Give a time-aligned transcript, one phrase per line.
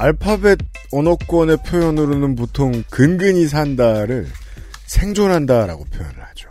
[0.00, 0.58] 알파벳
[0.92, 4.26] 언어권의 표현으로는 보통 근근히 산다를
[4.86, 6.48] 생존한다라고 표현을 하죠.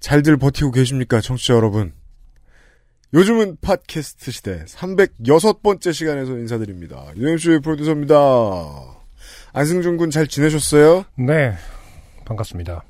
[0.00, 1.94] 잘들 버티고 계십니까, 청취자 여러분?
[3.14, 7.06] 요즘은 팟캐스트 시대 306번째 시간에서 인사드립니다.
[7.16, 8.14] 유영수의 프로듀서입니다.
[9.54, 11.06] 안승준 군 잘 지내셨어요?
[11.16, 11.54] 네,
[12.26, 12.84] 반갑습니다.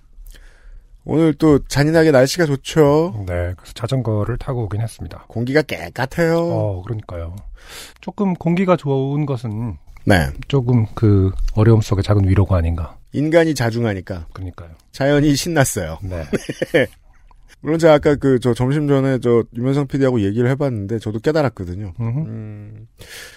[1.08, 3.24] 오늘 또 잔인하게 날씨가 좋죠.
[3.27, 5.24] 네, 그래서 자전거를 타고 오긴 했습니다.
[5.27, 6.36] 공기가 깨끗해요.
[6.38, 7.34] 어, 그러니까요.
[8.02, 10.28] 조금 공기가 좋은 것은 네.
[10.48, 12.98] 조금 그 어려움 속의 작은 위로가 아닌가.
[13.14, 14.68] 인간이 자중하니까 그러니까요.
[14.92, 15.98] 자연이 신났어요.
[16.02, 16.24] 네.
[17.62, 21.94] 물론 제가 아까 그 저 점심 전에 저 유면상 PD하고 얘기를 해봤는데 저도 깨달았거든요.
[22.00, 22.86] 음,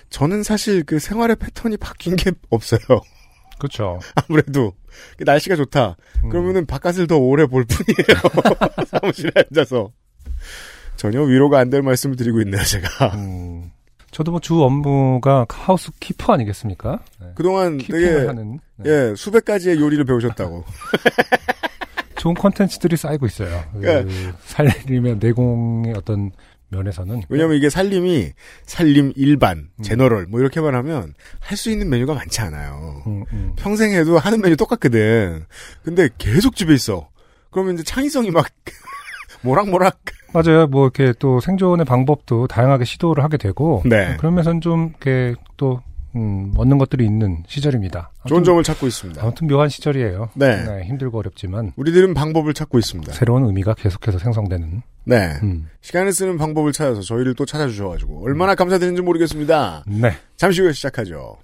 [0.10, 2.80] 저는 사실 그 생활의 패턴이 바뀐 게 없어요.
[3.62, 4.00] 그렇죠.
[4.28, 4.74] 아무래도
[5.20, 5.96] 날씨가 좋다.
[6.24, 6.30] 음.
[6.30, 8.86] 그러면은 바깥을 더 오래 볼 뿐이에요.
[8.90, 9.92] 사무실에 앉아서
[10.98, 13.16] 전혀 위로가 안 될 말씀을 드리고 있네요, 제가.
[13.16, 13.72] 음,
[14.12, 17.00] 저도 뭐 주 업무가 하우스 키퍼 아니겠습니까?
[17.20, 17.28] 네.
[17.36, 18.90] 그동안 되게 하는 네.
[18.90, 20.64] 예 수백 가지의 요리를 배우셨다고.
[22.18, 23.64] 좋은 콘텐츠들이 쌓이고 있어요.
[23.74, 26.32] 그 그러니까- 살리면 내공의 어떤
[26.72, 28.32] 면에서는 왜냐면 이게 살림이
[28.66, 29.84] 살림 일반, 음.
[29.84, 33.04] 제너럴 뭐 이렇게만 하면 할 수 있는 메뉴가 많지 않아요.
[33.08, 33.54] 음, 음.
[33.58, 35.46] 평생 해도 하는 메뉴 똑같거든.
[35.84, 37.10] 근데 계속 집에 있어.
[37.52, 38.48] 그러면 이제 창의성이 막
[39.44, 40.00] 모락모락.
[40.34, 40.68] 맞아요.
[40.68, 44.16] 뭐 이렇게 또 생존의 방법도 다양하게 시도를 하게 되고 네.
[44.18, 45.82] 그러면서 좀 이렇게 또
[46.16, 48.12] 음, 얻는 것들이 있는 시절입니다.
[48.28, 49.22] 좋은 아무튼, 점을 찾고 있습니다.
[49.22, 50.30] 아무튼 묘한 시절이에요.
[50.36, 50.84] 네.
[50.84, 53.14] 힘들고 어렵지만 우리들은 방법을 찾고 있습니다.
[53.14, 54.82] 새로운 의미가 계속해서 생성되는.
[55.06, 55.34] 네.
[55.44, 55.68] 음.
[55.82, 59.84] 시간을 쓰는 방법을 찾아서 저희를 또 찾아주셔가지고 얼마나 감사드리는지 모르겠습니다.
[59.88, 60.12] 네.
[60.38, 61.38] 잠시 후에 시작하죠.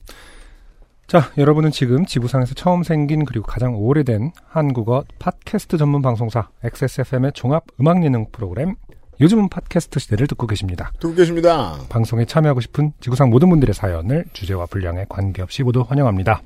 [1.08, 7.64] 자, 여러분은 지금 지구상에서 처음 생긴 그리고 가장 오래된 한국어 팟캐스트 전문 방송사 XSFM의 종합
[7.80, 8.76] 음악 예능 프로그램
[9.20, 10.92] 요즘은 팟캐스트 시대를 듣고 계십니다.
[11.00, 11.78] 듣고 계십니다.
[11.90, 16.42] 방송에 참여하고 싶은 지구상 모든 분들의 사연을 주제와 분량에 관계없이 모두 환영합니다.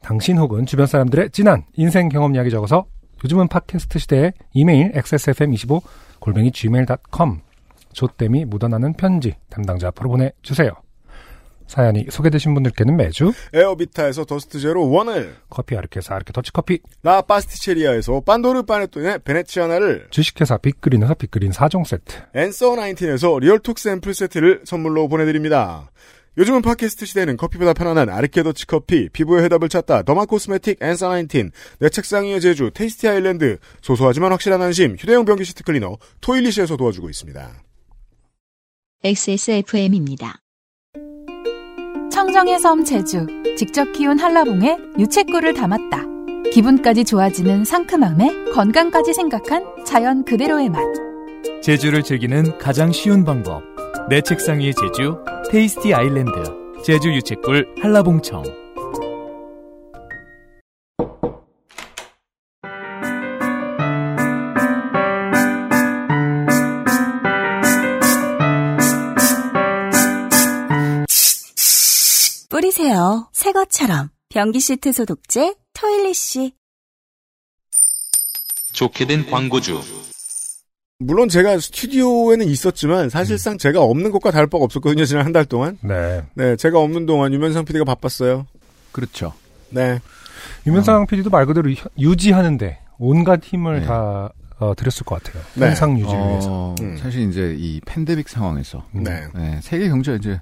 [0.00, 2.86] 당신 혹은 주변 사람들의 진한 인생 경험 이야기 적어서
[3.24, 5.80] 요즘은 팟캐스트 시대에 이메일 xsfm25
[6.18, 7.40] 골뱅이 gmail.com
[7.92, 10.72] 조땜이 묻어나는 편지 담당자 앞으로 보내주세요.
[11.66, 18.62] 사연이 소개되신 분들께는 매주 에어비타에서 더스트 제로 원을 커피 아르케사 아르케 더치커피 라 파스티체리아에서 판도르
[18.62, 25.90] 파네토네 베네치아나를 주식회사 빅그린에서 빅그린 4종 세트 앤서 19에서 리얼톡 샘플 세트를 선물로 보내드립니다.
[26.38, 31.50] 요즘은 팟캐스트 시대는 커피보다 편안한 아르케 더치 커피, 피부의 해답을 찾다 더마 코스메틱 앤서 19,
[31.78, 37.10] 내 책상 위의 제주 테이스티 아일랜드, 소소하지만 확실한 안심 휴대용 변기 시트 클리너 토일리시에서 도와주고
[37.10, 37.62] 있습니다.
[39.04, 40.41] XSFM입니다.
[42.22, 43.26] 청정의 섬 제주
[43.58, 46.04] 직접 키운 한라봉에 유채꿀을 담았다.
[46.52, 50.80] 기분까지 좋아지는 상큼함에 건강까지 생각한 자연 그대로의 맛.
[51.64, 53.64] 제주를 즐기는 가장 쉬운 방법.
[54.08, 55.18] 내 책상 위의 제주,
[55.50, 56.30] 테이스티 아일랜드,
[56.84, 58.61] 제주 유채꿀 한라봉청.
[72.56, 73.30] 뿌리세요.
[73.32, 74.10] 새 것처럼.
[74.28, 76.52] 변기 시트 소독제 토일리시.
[78.74, 79.80] 좋게 된 광고주.
[80.98, 85.78] 물론 제가 스튜디오에는 있었지만 사실상 제가 없는 것과 다를 바가 없었거든요 지난 한 달 동안.
[85.80, 88.46] 네 네, 제가 없는 동안 유면상 PD가 바빴어요.
[88.92, 89.32] 그렇죠.
[89.70, 90.00] 네,
[90.66, 93.86] 유면상 PD도 말 그대로 유- 유지하는데 온갖 힘을 네.
[93.86, 95.42] 다 어, 들였을 것 같아요.
[95.54, 95.68] 네.
[95.68, 96.48] 현상 유지를 위해서.
[96.50, 96.98] 어, 음.
[96.98, 99.04] 사실 이제 이 팬데믹 상황에서 음.
[99.04, 100.38] 네, 네, 세계 경제가 이제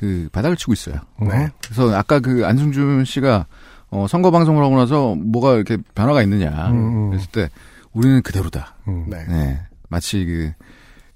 [0.00, 0.94] 그 바닥을 치고 있어요.
[1.20, 1.50] 네.
[1.62, 3.44] 그래서 아까 그 안승준 씨가
[3.90, 7.10] 어, 선거 방송을 하고 나서 뭐가 이렇게 변화가 있느냐 음, 음.
[7.10, 7.50] 그랬을 때
[7.92, 8.76] 우리는 그대로다.
[8.88, 9.04] 음.
[9.10, 9.26] 네.
[9.28, 9.60] 네.
[9.90, 10.52] 마치 그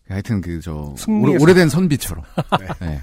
[0.06, 2.24] 하여튼 그저 승리의 오래 된 선비처럼.
[2.82, 3.00] 네.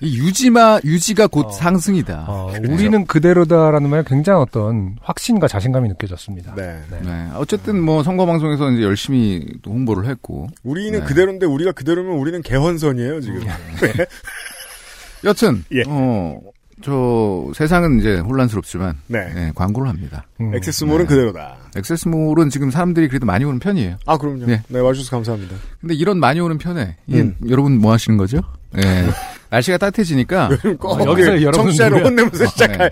[0.00, 1.50] 이 유지마 유지가 곧 어.
[1.52, 2.24] 상승이다.
[2.26, 2.72] 어, 그렇죠.
[2.72, 6.56] 우리는 그대로다라는 말에 굉장히 어떤 확신과 자신감이 느껴졌습니다.
[6.56, 6.82] 네.
[6.90, 7.00] 네.
[7.00, 7.28] 네.
[7.36, 10.48] 어쨌든 뭐 선거 방송에서 이제 열심히 또 홍보를 했고.
[10.64, 11.06] 우리는 네.
[11.06, 13.40] 그대로인데 우리가 그대로면 우리는 개헌선이에요 지금.
[15.26, 15.82] 여튼 예.
[15.86, 16.40] 어,
[16.82, 19.32] 저 세상은 이제 혼란스럽지만 네.
[19.34, 20.26] 네, 광고를 합니다.
[20.40, 20.54] 음.
[20.54, 21.08] 액세스몰은 네.
[21.08, 21.56] 그대로다.
[21.76, 23.96] 액세스몰은 지금 사람들이 그래도 많이 오는 편이에요.
[24.06, 24.46] 아 그럼요.
[24.46, 24.62] 네.
[24.68, 25.56] 네, 와주셔서 감사합니다.
[25.80, 27.34] 근데 이런 많이 오는 편에 음.
[27.48, 28.38] 여러분 뭐 하시는 거죠?
[28.76, 29.06] 예.
[29.50, 30.46] 날씨가 따뜻해지니까
[30.80, 32.04] 어, 여기서 그 여러분 청취자를?
[32.04, 32.90] 혼내면서 시작할.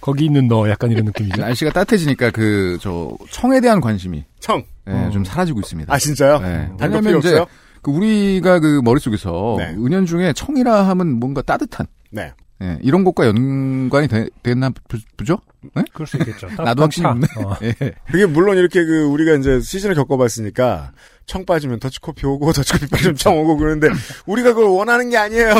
[0.00, 1.40] 거기 있는 너 약간 이런 느낌이죠.
[1.40, 4.62] 날씨가 따뜻해지니까 그 저 청에 대한 관심이 청.
[4.88, 5.10] 예, 어.
[5.12, 5.92] 좀 사라지고 있습니다.
[5.92, 6.38] 아, 진짜요?
[6.38, 6.68] 네.
[6.80, 7.46] 왜냐면 이제 없어요?
[7.82, 9.70] 그 우리가 그 머릿속에서 네.
[9.78, 12.32] 은연중에 청이라 하면 뭔가 따뜻한 네.
[12.60, 15.38] 예, 이런 것과 연관이 되, 됐나 보- 보죠?
[15.76, 15.84] 네?
[15.92, 16.48] 그럴 수 있겠죠.
[16.56, 17.26] 나도 확신이 없네.
[17.44, 17.54] 어.
[17.62, 17.72] 예.
[18.10, 20.90] 그게 물론 이렇게 그 우리가 이제 시즌을 겪어봤으니까
[21.26, 23.88] 청 빠지면 터치코피 오고 터치코피 빠지면 청 오고 그러는데
[24.26, 25.54] 우리가 그걸 원하는 게 아니에요.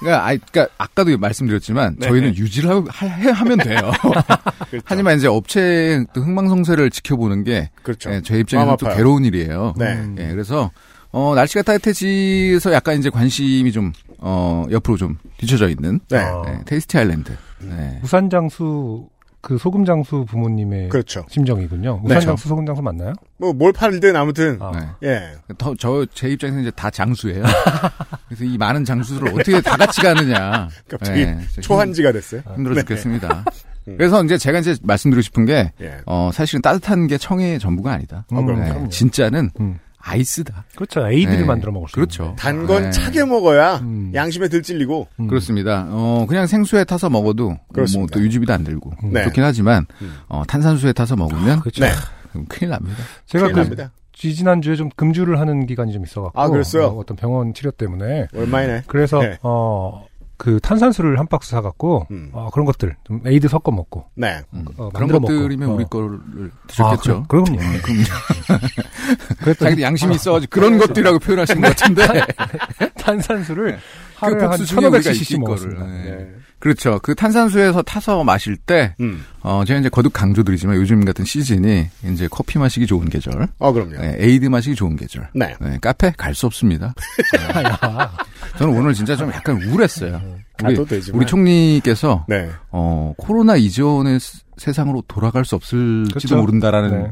[0.00, 2.08] 그러니까, 아, 그러니까 아까도 말씀드렸지만 네.
[2.08, 3.80] 저희는 유지를 하, 하- 하면 돼요.
[4.70, 4.84] 그렇죠.
[4.86, 8.10] 하지만 이제 업체의 또 흥망성쇠를 지켜보는 게 그렇죠.
[8.10, 8.88] 예, 저희 입장에서 또.
[8.94, 9.74] 괴로운 일이에요.
[9.76, 9.94] 네.
[9.96, 10.16] 음.
[10.18, 10.70] 예, 그래서
[11.10, 16.18] 어, 날씨가 따뜻해지서 약간 이제 관심이 좀 어, 옆으로 좀 뒤쳐져 있는 네.
[16.18, 16.44] 어.
[16.48, 17.32] 예, 테이스티 아일랜드.
[17.60, 17.98] 네.
[18.02, 19.08] 우산 장수
[19.40, 21.24] 그 소금 장수 부모님의 그렇죠.
[21.30, 22.02] 심정이군요.
[22.04, 22.10] 네.
[22.16, 23.12] 우산 장수 소금 장수 맞나요?
[23.38, 24.72] 뭐 뭘 팔든 아무튼 아.
[25.00, 25.08] 네.
[25.08, 25.54] 예.
[25.56, 27.44] 더, 저, 제 입장에서 이제 다 장수예요.
[28.28, 30.68] 그래서 이 많은 장수들을 어떻게 다 같이 가느냐.
[30.90, 32.42] 갑자기 예, 진짜 초한지가 됐어요.
[32.48, 33.44] 힘- 힘들어 죽겠습니다.
[33.88, 33.96] 음.
[33.96, 35.98] 그래서 이제 제가 이제 말씀드리고 싶은 게, 예.
[36.04, 38.26] 어, 사실은 따뜻한 게 청의 전부가 아니다.
[38.30, 38.88] 어, 그럼, 네, 그럼요.
[38.90, 39.78] 진짜는 음.
[40.08, 40.64] 아이스다.
[40.74, 41.06] 그렇죠.
[41.06, 41.44] 에이드를 네.
[41.44, 42.22] 만들어 먹을 수 그렇죠.
[42.22, 42.42] 있는데.
[42.42, 42.90] 단건 네.
[42.90, 44.10] 차게 먹어야 음.
[44.14, 45.28] 양심에 덜 찔리고 음.
[45.28, 45.86] 그렇습니다.
[45.90, 48.14] 어, 그냥 생수에 타서 먹어도, 뭐 그렇습니다.
[48.14, 49.24] 또 유지비도 안 들고, 네.
[49.24, 50.14] 좋긴 하지만, 음.
[50.28, 51.84] 어, 탄산수에 타서 먹으면, 그렇죠.
[51.84, 51.90] 네.
[52.32, 52.96] 그럼 큰일 납니다.
[53.26, 53.92] 제가 큰일 그 납니다.
[54.12, 56.86] 지지난주에 좀 금주를 하는 기간이 좀 있어갖고 아, 그랬어요?
[56.86, 58.82] 어, 어떤 병원 치료 때문에 얼마이네.
[58.88, 59.38] 그래서 네.
[59.42, 60.06] 어,
[60.38, 62.30] 그 탄산수를 한 박스 사갖고 음.
[62.32, 64.40] 어, 그런 것들 좀 에이드 섞어 먹고 네.
[64.54, 64.64] 음.
[64.76, 65.74] 어, 그런 것들이면 먹고.
[65.74, 65.88] 우리 어.
[65.88, 67.24] 거를 아, 드셨겠죠.
[67.28, 67.58] 그, 그럼요.
[69.42, 72.06] 그랬더니 자기도 양심이 있어가지고 그런 것들이라고 표현하신 것 같은데.
[72.96, 73.78] 탄산수를
[74.14, 75.80] 하루에 한 복수 중에 우리가 1500cc 있을 먹었습니다.
[75.80, 76.02] 거를.
[76.04, 76.34] 네.
[76.58, 76.60] 네.
[76.60, 76.98] 그렇죠.
[77.02, 79.24] 그 탄산수에서 타서 마실 때, 음.
[79.42, 83.92] 어, 제가 이제 거듭 강조드리지만 요즘 같은 시즌이 이제 커피 마시기 좋은 계절, 어, 그럼요.
[84.00, 85.28] 네, 에이드 마시기 좋은 계절.
[85.34, 85.54] 네.
[85.60, 86.94] 네, 카페 갈 수 없습니다.
[88.58, 90.20] 저는 오늘 진짜 좀 약간 우울했어요.
[90.64, 91.18] 우리, 가도 되지만.
[91.18, 92.50] 우리 총리께서, 네.
[92.70, 96.36] 어, 코로나 이전의 스- 세상으로 돌아갈 수 없을지도 그렇죠.
[96.36, 97.10] 모른다라는 네.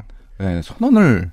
[0.57, 1.31] 네, 선언을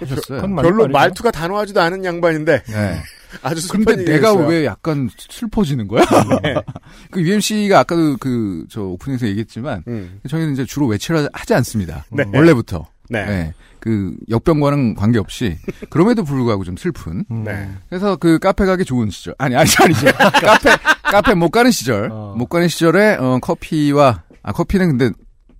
[0.00, 0.40] 하셨어요.
[0.40, 0.88] 그건 맞는 별로.
[0.88, 2.96] 말투가 단호하지도 않은 양반인데 네.
[3.42, 4.46] 아주 근데 내가 얘기였어요.
[4.48, 6.04] 왜 약간 슬퍼지는 거야?
[6.42, 6.54] 네.
[7.10, 10.20] 그 UMC가 아까도 그, 저 오프닝에서 얘기했지만, 음.
[10.28, 12.04] 저희는 이제 주로 외치를 하지 않습니다.
[12.10, 12.24] 네.
[12.32, 12.86] 원래부터.
[13.10, 13.24] 네.
[13.26, 13.54] 네.
[13.80, 15.58] 그 역병과는 관계없이
[15.90, 17.24] 그럼에도 불구하고 좀 슬픈.
[17.30, 17.44] 음.
[17.44, 17.68] 네.
[17.90, 19.34] 그래서 그 카페 가기 좋은 시절.
[19.36, 20.06] 아니 아니 아니죠.
[20.40, 20.70] 카페
[21.02, 22.08] 카페 못 가는 시절.
[22.10, 22.34] 어.
[22.34, 25.10] 못 가는 시절에 어, 커피와 아 커피는 근데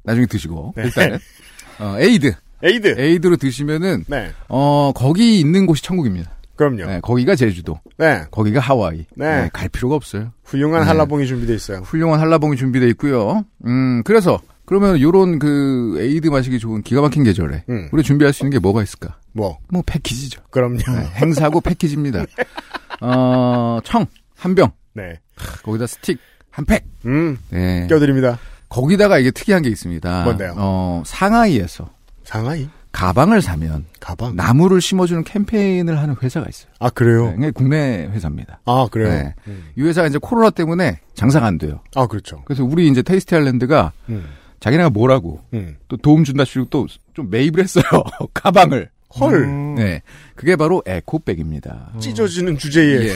[0.05, 0.85] 나중에 드시고 네.
[0.85, 1.19] 일단은
[1.81, 2.33] 어, 에이드
[2.63, 2.95] 에이드.
[2.99, 4.31] 에이드로 드시면은 네.
[4.49, 6.31] 어 거기 있는 곳이 천국입니다.
[6.57, 6.87] 그럼요.
[6.87, 8.25] 네, 거기가 제주도, 네.
[8.31, 9.07] 거기가 하와이.
[9.17, 9.51] 네.
[9.53, 10.33] 갈 필요가 없어요.
[10.45, 10.87] 훌륭한 네.
[10.89, 11.79] 한라봉이 준비되어 있어요.
[11.79, 13.45] 훌륭한 한라봉이 준비되어 있고요.
[13.67, 17.89] 음 그래서 그러면 요런 그 에이드 마시기 좋은 기가 막힌 계절에 음.
[17.93, 19.19] 우리 준비할 수 있는 게 뭐가 있을까?
[19.33, 19.59] 뭐.
[19.69, 20.43] 뭐 패키지죠.
[20.51, 20.79] 그럼요.
[20.79, 22.25] 네, 행사고 패키지입니다.
[23.03, 24.07] 어, 청,
[24.37, 24.71] 한 병.
[24.95, 25.21] 네.
[25.65, 26.19] 거기다 스틱,
[26.51, 26.85] 한 팩.
[27.05, 27.37] 음.
[27.51, 27.87] 네.
[27.89, 28.39] 껴드립니다.
[28.69, 30.25] 거기다가 이게 특이한 게 있습니다.
[30.25, 30.55] 뭔데요?
[30.57, 31.91] 어, 상하이에서
[32.25, 32.69] 상하이.
[32.95, 34.37] 가방을 사면 가방.
[34.37, 36.71] 나무를 심어주는 캠페인을 하는 회사가 있어요.
[36.79, 37.35] 아, 그래요?
[37.37, 38.61] 네, 국내 회사입니다.
[38.65, 39.09] 아, 그래요?
[39.09, 39.35] 네.
[39.49, 39.65] 음.
[39.77, 41.81] 이 회사가 이제 코로나 때문에 장사가 안 돼요.
[41.97, 42.43] 아, 그렇죠.
[42.45, 44.25] 그래서 우리 이제 테이스티 아일랜드가 음.
[44.61, 45.77] 자기네가 뭐라고 음.
[45.89, 47.85] 또 도움 준다 싶고 또 좀 매입을 했어요.
[48.35, 48.89] 가방을.
[49.21, 49.45] 헐.
[49.45, 49.75] 음.
[49.77, 50.01] 네.
[50.37, 51.93] 그게 바로 에코백입니다.
[52.01, 53.09] 찢어지는 주제에.
[53.09, 53.15] 예.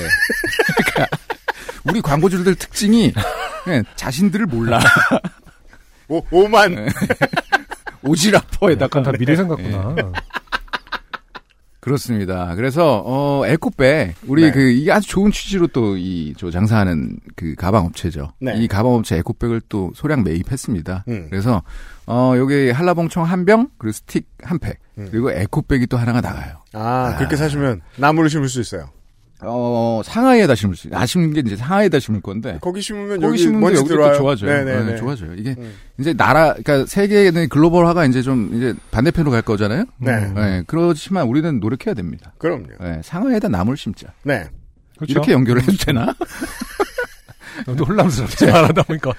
[0.92, 1.16] 그러니까
[1.84, 3.12] 우리 광고주들 특징이
[3.64, 4.80] 그냥 자신들을 몰라.
[6.08, 6.88] 오, 오만.
[8.08, 8.10] 네.
[8.10, 9.94] 오지라퍼에다가 약간 다 미래 생각구나.
[11.80, 12.54] 그렇습니다.
[12.56, 14.50] 그래서 어 에코백 우리 네.
[14.50, 18.32] 그 이게 아주 좋은 취지로 또 이 저 장사하는 그 가방 업체죠.
[18.40, 18.54] 네.
[18.56, 21.04] 이 가방 업체 에코백을 또 소량 매입했습니다.
[21.08, 21.26] 음.
[21.30, 21.62] 그래서
[22.06, 24.78] 어 여기 한라봉청 한 병 그리고 스틱 한 팩.
[24.98, 25.08] 음.
[25.10, 26.56] 그리고 에코백이 또 하나가 나가요.
[26.74, 28.90] 아, 그렇게 사시면 나무를 심을 수 있어요.
[29.40, 31.00] 어 상하이에다 심을 수 있어요.
[31.00, 34.12] 아쉬운 게 이제 상하이에다 심을 건데 거기 심으면 거기 여기 심으면 먼지 여기도 들어와요.
[34.14, 34.50] 또 좋아져요.
[34.50, 34.92] 네네네.
[34.92, 35.34] 네, 좋아져요.
[35.34, 35.74] 이게 음.
[35.98, 39.84] 이제 나라, 그러니까 세계의 글로벌화가 이제 좀 이제 반대편으로 갈 거잖아요.
[39.98, 40.32] 네.
[40.34, 42.32] 네, 그렇지만 우리는 노력해야 됩니다.
[42.38, 42.66] 그럼요.
[42.80, 44.08] 네, 상하에다 나무를 심자.
[44.24, 44.48] 네.
[44.96, 45.12] 그렇죠?
[45.12, 46.12] 이렇게 연결을 해도 되나?
[47.64, 49.12] 너무 혼란스럽지 말하다 보니까.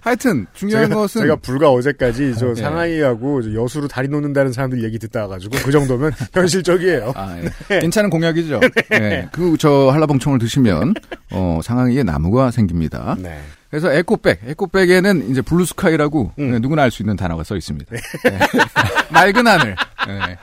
[0.00, 2.54] 하여튼 중요한 제가, 것은 제가 불과 어제까지 저 네.
[2.56, 7.12] 상하이하고 저 여수로 다리 놓는다는 사람들 얘기 듣다 와가지고 그 정도면 현실적이에요.
[7.14, 7.36] 아,
[7.70, 7.80] 예.
[7.80, 8.60] 괜찮은 공약이죠.
[8.90, 9.28] 네.
[9.32, 10.94] 그저 한라봉청을 드시면
[11.32, 13.16] 어, 상하이에 나무가 생깁니다.
[13.18, 13.40] 네.
[13.70, 16.50] 그래서 에코백, 에코백에는 이제 blue sky라고 음.
[16.50, 17.94] 네, 누구나 알 수 있는 단어가 써 있습니다.
[17.94, 18.38] 네.
[19.12, 19.76] 맑은 하늘.
[20.08, 20.36] 네.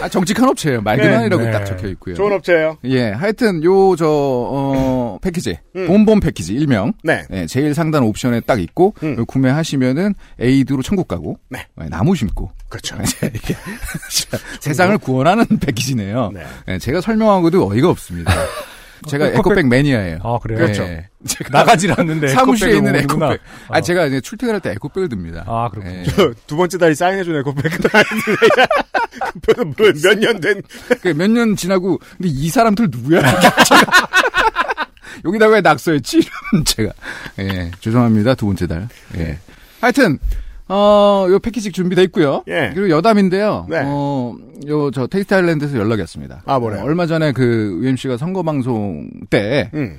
[0.00, 0.80] 아, 정직한 업체예요.
[0.82, 1.28] 맑은 네.
[1.28, 1.50] 네.
[1.50, 2.14] 딱 적혀 있고요.
[2.14, 2.78] 좋은 업체예요.
[2.84, 5.86] 예, 하여튼 요저 어, 패키지 음.
[5.86, 7.24] 본본 패키지 일명 네.
[7.32, 9.24] 예, 제일 상단 옵션에 딱 있고 음.
[9.26, 11.66] 구매하시면은 에이드로 천국 가고 네.
[11.82, 12.96] 예, 나무 심고 그렇죠.
[13.34, 13.54] 이게
[14.60, 16.30] 세상을 구원하는 패키지네요.
[16.32, 16.42] 네.
[16.68, 18.32] 예, 제가 설명하고도 어이가 없습니다.
[19.08, 20.18] 제가 에코백- 에코백 매니아예요.
[20.22, 20.58] 아, 그래요?
[20.58, 20.86] 그렇죠.
[21.50, 23.26] 나가질 않는데 사무실에 있는 오는구나.
[23.26, 23.40] 에코백.
[23.68, 23.80] 아, 어.
[23.80, 25.44] 제가 이제 출퇴근할 때 에코백을 듭니다.
[25.46, 25.98] 아, 그렇군요.
[26.00, 26.04] 예.
[26.04, 28.36] 저 두 번째 달이 사인해준 에코백은 아닌데
[30.02, 30.62] 몇년 된.
[31.16, 33.20] 몇 년 지나고 근데 이 사람들 누구야?
[35.24, 36.20] 여기다가 왜 낙서했지?
[36.64, 36.92] 제가
[37.40, 38.88] 예 죄송합니다 두 번째 달.
[39.16, 39.38] 예
[39.80, 40.18] 하여튼
[40.72, 42.42] 어 요 패키지 준비돼 있고요.
[42.48, 42.70] 예.
[42.74, 43.66] 그리고 여담인데요.
[43.68, 43.82] 네.
[43.84, 44.34] 어
[44.68, 46.42] 요 저 테이스트 아일랜드에서 연락이 왔습니다.
[46.46, 46.80] 아, 뭐래요?
[46.82, 49.98] 어, 얼마 전에 그 UMC가 선거 방송 때 음.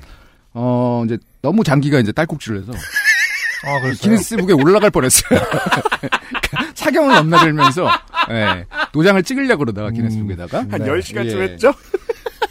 [0.54, 2.72] 어, 이제 너무 장기가 이제 딸꾹질을 해서
[3.64, 3.90] 아?
[4.00, 5.40] 기네스북에 올라갈 뻔했어요.
[6.74, 7.88] 사경을 넘나들면서
[8.30, 10.78] 예, 도장을 찍으려고 그러다가 기네스북에다가 한 네.
[10.78, 11.42] 10시간쯤 예.
[11.44, 11.72] 했죠?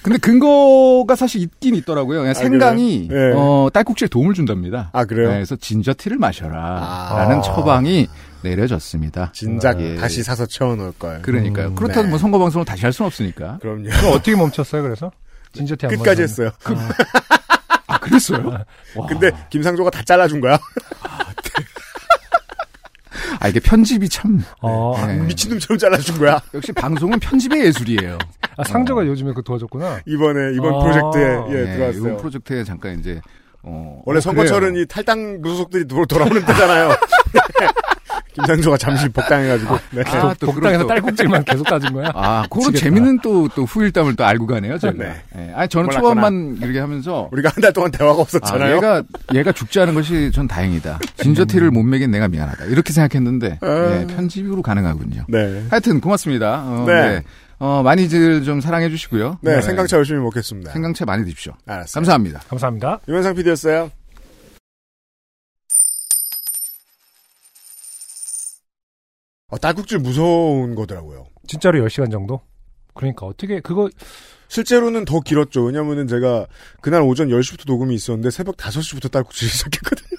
[0.02, 2.22] 근데 근거가 사실 있긴 있더라고요.
[2.22, 3.30] 그냥 생강이 그래요?
[3.30, 3.34] 예.
[3.36, 4.90] 어, 딸꾹질 도움을 준답니다.
[4.94, 5.30] 아, 그래요?
[5.30, 6.60] 네, 그래서 진저 티를 마셔라.
[6.60, 7.16] 아.
[7.20, 8.08] 라는 처방이
[8.44, 9.32] 내려졌습니다.
[9.34, 9.96] 진작 예.
[9.96, 11.22] 다시 사서 채워놓을 걸.
[11.22, 11.68] 그러니까요.
[11.70, 12.10] 음, 그렇다고 네.
[12.10, 13.60] 뭐 선거 방송을 다시 할 수는 없으니까.
[13.62, 13.90] 그럼요.
[13.90, 15.12] 그럼 어떻게 멈췄어요, 그래서?
[15.54, 16.52] 진저티 한 끝까지 번 했어요.
[17.88, 18.48] 아, 그랬어요?
[18.96, 19.06] 와.
[19.08, 20.58] 근데 김상조가 다 잘라준 거야.
[23.42, 24.44] 아, 이게 편집이 참.
[24.62, 25.18] 어, 네.
[25.18, 26.40] 미친놈처럼 잘라준 거야.
[26.54, 28.20] 역시 방송은 편집의 예술이에요.
[28.56, 30.02] 아, 상조가 요즘에 그 도와줬구나.
[30.06, 30.80] 이번에 이번 아.
[30.84, 32.00] 프로젝트에 예, 네, 들어왔어요.
[32.02, 33.20] 이번 프로젝트에 잠깐 이제,
[33.64, 34.00] 어.
[34.06, 34.84] 원래 어, 선거철은 그래요.
[34.84, 36.90] 이 탈당 무소속들이 돌- 돌아오는 때잖아요.
[38.34, 39.78] 김상조가 잠시 복당해가지고.
[39.92, 40.04] 네.
[40.06, 42.12] 아, 또 복당해서 딸꾹질만 계속 따진 거야?
[42.14, 42.74] 아, 그런.
[42.74, 44.94] 재밌는 또, 또 후일담을 또 알고 가네요, 제가.
[44.98, 45.22] 네.
[45.36, 45.52] 네.
[45.54, 46.10] 아니, 저는 몰랐구나.
[46.16, 47.28] 초반만 이렇게 하면서.
[47.32, 48.76] 우리가 한 달 동안 대화가 아, 없었잖아요.
[48.78, 51.00] 얘가, 얘가 죽지 않은 것이 전 다행이다.
[51.18, 52.66] 진저티를 못 먹인 내가 미안하다.
[52.66, 55.26] 이렇게 생각했는데, 네, 편집으로 가능하군요.
[55.28, 55.64] 네.
[55.70, 56.64] 하여튼, 고맙습니다.
[56.66, 56.94] 어, 네.
[56.94, 57.24] 네.
[57.60, 59.38] 어, 많이들 좀 사랑해 주시고요.
[59.42, 60.72] 네, 생강차 열심히 먹겠습니다.
[60.72, 61.54] 생강차 많이 드십시오.
[61.68, 61.94] 알았어요.
[61.94, 62.40] 감사합니다.
[62.50, 63.02] 감사합니다.
[63.08, 63.92] 유현상 PD였어요.
[69.52, 71.26] 어, 딸꾹질 무서운 거더라고요.
[71.46, 72.42] 진짜로 10시간 정도?
[72.94, 73.90] 그러니까 어떻게, 그거,
[74.48, 75.64] 실제로는 더 길었죠.
[75.64, 76.48] 왜냐면은 제가
[76.82, 80.18] 그날 오전 10시부터 녹음이 있었는데 새벽 5시부터 딸꾹질 시작했거든요.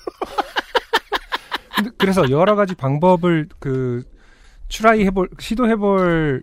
[1.99, 4.05] 그래서 여러 가지 방법을 그,
[4.69, 6.43] 추라이 해볼, 시도해 볼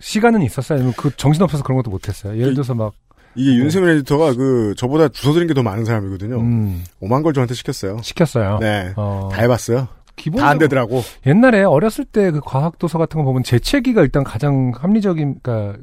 [0.00, 0.76] 시간은 있었어요?
[0.78, 2.36] 아니면 그 정신 없어서 그런 것도 못 했어요?
[2.36, 2.94] 예를 들어서 막,
[3.34, 6.38] 이게 윤세민 에디터가 그 저보다 주워 들은 게더 많은 사람이거든요.
[6.40, 7.98] 음, 오만 걸 저한테 시켰어요.
[8.02, 8.58] 시켰어요.
[8.60, 8.92] 네.
[8.96, 9.88] 어, 다 해봤어요.
[10.16, 11.02] 기본 다안 되더라고.
[11.26, 15.76] 옛날에 어렸을 때 그 과학 도서 같은 거 보면 재채기가 일단 가장 합리적인, 그니까,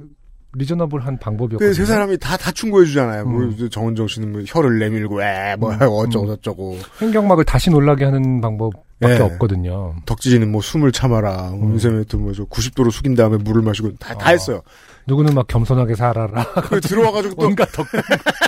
[0.53, 1.69] 리저너블한 방법이었거든요.
[1.69, 3.25] 그세 사람이 다, 다 충고해주잖아요.
[3.25, 3.69] 뭐 음.
[3.69, 6.77] 정은정 씨는 뭐 혀를 내밀고, 에, 뭐, 어쩌고 저쩌고.
[7.01, 9.19] 횡격막을 다시 놀라게 하는 방법밖에 예.
[9.19, 9.95] 없거든요.
[10.07, 11.51] 덕지지는 뭐 숨을 참아라.
[11.51, 11.75] 음.
[11.75, 14.31] 에디터 뭐저 90도로 숙인 다음에 물을 마시고 다, 다 아.
[14.31, 14.61] 했어요.
[15.05, 16.43] 누구는 막 겸손하게 살아라.
[16.69, 17.85] 그 들어와가지고 또 온갖 덕,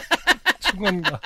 [0.59, 1.19] 충원가.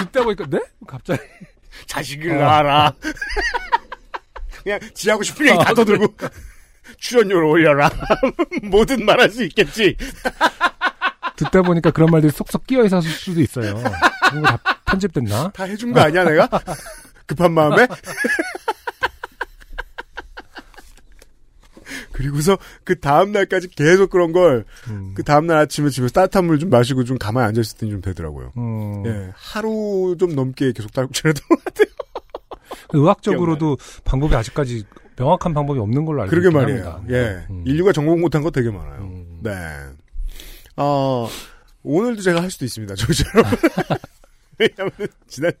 [0.00, 0.60] 듣- 듣다 보니까, 네?
[0.86, 1.20] 갑자기.
[1.86, 2.40] 자식을 어.
[2.40, 2.92] 낳아라.
[4.62, 6.14] 그냥 지하고 싶은 얘기 다 어, 떠들고
[6.98, 7.90] 출연료를 올려라.
[8.64, 9.96] 뭐든 말할 수 있겠지.
[11.36, 13.82] 듣다 보니까 그런 말들이 쏙쏙 끼어 있었을 수도 있어요.
[14.28, 15.50] 그런 거다 편집됐나?
[15.54, 16.48] 다 해준 거 아니야 내가?
[17.26, 17.86] 급한 마음에?
[22.20, 25.14] 그리고서 그 다음 날까지 계속 그런 걸그 음.
[25.24, 28.52] 다음 날 아침에 집에서 따뜻한 물 좀 마시고 좀 가만히 앉아 있을 때는 좀 되더라고요.
[28.58, 29.02] 음.
[29.06, 31.86] 예, 하루 좀 넘게 계속 딸꾹질 했던 것 같아요.
[32.92, 34.84] 의학적으로도 방법이 아직까지
[35.16, 36.84] 명확한 방법이 없는 걸로 알고 그러게 말이에요.
[36.90, 37.14] 합니다.
[37.14, 37.64] 예, 음.
[37.66, 39.00] 인류가 정복 못한 거 되게 많아요.
[39.00, 39.38] 음.
[39.42, 39.52] 네.
[40.76, 41.28] 어,
[41.82, 42.94] 오늘도 제가 할 수도 있습니다.
[43.34, 43.58] 여러분.
[44.58, 44.92] 왜냐면
[45.26, 45.52] 지난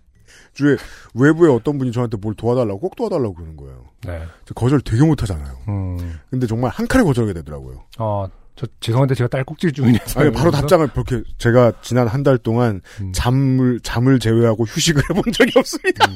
[0.60, 0.76] 주에
[1.14, 3.84] 외부에 어떤 분이 저한테 뭘 도와달라고 꼭 도와달라고 그러는 거예요.
[4.06, 4.22] 네.
[4.44, 5.56] 저 거절 되게 못하잖아요.
[5.68, 6.18] 음.
[6.30, 7.82] 근데 정말 한 칼에 거절하게 되더라고요.
[7.98, 8.26] 어,
[8.56, 10.20] 저 죄송한데 제가 딸꾹질 중이라서.
[10.20, 13.10] 아니 바로 답장을 그렇게 제가 지난 한 달 동안 음.
[13.12, 16.06] 잠을 잠을 제외하고 휴식을 해본 적이 없습니다.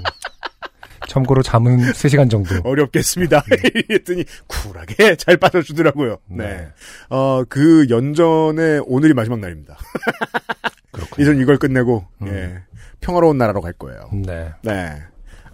[1.08, 2.54] 참고로 잠은 3시간 정도.
[2.64, 3.42] 어렵겠습니다.
[3.88, 6.18] 이랬더니 쿨하게 잘 빠져주더라고요.
[6.28, 6.44] 네.
[6.44, 6.68] 네.
[7.10, 9.76] 어, 그 연전의 오늘이 마지막 날입니다.
[10.92, 11.22] 그렇군요.
[11.22, 12.28] 이전 이걸 끝내고, 음.
[12.28, 12.62] 예.
[13.04, 14.08] 평화로운 나라로 갈 거예요.
[14.12, 14.50] 네.
[14.62, 14.96] 네.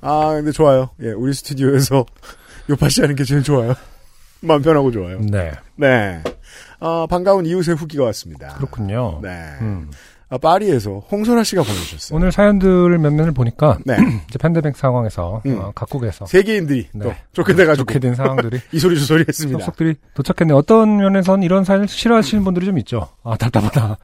[0.01, 0.91] 아, 근데 좋아요.
[1.03, 2.07] 예, 우리 스튜디오에서
[2.71, 3.75] 요파시 하는 게 제일 좋아요.
[4.41, 5.19] 마음 편하고 좋아요.
[5.21, 5.51] 네.
[5.77, 6.23] 네.
[6.79, 8.55] 어, 반가운 이웃의 후기가 왔습니다.
[8.55, 9.19] 그렇군요.
[9.23, 9.29] 네.
[9.61, 9.91] 음.
[10.33, 12.17] 아, 파리에서 홍선아 씨가 보내주셨어요.
[12.17, 13.97] 오늘 사연들 몇 면을 보니까 네.
[14.31, 15.59] 이제 팬데믹 상황에서 음.
[15.59, 17.05] 어, 각국에서 세계인들이 네.
[17.05, 19.59] 또 좋게 돼가지고 좋게 된 상황들이 이 소리 저 소리 했습니다.
[19.59, 20.55] 속속들이 도착했네.
[20.55, 23.09] 어떤 면에선 이런 사연을 싫어하시는 분들이 좀 있죠.
[23.25, 23.99] 아 답답하다.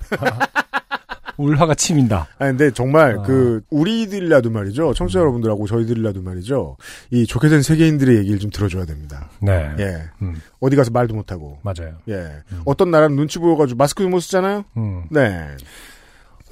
[1.36, 2.28] 울화가 치민다.
[2.38, 3.22] 아 근데 정말 아.
[3.22, 4.94] 그 우리들이라도 말이죠.
[4.94, 6.76] 청취자 여러분들하고 저희들이라도 말이죠.
[7.10, 9.28] 이 좋게 된 세계인들의 얘기를 좀 들어줘야 됩니다.
[9.40, 9.70] 네.
[9.78, 10.02] 예.
[10.22, 11.58] 음, 어디 가서 말도 못하고.
[11.62, 11.96] 맞아요.
[12.08, 12.42] 예.
[12.64, 14.64] 어떤 나라는 눈치 보여가지고 마스크도 못 쓰잖아요.
[14.76, 15.04] 음.
[15.10, 15.56] 네.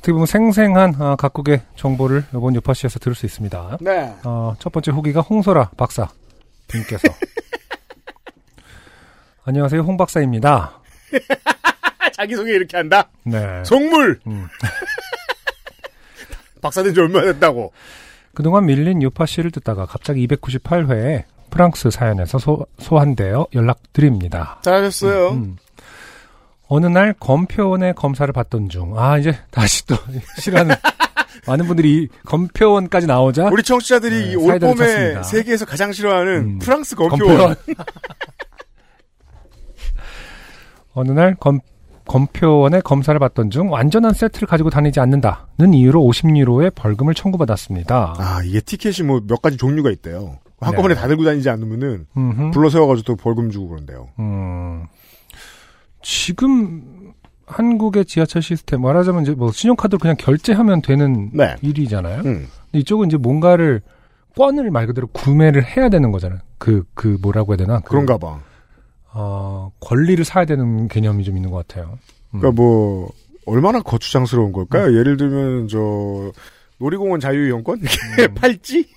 [0.05, 3.79] 어떻게 보면 생생한 아, 각국의 정보를 이번 요파시에서 들을 수 있습니다.
[3.81, 4.15] 네.
[4.25, 6.07] 어, 첫 번째 후기가 홍소라 박사
[6.75, 7.09] 님께서
[9.47, 10.79] 안녕하세요 홍 박사입니다.
[12.15, 13.09] 자기소개 이렇게 한다?
[13.25, 13.63] 네.
[13.65, 14.21] 속물!
[14.27, 14.47] 음.
[16.63, 17.73] 박사된 지 얼마 됐다고.
[18.35, 24.59] 그동안 밀린 유파 씨를 듣다가 갑자기 298회에 프랑스 사연에서 소, 소환되어 연락드립니다.
[24.63, 25.31] 잘하셨어요.
[25.31, 25.57] 음.
[26.69, 29.97] 어느 날 검표원의 검사를 받던 중, 아, 이제 다시 또
[30.41, 30.75] 싫어하는
[31.47, 35.23] 많은 분들이 이 검표원까지 나오자 우리 청취자들이 네, 이올 봄에 찾습니다.
[35.25, 36.59] 세계에서 가장 싫어하는 음.
[36.61, 37.55] 프랑스 검표원.
[40.95, 41.61] 어느 날 검,
[42.07, 48.15] 검표원의 검사를 받던 중 완전한 세트를 가지고 다니지 않는다는 이유로 50유로의 벌금을 청구받았습니다.
[48.19, 50.39] 아, 이게 티켓이 뭐 몇 가지 종류가 있대요.
[50.61, 51.01] 한꺼번에 네.
[51.01, 52.51] 다 들고 다니지 않으면은 음흠.
[52.53, 54.09] 불러 세워가지고 또 벌금 주고 그런데요.
[54.19, 54.85] 음,
[56.03, 57.13] 지금
[57.47, 61.57] 한국의 지하철 시스템 말하자면 이제 뭐 신용카드로 그냥 결제하면 되는 네.
[61.63, 62.21] 일이잖아요.
[62.21, 62.47] 음.
[62.71, 63.83] 근데 이쪽은 이제 뭔가를
[64.37, 66.41] 권을 말 그대로 구매를 해야 되는 거잖아요.
[66.59, 67.81] 그, 그 뭐라고 해야 되나?
[67.81, 68.39] 그, 그런가 봐.
[69.15, 71.99] 어, 권리를 사야 되는 개념이 좀 있는 것 같아요.
[72.35, 72.41] 음.
[72.41, 73.11] 그러니까 뭐
[73.47, 74.97] 얼마나 거추장스러운 걸까요?
[74.99, 76.33] 예를 들면 저
[76.79, 78.35] 놀이공원 자유이용권 음.
[78.35, 78.89] 팔찌?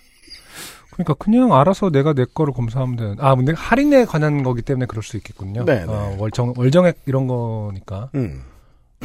[0.91, 3.15] 그러니까 그냥 알아서 내가 내 거를 검사하면 되는.
[3.19, 5.63] 아, 근데 할인에 관한 거기 때문에 그럴 수 있겠군요.
[5.63, 5.85] 네, 네.
[5.87, 8.09] 어, 월정 월정액 이런 거니까.
[8.15, 8.41] 음.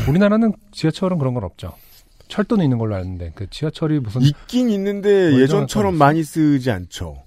[0.08, 1.74] 우리나라는 지하철은 그런 건 없죠.
[2.28, 7.22] 철도는 있는 걸로 아는데 그 지하철이 무슨 있긴 있는데 예전처럼 건 많이 쓰지 않죠.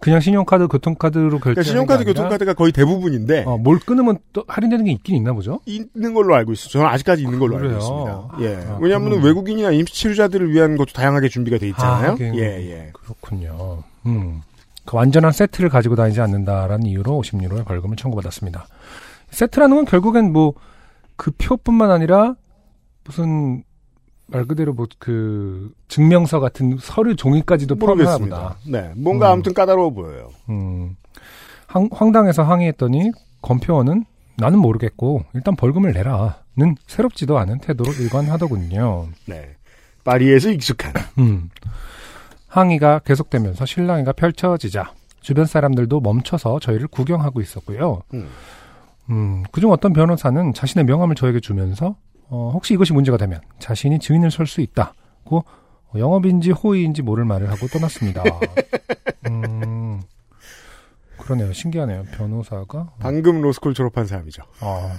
[0.00, 1.40] 그냥 신용카드, 교통카드로 결제.
[1.40, 5.60] 그러니까 신용카드, 교통카드가 거의 대부분인데 어, 뭘 끊으면 또 할인되는 게 있긴 있나 보죠.
[5.66, 6.70] 있는 걸로 알고 있어요.
[6.70, 7.74] 저는 아직까지 있는 걸로 그래요?
[7.74, 8.28] 알고 있습니다.
[8.42, 8.66] 예.
[8.70, 12.12] 아, 왜냐하면 그러면- 외국인이나 임시치료자들을 위한 것도 다양하게 준비가 돼 있잖아요.
[12.12, 12.16] 아.
[12.20, 12.90] 예, 예.
[12.92, 13.82] 그렇군요.
[14.06, 14.40] 음.
[14.84, 18.66] 그 완전한 세트를 가지고 다니지 않는다라는 이유로 50유로의 벌금을 청구받았습니다.
[19.30, 20.54] 세트라는 건 결국엔 뭐
[21.20, 22.36] 그 표뿐만 아니라
[23.04, 23.64] 무슨
[24.28, 28.18] 말 그대로 뭐 그 증명서 같은 서류 종이까지도 포함하나.
[28.18, 28.56] 보다.
[28.66, 28.92] 네.
[28.96, 29.32] 뭔가 음.
[29.34, 30.30] 아무튼 까다로워 보여요.
[30.48, 30.96] 음.
[31.66, 33.10] 황, 황당해서 항의했더니
[33.42, 34.04] 검표원은
[34.36, 39.08] 나는 모르겠고 일단 벌금을 내라는 새롭지도 않은 태도로 일관하더군요.
[39.26, 39.54] 네.
[40.04, 40.92] 파리에서 익숙한.
[41.18, 41.50] 음.
[42.46, 48.02] 항의가 계속되면서 실랑이가 펼쳐지자 주변 사람들도 멈춰서 저희를 구경하고 있었고요.
[48.14, 48.28] 음.
[49.10, 51.96] 음, 그중 어떤 변호사는 자신의 명함을 저에게 주면서
[52.30, 55.44] 어, 혹시 이것이 문제가 되면 자신이 증인을 설 수 있다고
[55.96, 58.22] 영업인지 호의인지 모를 말을 하고 떠났습니다.
[59.28, 60.00] 음,
[61.18, 61.52] 그러네요.
[61.52, 62.04] 신기하네요.
[62.14, 62.90] 변호사가.
[62.98, 64.42] 방금 로스쿨 졸업한 사람이죠.
[64.60, 64.92] 아.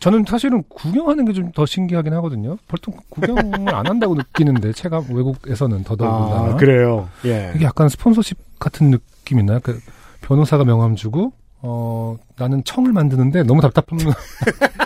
[0.00, 2.56] 저는 사실은 구경하는 게 좀 더 신기하긴 하거든요.
[2.68, 7.08] 보통 구경을 안 한다고 느끼는데 체감 외국에서는 더더군다나 아, 그래요.
[7.24, 7.52] 예.
[7.54, 9.60] 이게 약간 스폰서십 같은 느낌 있나요?
[9.62, 9.80] 그
[10.20, 11.32] 변호사가 명함 주고
[11.62, 13.98] 어 나는 청을 만드는데 너무 답답한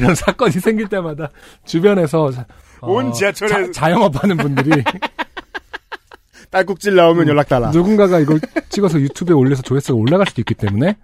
[0.00, 1.30] 이런 사건이 생길 때마다
[1.64, 2.30] 주변에서
[2.80, 4.82] 어, 온 지하철에- 자, 자영업하는 분들이
[6.50, 7.28] 딸꾹질 나오면 음.
[7.28, 7.70] 연락 달라.
[7.70, 10.96] 누군가가 이걸 찍어서 유튜브에 올려서 조회수가 올라갈 수도 있기 때문에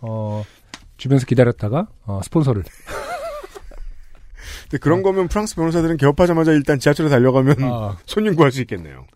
[0.00, 0.44] 어
[0.96, 2.62] 주변에서 기다렸다가 어, 스폰서를
[4.62, 9.06] 근데 그런 거면 프랑스 변호사들은 개업하자마자 일단 지하철에 달려가면 아, 손님 구할 수 있겠네요.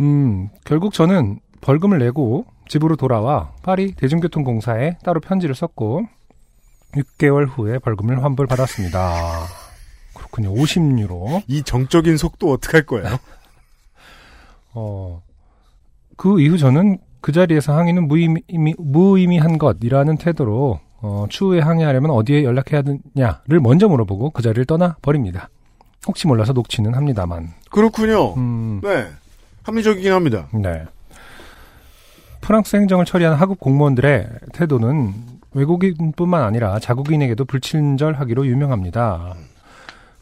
[0.00, 6.06] 음 결국 저는 벌금을 내고 집으로 돌아와 파리 대중교통공사에 따로 편지를 썼고
[6.94, 9.46] 6개월 후에 벌금을 환불받았습니다.
[10.14, 10.52] 그렇군요.
[10.54, 11.42] 50유로.
[11.46, 13.18] 이 정적인 속도 어떡할 거예요?
[14.74, 15.22] 어,
[16.16, 18.42] 그 이후 저는 그 자리에서 항의는 무의미,
[18.78, 25.48] 무의미한 것이라는 태도로 어, 추후에 항의하려면 어디에 연락해야 되냐를 먼저 물어보고 그 자리를 떠나 버립니다.
[26.06, 27.52] 혹시 몰라서 녹취는 합니다만.
[27.70, 28.34] 그렇군요.
[28.34, 29.06] 음, 네.
[29.62, 30.48] 합리적이긴 합니다.
[30.52, 30.84] 네.
[32.40, 39.34] 프랑스 행정을 처리하는 하급 공무원들의 태도는 외국인뿐만 아니라 자국인에게도 불친절하기로 유명합니다.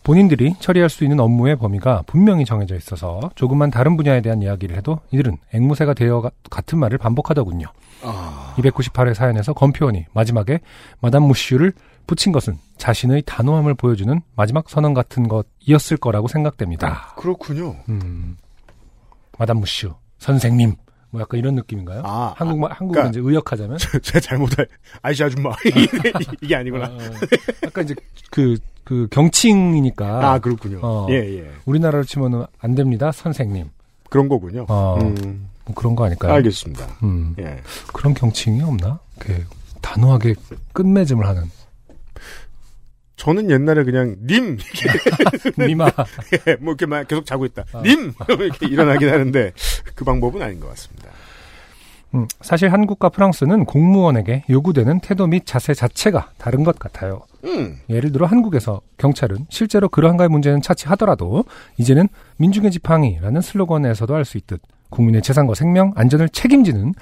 [0.03, 5.01] 본인들이 처리할 수 있는 업무의 범위가 분명히 정해져 있어서 조금만 다른 분야에 대한 이야기를 해도
[5.11, 7.66] 이들은 앵무새가 되어 가- 같은 말을 반복하더군요.
[8.05, 10.61] 아, 298회 사연에서 검표원이 마지막에
[11.01, 11.72] 마담 무슈를
[12.07, 17.12] 붙인 것은 자신의 단호함을 보여주는 마지막 선언 같은 것이었을 거라고 생각됩니다.
[17.16, 17.75] 그렇군요.
[17.88, 18.37] 음,
[19.38, 20.75] 마담 무슈 선생님
[21.11, 22.03] 뭐 약간 이런 느낌인가요?
[22.05, 24.66] 아, 한국말 한국어 그러니까- 이제 의역하자면 제가 잘못할
[25.03, 26.87] 아이씨 아줌마 이게, 이게 아니구나.
[26.87, 26.99] 어,
[27.64, 27.95] 약간 이제
[28.31, 30.79] 그 그 경칭이니까 아 그렇군요.
[30.81, 31.07] 어.
[31.11, 31.51] 예 예.
[31.64, 33.69] 우리나라로 치면은 안 됩니다 선생님
[34.11, 34.64] 그런 거군요.
[34.69, 34.97] 어.
[35.03, 36.33] 음, 뭐 그런 거 아닐까요?
[36.35, 36.87] 알겠습니다.
[37.03, 37.61] 음, 예.
[37.92, 39.01] 그런 경칭이 없나?
[39.19, 39.45] 그
[39.83, 40.37] 단호하게
[40.73, 41.51] 끝맺음을 하는
[43.16, 44.59] 저는 옛날에 그냥 님
[45.57, 45.87] 미마
[46.46, 47.64] 예, 뭐 이렇게 막 계속 자고 있다.
[47.72, 47.83] 아.
[47.83, 49.52] 님 이렇게 일어나긴 하는데
[49.94, 51.11] 그 방법은 아닌 것 같습니다.
[52.14, 57.22] 음, 사실 한국과 프랑스는 공무원에게 요구되는 태도 및 자세 자체가 다른 것 같아요.
[57.44, 61.44] 음, 예를 들어 한국에서 경찰은 실제로 그러한가의 문제는 차치하더라도
[61.79, 66.94] 이제는 민중의 지팡이라는 슬로건에서도 알 수 있듯 국민의 재산과 생명, 안전을 책임지는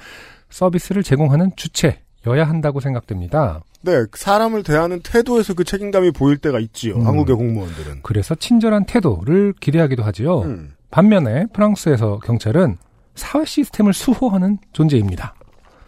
[0.49, 2.01] 서비스를 제공하는 주체,
[2.33, 3.61] 한다고 생각됩니다.
[3.81, 6.95] 네, 사람을 대하는 태도에서 그 책임감이 보일 때가 있지요.
[6.95, 7.07] 음.
[7.07, 7.99] 한국의 공무원들은.
[8.01, 10.41] 그래서 친절한 태도를 기대하기도 하지요.
[10.41, 10.73] 음.
[10.91, 12.77] 반면에 프랑스에서 경찰은
[13.15, 15.35] 사회 시스템을 수호하는 존재입니다.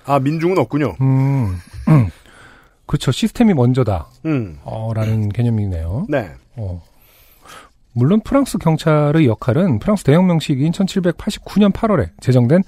[0.06, 0.96] 아, 민중은 없군요.
[1.02, 2.10] 음, 음.
[2.86, 3.12] 그렇죠.
[3.12, 4.08] 시스템이 먼저다.
[4.26, 4.60] 음.
[4.64, 6.06] 어, 라는 개념이네요.
[6.10, 6.32] 네.
[6.56, 6.82] 어.
[7.92, 12.64] 물론 프랑스 경찰의 역할은 프랑스 대혁명식인 1789년 8월에 제정된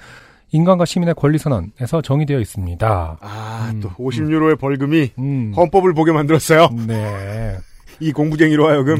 [0.52, 3.18] 인간과 시민의 권리선언에서 정의되어 있습니다.
[3.22, 5.54] 아, 음, 또 50유로의 벌금이 음.
[5.56, 6.70] 헌법을 보게 만들었어요.
[6.88, 7.58] 네.
[8.00, 8.98] 이 공부쟁이로 하여금.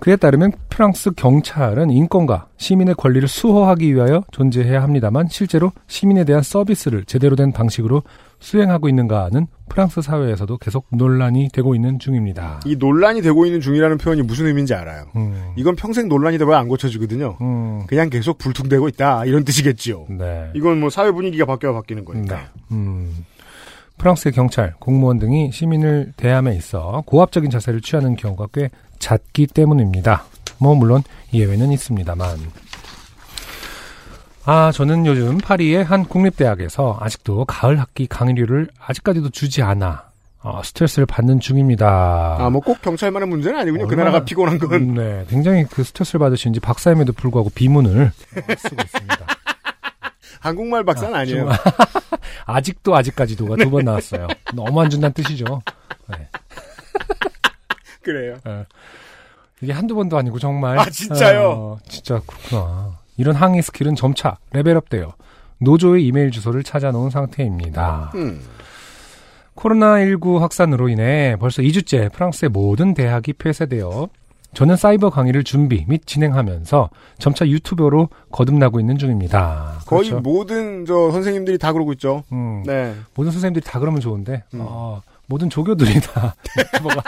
[0.00, 7.04] 그에 따르면 프랑스 경찰은 인권과 시민의 권리를 수호하기 위하여 존재해야 합니다만 실제로 시민에 대한 서비스를
[7.04, 8.04] 제대로 된 방식으로
[8.40, 12.60] 수행하고 있는가는 프랑스 사회에서도 계속 논란이 되고 있는 중입니다.
[12.64, 15.06] 이 논란이 되고 있는 중이라는 표현이 무슨 의미인지 알아요.
[15.16, 17.36] 음, 이건 평생 논란이 돼봐야 안 고쳐지거든요.
[17.40, 19.24] 음, 그냥 계속 불퉁되고 있다.
[19.24, 20.06] 이런 뜻이겠지요.
[20.10, 20.50] 네.
[20.54, 22.36] 이건 뭐 사회 분위기가 바뀌어 바뀌는 거니까.
[22.36, 22.42] 네.
[22.72, 23.24] 음,
[23.98, 30.24] 프랑스의 경찰, 공무원 등이 시민을 대함에 있어 고압적인 자세를 취하는 경우가 꽤 잦기 때문입니다.
[30.58, 32.38] 뭐 물론 예외는 있습니다만.
[34.50, 40.08] 아, 저는 요즘 파리의 한 국립대학에서 아직도 가을 학기 강의료를 아직까지도 주지 않아
[40.40, 42.36] 어, 스트레스를 받는 중입니다.
[42.40, 43.86] 아, 뭐 꼭 경찰만의 문제는 아니군요.
[43.86, 44.72] 그 얼마나- 나라가 피곤한 건.
[44.72, 48.10] 음, 네, 굉장히 그 스트레스를 받으시는지 박사임에도 불구하고 비문을 어,
[48.56, 49.26] 쓰고 있습니다.
[50.40, 51.40] 한국말 박사는 아, 아니에요.
[51.44, 51.52] 좀-
[52.46, 54.28] 아직도 아직까지도가 두번 나왔어요.
[54.54, 55.60] 너무 안 준다는 뜻이죠.
[56.08, 56.26] 네.
[58.02, 58.36] 그래요.
[59.60, 60.78] 이게 한두 번도 아니고 정말.
[60.78, 61.50] 아, 진짜요?
[61.50, 62.96] 어, 진짜 그렇구나.
[63.18, 65.12] 이런 항의 스킬은 점차 레벨업되어
[65.58, 68.12] 노조의 이메일 주소를 찾아놓은 상태입니다.
[68.14, 68.40] 음.
[69.56, 74.08] 코로나19 확산으로 인해 벌써 2주째 프랑스의 모든 대학이 폐쇄되어
[74.54, 79.80] 저는 사이버 강의를 준비 및 진행하면서 점차 유튜버로 거듭나고 있는 중입니다.
[79.86, 80.20] 거의 그렇죠?
[80.22, 82.24] 모든 저 선생님들이 다 그러고 있죠.
[82.32, 82.94] 음, 네.
[83.14, 84.60] 모든 선생님들이 다 그러면 좋은데 음.
[84.62, 87.02] 어, 모든 조교들이 다 유튜버가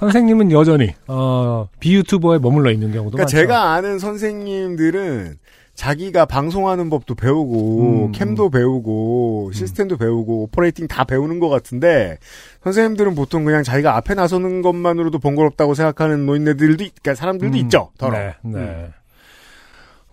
[0.00, 3.36] 선생님은 여전히 어, 비유튜버에 머물러 있는 경우도 그러니까 많죠.
[3.36, 5.36] 제가 아는 선생님들은
[5.74, 12.18] 자기가 방송하는 법도 배우고 음, 캠도 배우고 시스템도 배우고 operating 다 배우는 것 같은데
[12.64, 17.90] 선생님들은 보통 그냥 자기가 앞에 나서는 것만으로도 번거롭다고 생각하는 노인네들도 있- 그러니까 사람들도 음, 있죠.
[17.96, 18.18] 더러.
[18.18, 18.58] 네, 네.
[18.58, 18.92] 음.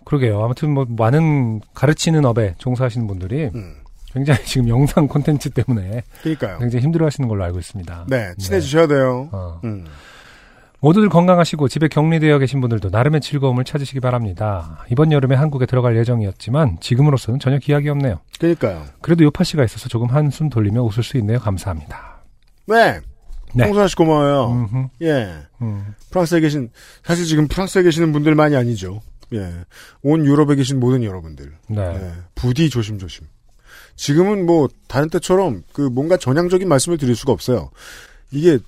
[0.05, 0.41] 그러게요.
[0.41, 3.75] 아무튼 뭐 많은 가르치는 업에 종사하시는 분들이 음.
[4.17, 6.59] 굉장히 지금 영상 콘텐츠 때문에 그러니까요.
[6.59, 8.05] 굉장히 힘들어하시는 걸로 알고 있습니다.
[8.09, 9.29] 네, 친해지셔야 돼요.
[9.31, 9.59] 어.
[9.63, 9.85] 음.
[10.79, 14.85] 모두들 건강하시고 집에 격리되어 계신 분들도 나름의 즐거움을 찾으시기 바랍니다.
[14.91, 18.19] 이번 여름에 한국에 들어갈 예정이었지만 지금으로서는 전혀 기약이 없네요.
[18.39, 18.85] 그러니까요.
[19.01, 21.39] 그래도 요파 씨가 있어서 조금 한숨 돌리며 웃을 수 있네요.
[21.39, 22.21] 감사합니다.
[22.67, 22.99] 네.
[23.55, 23.63] 네.
[23.63, 24.51] 홍수아 씨 고마워요.
[24.51, 25.33] 음흠, 예.
[25.61, 25.95] 음.
[26.11, 26.69] 프랑스에 계신
[27.03, 29.01] 사실 지금 프랑스에 계시는 분들만이 아니죠.
[29.33, 29.51] 예.
[30.03, 31.53] 온 유럽에 계신 모든 여러분들.
[31.69, 31.81] 네.
[31.81, 32.11] 예.
[32.35, 33.25] 부디 조심조심.
[33.97, 37.71] 지금은 뭐 다른 때처럼 그 뭔가 전향적인 말씀을 드릴 수가 없어요.
[38.31, 38.59] 이게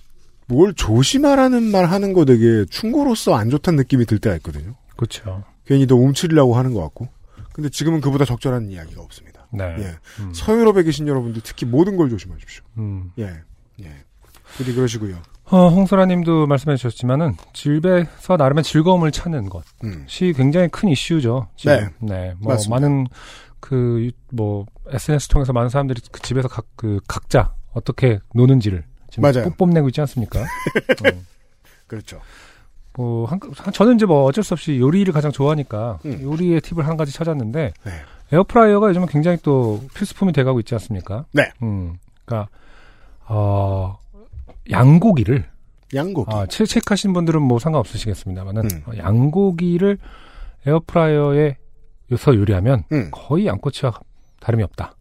[0.48, 4.76] 뭘 조심하라는 말 하는 거 되게 충고로서 안 좋다는 느낌이 들 때가 있거든요.
[4.98, 5.44] 그렇죠.
[5.66, 7.08] 괜히 너 움츠리려고 하는 것 같고.
[7.54, 9.48] 근데 지금은 그보다 적절한 이야기가 없습니다.
[9.52, 9.64] 네.
[9.80, 9.96] 예.
[10.20, 10.32] 음.
[10.34, 12.64] 서유럽에 계신 여러분들 특히 모든 걸 조심하십시오.
[12.78, 13.12] 음.
[13.20, 13.34] 예.
[13.82, 13.92] 예.
[14.58, 15.18] 부디 그러시고요.
[15.46, 20.34] 어, 홍소라님도 말씀해 주셨지만은 집에서 나름의 즐거움을 찾는 것이 음.
[20.36, 21.48] 굉장히 큰 이슈죠.
[21.56, 21.90] 지금.
[22.00, 22.34] 네.
[22.40, 22.76] 뭐 맞습니다.
[22.76, 23.08] 많은
[23.60, 29.44] 그 뭐 SNS 통해서 많은 사람들이 그 집에서 각 그 각자 어떻게 노는지를 지금 맞아요.
[29.50, 30.40] 뽐- 뽐내고 있지 않습니까?
[30.42, 31.26] 음.
[31.88, 32.22] 그렇죠.
[32.94, 36.22] 뭐 한, 한- 저는 이제 뭐 어쩔 수 없이 요리를 가장 좋아하니까 음.
[36.22, 37.92] 요리의 팁을 한 가지 찾았는데 네.
[38.32, 41.26] 에어프라이어가 요즘은 굉장히 또 필수품이 돼가고 있지 않습니까?
[41.34, 41.50] 네.
[41.64, 41.98] 음.
[42.26, 42.50] 그러니까
[43.26, 43.98] 어
[44.70, 45.46] 양고기를
[45.96, 46.32] 양고기.
[46.34, 48.84] 아, 체- 체크하신 분들은 뭐 상관없으시겠습니다만은 음.
[48.88, 49.98] 어, 양고기를
[50.66, 53.10] 에어프라이어에서 요리하면 음.
[53.12, 53.94] 거의 양꼬치와
[54.40, 54.96] 다름이 없다.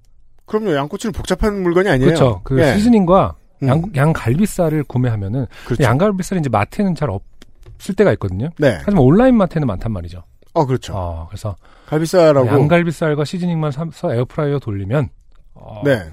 [0.46, 0.74] 그럼요.
[0.74, 2.06] 양꼬치는 복잡한 물건이 아니에요.
[2.06, 2.40] 그렇죠.
[2.44, 2.74] 그 예.
[2.76, 3.68] 시즈닝과 음.
[3.68, 5.82] 양, 양갈비살을 구매하면은 그렇죠.
[5.82, 8.48] 양갈비살이 이제 마트에는 잘 없을 때가 있거든요.
[8.58, 8.76] 네.
[8.78, 10.22] 하지만 온라인 마트에는 많단 말이죠.
[10.54, 10.92] 어, 그렇죠.
[10.96, 12.46] 어, 그래서 갈비살하고.
[12.48, 15.08] 양갈비살과 시즈닝만 사서 에어프라이어 돌리면
[15.54, 16.10] 어, 네.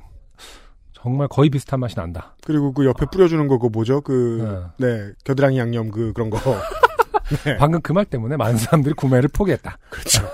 [0.93, 2.35] 정말 거의 비슷한 맛이 난다.
[2.43, 4.01] 그리고 그 옆에 뿌려주는 거, 그 뭐죠?
[4.01, 5.11] 그, 네.
[5.23, 6.39] 겨드랑이 양념 그, 그런 거.
[7.45, 7.57] 네.
[7.57, 9.77] 방금 그 말 때문에 많은 사람들이 구매를 포기했다.
[9.89, 10.27] 그렇죠.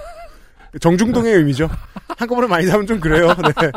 [0.80, 1.70] 정중동의 의미죠.
[2.18, 3.28] 한꺼번에 많이 사면 좀 그래요.
[3.28, 3.72] 네.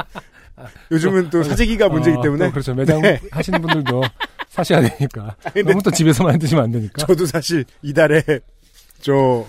[0.91, 2.47] 요즘은 또 사재기가 문제이기 어, 때문에.
[2.47, 2.75] 또 그렇죠.
[2.75, 3.21] 매장 네.
[3.31, 4.03] 하시는 분들도
[4.49, 5.35] 사셔야 되니까.
[5.67, 7.07] 너무 또 집에서 만드시면 안 되니까.
[7.07, 8.23] 저도 사실 이달에
[9.01, 9.45] 저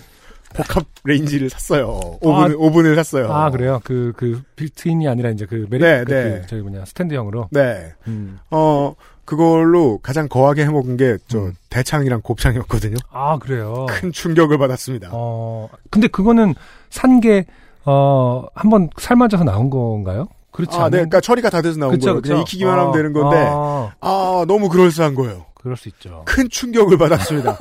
[0.54, 2.18] 복합 레인지를 샀어요.
[2.20, 3.32] 오븐, 아, 오븐을 샀어요.
[3.32, 3.80] 아 그래요.
[3.84, 6.40] 그 그 빌트인이 아니라 이제 그 메리 네, 그, 네.
[6.42, 7.48] 그 저기 뭐냐 스탠드형으로.
[7.52, 7.92] 네.
[8.08, 8.38] 음.
[8.50, 11.52] 어, 그걸로 가장 거하게 해먹은 게 저 음.
[11.70, 12.96] 대창이랑 곱창이었거든요.
[13.10, 13.86] 아 그래요.
[13.88, 15.10] 큰 충격을 받았습니다.
[15.12, 16.54] 어 근데 그거는
[16.90, 17.44] 산 게
[17.88, 20.26] 어 한번 삶아져서 나온 건가요?
[20.50, 22.20] 그렇지 아, 네, 그러니까 처리가 다 돼서 나온 그쵸, 거예요.
[22.22, 22.40] 그냥.
[22.40, 25.44] 익히기만 하면 아, 되는 건데, 아, 아, 너무 그럴싸한 거예요.
[25.54, 26.22] 그럴 수 있죠.
[26.24, 27.56] 큰 충격을 받았습니다.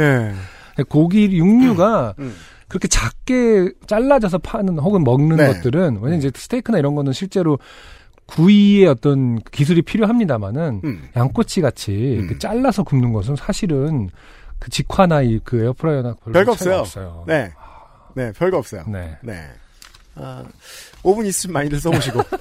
[0.00, 0.32] 예.
[0.88, 2.34] 고기 육류가 음.
[2.68, 5.46] 그렇게 작게 잘라져서 파는 혹은 먹는 네.
[5.46, 7.58] 것들은 왜냐면 이제 스테이크나 이런 거는 실제로
[8.26, 11.08] 구이의 어떤 기술이 필요합니다만은 음.
[11.16, 11.96] 양꼬치 같이 음.
[12.24, 14.08] 이렇게 잘라서 굽는 것은 사실은
[14.58, 16.76] 그 직화나 이 그 에어프라이어나 별거 없어요.
[16.80, 17.24] 없어요.
[17.26, 17.50] 네.
[18.14, 18.84] 네, 별거 없어요.
[18.88, 19.16] 네.
[19.22, 19.48] 네.
[20.14, 20.44] 아,
[21.02, 22.20] 5분 있으면 많이들 써보시고.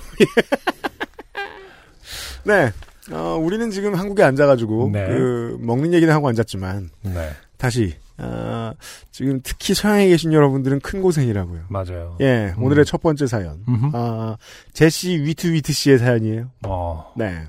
[2.44, 2.72] 네.
[3.12, 5.08] 어, 우리는 지금 한국에 앉아가지고, 네.
[5.08, 7.30] 그, 먹는 얘기는 하고 앉았지만, 네.
[7.58, 8.74] 다시, 아,
[9.12, 11.66] 지금 특히 서양에 계신 여러분들은 큰 고생이라고요.
[11.70, 12.18] 맞아요.
[12.22, 12.64] 예, 음.
[12.64, 13.64] 오늘의 첫 번째 사연.
[13.68, 13.90] 음흠.
[13.94, 14.38] 아,
[14.74, 16.52] 제시 위트 위트 씨의 사연이에요.
[16.68, 17.12] 어.
[17.18, 17.44] 네.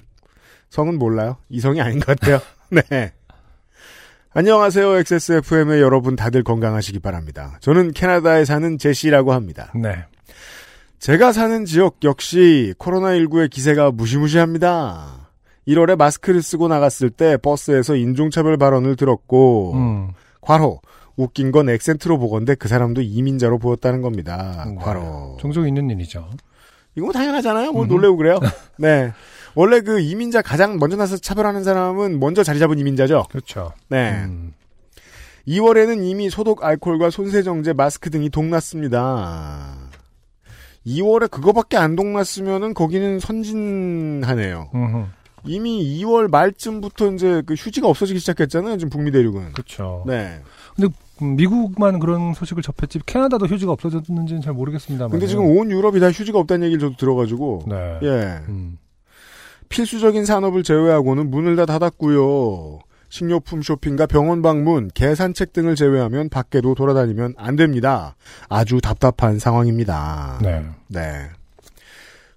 [0.70, 1.36] 성은 몰라요.
[1.50, 2.40] 이성이 아닌 것 같아요.
[2.70, 3.12] 네.
[4.34, 4.96] 안녕하세요.
[4.96, 7.58] XSFM의 여러분 다들 건강하시기 바랍니다.
[7.60, 9.70] 저는 캐나다에 사는 제시라고 합니다.
[9.74, 10.06] 네.
[10.98, 15.28] 제가 사는 지역 역시 코로나19의 기세가 무시무시합니다.
[15.68, 20.12] 1월에 마스크를 쓰고 나갔을 때 버스에서 인종차별 발언을 들었고, 음.
[20.40, 20.80] 과로.
[21.14, 24.64] 웃긴 건 액센트로 보건데 그 사람도 이민자로 보였다는 겁니다.
[24.66, 24.76] 네.
[24.76, 25.36] 과로.
[25.40, 26.26] 종종 있는 일이죠.
[26.94, 27.72] 이거 뭐 당연하잖아요.
[27.72, 27.92] 뭐 음흠.
[27.92, 28.40] 놀래고 그래요.
[28.78, 29.12] 네.
[29.54, 33.24] 원래 그 이민자 가장 먼저 나서 차별하는 사람은 먼저 자리 잡은 이민자죠.
[33.30, 33.72] 그렇죠.
[33.88, 34.22] 네.
[34.24, 34.54] 음.
[35.46, 39.76] 2월에는 이미 소독 알코올과 손세정제, 마스크 등이 동났습니다.
[40.86, 44.70] 2월에 그거밖에 안 동났으면은 거기는 선진하네요.
[44.74, 45.06] 음흠.
[45.44, 48.78] 이미 2월 말쯤부터 이제 그 휴지가 없어지기 시작했잖아요.
[48.78, 49.52] 지금 북미 대륙은.
[49.52, 50.04] 그렇죠.
[50.06, 50.40] 네.
[51.22, 55.10] 음, 미국만 그런 소식을 접했지 캐나다도 휴지가 없어졌는지는 잘 모르겠습니다만.
[55.10, 57.64] 근데 지금 온 유럽이 다 휴지가 없다는 얘기를 저도 들어가지고.
[57.68, 57.98] 네.
[58.02, 58.40] 예.
[58.48, 58.78] 음.
[59.72, 62.80] 필수적인 산업을 제외하고는 문을 다 닫았고요.
[63.08, 68.14] 식료품 쇼핑과 병원 방문, 계산책 등을 제외하면 밖에도 돌아다니면 안 됩니다.
[68.50, 70.38] 아주 답답한 상황입니다.
[70.42, 70.62] 네.
[70.88, 71.00] 네.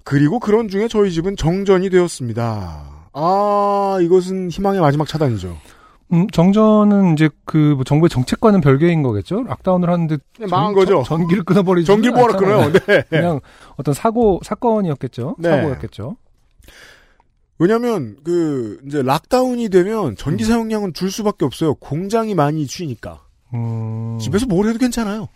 [0.05, 2.83] 그리고 그런 중에 저희 집은 정전이 되었습니다.
[3.11, 5.57] 아, 이것은 희망의 마지막 차단이죠.
[6.13, 9.43] 음, 정전은 이제 그뭐 정부의 정책과는 별개인 거겠죠?
[9.43, 11.03] 락다운을 하는데 네, 망한 거죠.
[11.05, 11.87] 전, 기를 끊어버리지.
[11.87, 12.71] 전기 뭐라 끊어요.
[12.87, 13.03] 네.
[13.09, 13.41] 그냥
[13.75, 15.35] 어떤 사고 사건이었겠죠.
[15.39, 15.49] 네.
[15.49, 16.15] 사고였겠죠.
[17.57, 21.75] 왜냐면, 그, 이제 락다운이 되면 전기 사용량은 줄 수밖에 없어요.
[21.75, 23.21] 공장이 많이 쉬니까.
[23.53, 24.17] 음.
[24.19, 25.29] 집에서 뭘 해도 괜찮아요.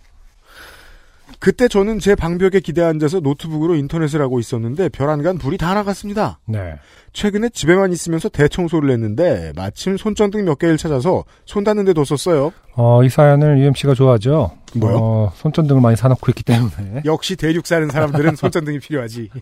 [1.39, 6.39] 그때 저는 제 방벽에 기대 앉아서 노트북으로 인터넷을 하고 있었는데 별안간 불이 다 나갔습니다.
[6.45, 6.73] 네.
[7.13, 12.51] 최근에 집에만 있으면서 대청소를 했는데 마침 손전등 몇 개를 찾아서 손 닿는 데 뒀었어요.
[12.75, 14.51] 어, 이 사연을 UMC가 좋아하죠.
[14.75, 14.97] 뭐요?
[14.97, 17.03] 어, 손전등을 많이 사놓고 있기 때문에.
[17.05, 19.29] 역시 대륙 사는 사람들은 손전등이 필요하지.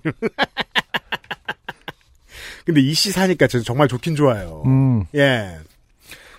[2.68, 4.62] 근데 이 씨 사니까 저 정말 좋긴 좋아요.
[4.66, 5.06] 음.
[5.16, 5.58] 예.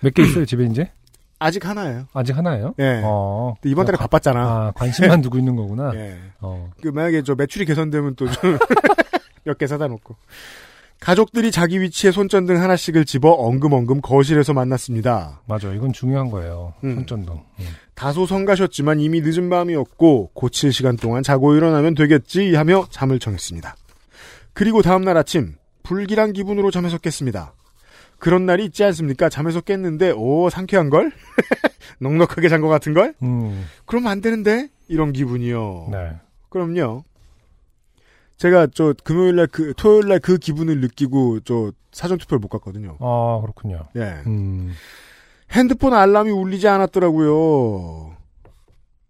[0.01, 0.89] 몇 개 있어요, 집에 이제?
[1.39, 2.05] 아직 하나예요.
[2.13, 2.73] 아직 하나예요?
[2.79, 3.01] 예.
[3.03, 3.55] 어.
[3.65, 4.39] 이번 달에 아, 바빴잖아.
[4.39, 5.91] 아, 관심만 두고 있는 거구나.
[5.95, 6.17] 예.
[6.39, 6.69] 어.
[6.81, 8.57] 그 만약에 저 매출이 개선되면 또좀
[9.45, 10.15] 몇개 사다 놓고.
[10.99, 15.41] 가족들이 자기 위치에 손전등 하나씩을 집어 엉금엉금 거실에서 만났습니다.
[15.47, 15.71] 맞아.
[15.73, 16.73] 이건 중요한 거예요.
[16.83, 16.95] 음.
[16.95, 17.33] 손전등.
[17.33, 17.65] 음.
[17.95, 23.75] 다소 성가셨지만 이미 늦은 밤이었고 고칠 시간 동안 자고 일어나면 되겠지 하며 잠을 청했습니다.
[24.53, 25.53] 그리고 다음 날 아침
[25.93, 27.53] 불길한 기분으로 잠에서 깼습니다.
[28.19, 29.27] 그런 날이 있지 않습니까?
[29.27, 31.11] 잠에서 깼는데 오 상쾌한 걸?
[31.99, 33.15] 넉넉하게 잔 것 같은 걸?
[33.23, 33.65] 음.
[33.87, 34.69] 그럼 안 되는데?
[34.87, 35.87] 이런 기분이요.
[35.91, 36.11] 네.
[36.49, 37.05] 그럼요.
[38.37, 42.95] 제가 저 금요일 날 그 토요일 날 그 기분을 느끼고 저 사전 투표를 못 갔거든요.
[42.99, 43.87] 아, 그렇군요.
[43.95, 44.21] 예.
[44.27, 44.71] 음.
[45.51, 48.15] 핸드폰 알람이 울리지 않았더라고요.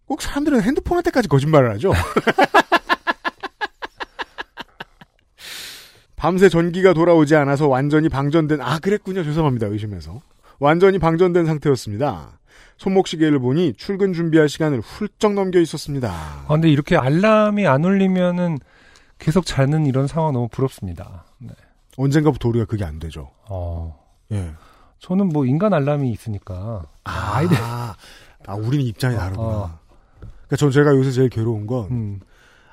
[0.05, 1.91] 꼭 사람들은 핸드폰한테까지 거짓말을 하죠.
[6.19, 10.21] 밤새 전기가 돌아오지 않아서 완전히 방전된 아 그랬군요 죄송합니다 의심해서
[10.59, 12.39] 완전히 방전된 상태였습니다.
[12.75, 16.11] 손목시계를 보니 출근 준비할 시간을 훌쩍 넘겨 있었습니다.
[16.11, 18.57] 아, 근데 이렇게 알람이 안 울리면은
[19.17, 21.25] 계속 자는 이런 상황 너무 부럽습니다.
[21.39, 21.51] 네.
[21.97, 23.31] 언젠가부터 우리가 그게 안 되죠.
[23.49, 23.97] 어.
[24.31, 24.51] 예.
[24.99, 26.83] 저는 뭐 인간 알람이 있으니까.
[27.05, 27.57] 아, 아이들.
[27.59, 29.47] 아, 우리는 입장이 다르구나.
[29.47, 29.79] 어.
[30.21, 32.19] 그러니까 전 제가 요새 제일 괴로운 건 음.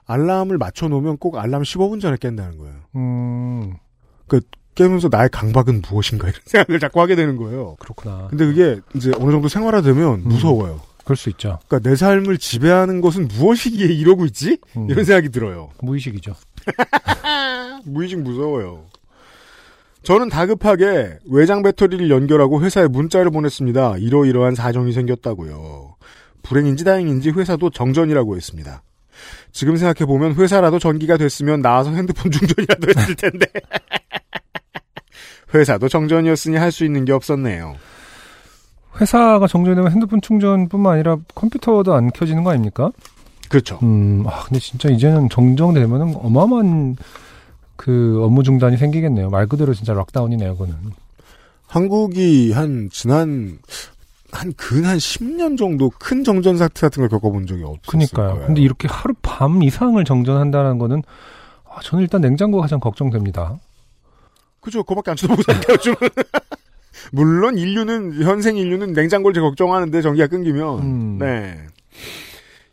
[0.07, 2.75] 알람을 맞춰놓으면 꼭 알람 15분 전에 깬다는 거예요.
[2.97, 3.75] 음.
[4.77, 7.77] 깨면서 나의 강박은 무엇인가 이런 생각을 자꾸 하게 되는 거예요.
[7.81, 8.29] 그렇구나.
[8.31, 10.81] 근데 그게 이제 어느 정도 생활화되면 무서워요.
[11.03, 11.59] 그럴 수 있죠.
[11.67, 14.59] 그러니까 내 삶을 지배하는 것은 무엇이기에 이러고 있지?
[14.77, 14.89] 음.
[14.91, 15.71] 이런 생각이 들어요.
[15.81, 16.35] 무의식이죠.
[17.85, 18.85] 무의식 무서워요.
[20.03, 23.97] 저는 다급하게 외장 배터리를 연결하고 회사에 문자를 보냈습니다.
[23.99, 25.97] 이러이러한 사정이 생겼다고요.
[26.43, 28.83] 불행인지 다행인지 회사도 정전이라고 했습니다.
[29.57, 33.47] 지금 생각해보면 회사라도 전기가 됐으면 나와서 핸드폰 충전이라도 했을 텐데.
[35.55, 37.75] 회사도 정전이었으니 할 수 있는 게 없었네요.
[39.01, 42.91] 회사가 정전되면 핸드폰 충전뿐만 아니라 컴퓨터도 안 켜지는 거 아닙니까?
[43.49, 43.79] 그렇죠.
[43.83, 46.97] 음, 아, 근데 진짜 이제는 정정되면은 어마어마한
[47.77, 49.31] 그 업무 중단이 생기겠네요.
[49.31, 50.75] 말 그대로 진짜 락다운이네요, 그거는.
[51.67, 53.59] 한국이 한 지난
[54.33, 58.31] 한근한 10년 정도 큰 정전 사태 같은 걸 겪어본 적이 없었을 그니까요.
[58.35, 58.47] 거예요.
[58.47, 61.03] 근데 이렇게 하루 밤 이상을 정전한다는 거는
[61.69, 63.59] 아, 저는 일단 냉장고가 가장 걱정됩니다.
[64.61, 64.83] 그죠.
[64.83, 65.97] 그거밖에 안 쳐다보고 살게요, 요즘은.
[67.13, 71.19] 물론 인류는 현생 인류는 냉장고를 제일 걱정하는데 전기가 끊기면 음.
[71.19, 71.57] 네.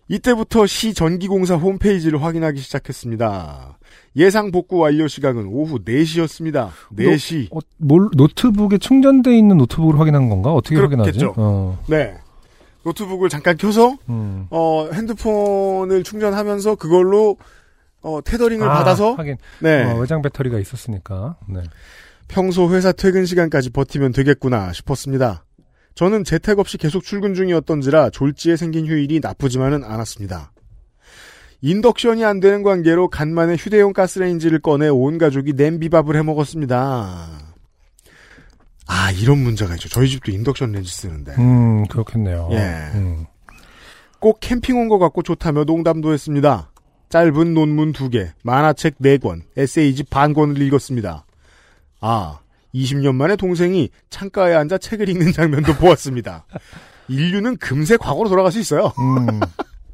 [0.07, 3.77] 이때부터 시 전기공사 홈페이지를 확인하기 시작했습니다.
[4.15, 6.69] 예상 복구 완료 시각은 오후 4시였습니다.
[6.95, 7.55] 4시.
[7.55, 10.53] 어, 뭘 노트북에 충전돼 있는 노트북을 확인한 건가?
[10.53, 11.01] 어떻게 그렇겠죠.
[11.01, 11.25] 확인하지?
[11.37, 11.79] 어.
[11.87, 12.15] 네.
[12.83, 14.47] 노트북을 잠깐 켜서 음.
[14.49, 17.37] 어, 핸드폰을 충전하면서 그걸로
[18.01, 19.85] 어, 테더링을 아, 받아서 하긴 네.
[19.85, 21.37] 어, 외장 배터리가 있었으니까.
[21.47, 21.61] 네.
[22.27, 25.45] 평소 회사 퇴근 시간까지 버티면 되겠구나 싶었습니다.
[25.95, 30.51] 저는 재택 없이 계속 출근 중이었던지라 졸지에 생긴 휴일이 나쁘지만은 않았습니다.
[31.61, 37.29] 인덕션이 안 되는 관계로 간만에 휴대용 가스레인지를 꺼내 온 가족이 냄비밥을 해 먹었습니다.
[38.85, 39.87] 아 이런 문제가 있죠.
[39.87, 42.49] 저희 집도 인덕션 렌지 쓰는데 음, 그렇겠네요.
[42.51, 42.57] 예.
[42.95, 43.25] 음.
[44.19, 46.71] 꼭 캠핑 온 것 같고 좋다며 농담도 했습니다.
[47.09, 51.25] 짧은 논문 두개 만화책 네권 에세이집 반 권을 읽었습니다.
[52.01, 52.39] 아,
[52.73, 56.45] 20년 만에 동생이 창가에 앉아 책을 읽는 장면도 보았습니다.
[57.07, 58.93] 인류는 금세 과거로 돌아갈 수 있어요.
[58.97, 59.39] 음.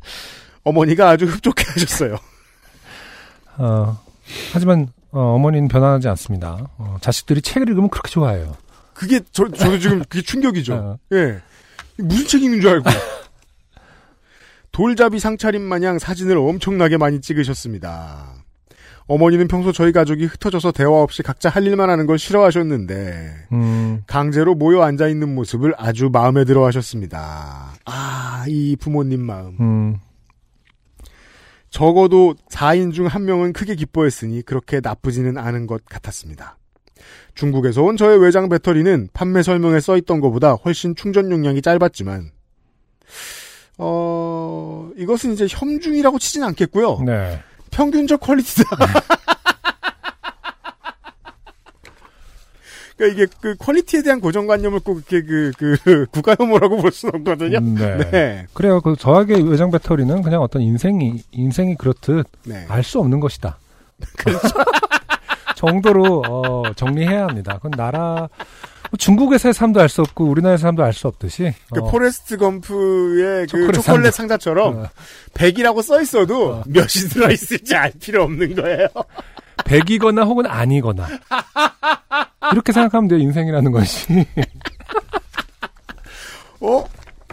[0.64, 2.18] 어머니가 아주 흡족해 하셨어요.
[3.58, 4.00] 어,
[4.54, 6.70] 하지만 어, 어머니는 변하지 않습니다.
[6.78, 8.56] 어, 자식들이 책을 읽으면 그렇게 좋아해요.
[8.94, 10.74] 그게 저, 저도 지금 그게 충격이죠.
[10.76, 10.98] 어.
[11.14, 11.42] 예.
[11.98, 12.90] 무슨 책 읽는 줄 알고.
[14.72, 18.39] 돌잡이 상차림 마냥 사진을 엄청나게 많이 찍으셨습니다.
[19.10, 24.54] 어머니는 평소 저희 가족이 흩어져서 대화 없이 각자 할 일만 하는 걸 싫어하셨는데 음, 강제로
[24.54, 27.74] 모여 앉아 있는 모습을 아주 마음에 들어 하셨습니다.
[27.86, 29.58] 아, 이 부모님 마음.
[29.60, 29.98] 음,
[31.72, 36.58] 적어도 4인 중 한 명은 크게 기뻐했으니 그렇게 나쁘지는 않은 것 같았습니다.
[37.34, 42.30] 중국에서 온 저의 외장 배터리는 판매 설명에 써 있던 것보다 훨씬 충전 용량이 짧았지만
[43.80, 47.00] 어, 이것은 이제 혐중이라고 치진 않겠고요.
[47.06, 47.42] 네.
[47.72, 48.70] 평균적 퀄리티다.
[53.00, 57.58] 그러니까 이게 그 퀄리티에 대한 고정관념을 꼭 이렇게 그, 그, 국가 혐오라고 볼 수는 없거든요.
[57.60, 57.98] 음, 네.
[58.12, 58.46] 네.
[58.54, 58.82] 그래요.
[58.82, 62.66] 그 저에게 외장 배터리는 그냥 어떤 인생이 인생이 그렇듯 네.
[62.68, 63.58] 알수 없는 것이다.
[65.56, 67.56] 정도로 어, 정리해야 합니다.
[67.56, 68.30] 그건 나라 뭐
[68.98, 73.48] 중국에서의 삶도 알 수 없고 우리나라의 삶도 알 수 없듯이 그 어, 포레스트 검프의 그
[73.48, 74.12] 초콜릿 초콜릿 상자.
[74.12, 74.90] 상자처럼 어.
[75.34, 76.64] 100이라고 써 있어도 어.
[76.68, 78.88] 몇이 들어 있을지 알 필요 없는 거예요.
[79.66, 81.08] 100이거나 혹은 아니거나
[82.54, 83.20] 이렇게 생각하면 돼요.
[83.20, 84.26] 인생이라는 것이.
[86.62, 86.84] 어?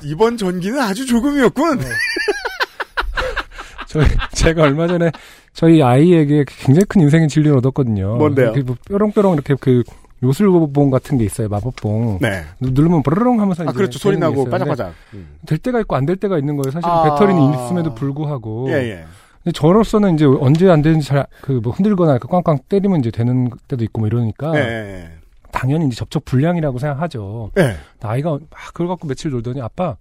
[0.03, 1.81] 이번 전기는 아주 조금이었군.
[3.89, 4.01] 저
[4.35, 5.11] 제가 얼마 전에
[5.55, 8.17] 저희 아이에게 굉장히 큰 인생의 진리를 얻었거든요.
[8.17, 8.47] 뭔데요?
[8.47, 9.83] 이렇게 뭐 뾰롱뾰롱 이렇게 그
[10.23, 11.49] 요술봉 같은 게 있어요.
[11.49, 12.19] 마법봉.
[12.23, 12.43] 네.
[12.61, 13.99] 누르면 브르릉 하면서 아, 그렇죠.
[13.99, 14.95] 소리 나고 바짝바짝.
[15.15, 15.37] 음.
[15.47, 16.71] 될 때가 있고 안 될 때가 있는 거예요.
[16.71, 17.03] 사실 아.
[17.05, 18.69] 배터리는 있음에도 불구하고.
[18.71, 19.05] 예, 예.
[19.45, 23.85] 근데 저로서는 이제 언제 안 되는지 잘 그 뭐 흔들거나 꽝꽝 때리면 이제 되는 때도
[23.85, 25.11] 있고 뭐 이러니까 예, 예.
[25.53, 27.51] 당연히 이제 접촉 불량이라고 생각하죠.
[27.59, 27.77] 예.
[28.03, 29.97] 아이가 막 그걸 갖고 며칠 놀더니 아빠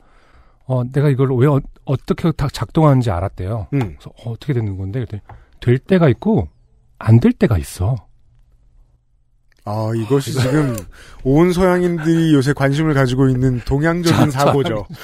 [0.66, 1.60] 어 내가 이걸 왜 어,
[2.08, 3.68] 떻게 작동하는지 알았대요.
[3.74, 3.80] 음.
[3.80, 5.22] 그래서 어, 어떻게 되는 건데 그랬더니
[5.60, 6.48] 될 때가 있고
[6.98, 7.96] 안 될 때가 있어.
[9.66, 10.76] 아, 이것이 지금
[11.24, 14.86] 온 서양인들이 요새 관심을 가지고 있는 동양적인 자, 사고죠.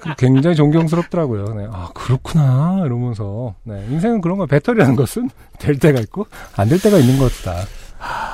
[0.00, 1.54] 그 굉장히 존경스럽더라고요.
[1.54, 1.66] 네.
[1.72, 3.84] 아 그렇구나 이러면서 네.
[3.90, 4.46] 인생은 그런 거야.
[4.46, 7.54] 배터리라는 것은 될 때가 있고 안 될 때가 있는 것이다.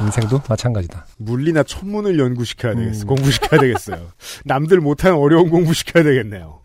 [0.03, 1.07] 인생도 마찬가지다.
[1.19, 3.05] 물리나 천문을 연구시켜야 되겠어.
[3.05, 3.07] 음.
[3.07, 4.09] 공부시켜야 되겠어요.
[4.45, 6.61] 남들 못하는 어려운 공부시켜야 되겠네요.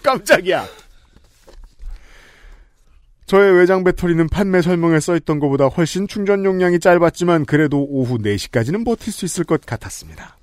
[0.04, 0.66] 깜짝이야.
[3.26, 9.12] 저의 외장 배터리는 판매 설명에 써있던 것보다 훨씬 충전 용량이 짧았지만 그래도 오후 4시까지는 버틸
[9.12, 10.36] 수 있을 것 같았습니다.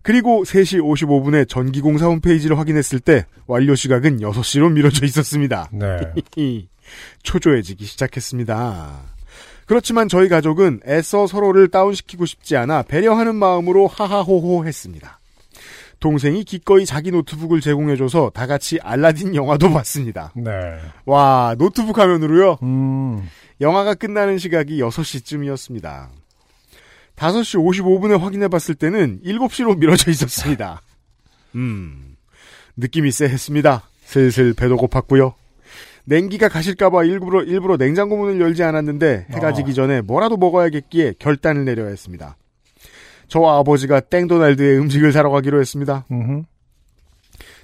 [0.00, 5.68] 그리고 3시 55분에 전기공사 홈페이지를 확인했을 때 완료 시각은 6시로 미뤄져 있었습니다.
[5.70, 5.98] 네.
[7.22, 9.02] 초조해지기 시작했습니다.
[9.66, 15.20] 그렇지만 저희 가족은 애써 서로를 다운시키고 싶지 않아 배려하는 마음으로 하하호호 했습니다.
[16.02, 20.32] 동생이 기꺼이 자기 노트북을 제공해줘서 다 같이 알라딘 영화도 봤습니다.
[20.34, 20.50] 네.
[21.06, 22.58] 와, 노트북 화면으로요?
[22.62, 23.26] 음.
[23.60, 26.08] 영화가 끝나는 시각이 6시쯤이었습니다.
[27.16, 30.82] 5시 55분에 확인해 봤을 때는 7시로 미뤄져 있었습니다.
[31.54, 32.16] 음,
[32.76, 33.82] 느낌이 쎄했습니다.
[34.04, 35.34] 슬슬 배도 고팠고요.
[36.04, 39.52] 냉기가 가실까봐 일부러, 일부러 냉장고 문을 열지 않았는데 해가 아.
[39.52, 42.36] 지기 전에 뭐라도 먹어야겠기에 결단을 내려야 했습니다.
[43.32, 46.04] 저와 아버지가 땡도날드에 음식을 사러 가기로 했습니다.
[46.10, 46.42] 음흠.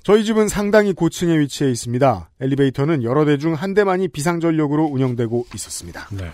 [0.02, 2.30] 저희 집은 상당히 고층에 위치해 있습니다.
[2.40, 6.08] 엘리베이터는 여러 대 중 한 대만이 비상전력으로 운영되고 있었습니다.
[6.12, 6.30] 네.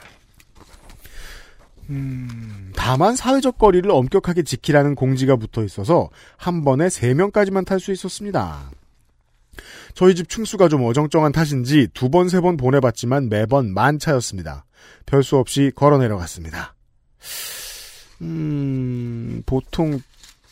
[2.76, 8.70] 다만 사회적 거리를 엄격하게 지키라는 공지가 붙어 있어서 한 번에 3명까지만 탈 수 있었습니다.
[9.94, 14.64] 저희 집 층수가 좀 어정쩡한 탓인지 두 번, 세 번 보내봤지만 매번 만차였습니다.
[15.06, 16.74] 별 수 없이 걸어 내려갔습니다.
[18.22, 19.98] 음, 보통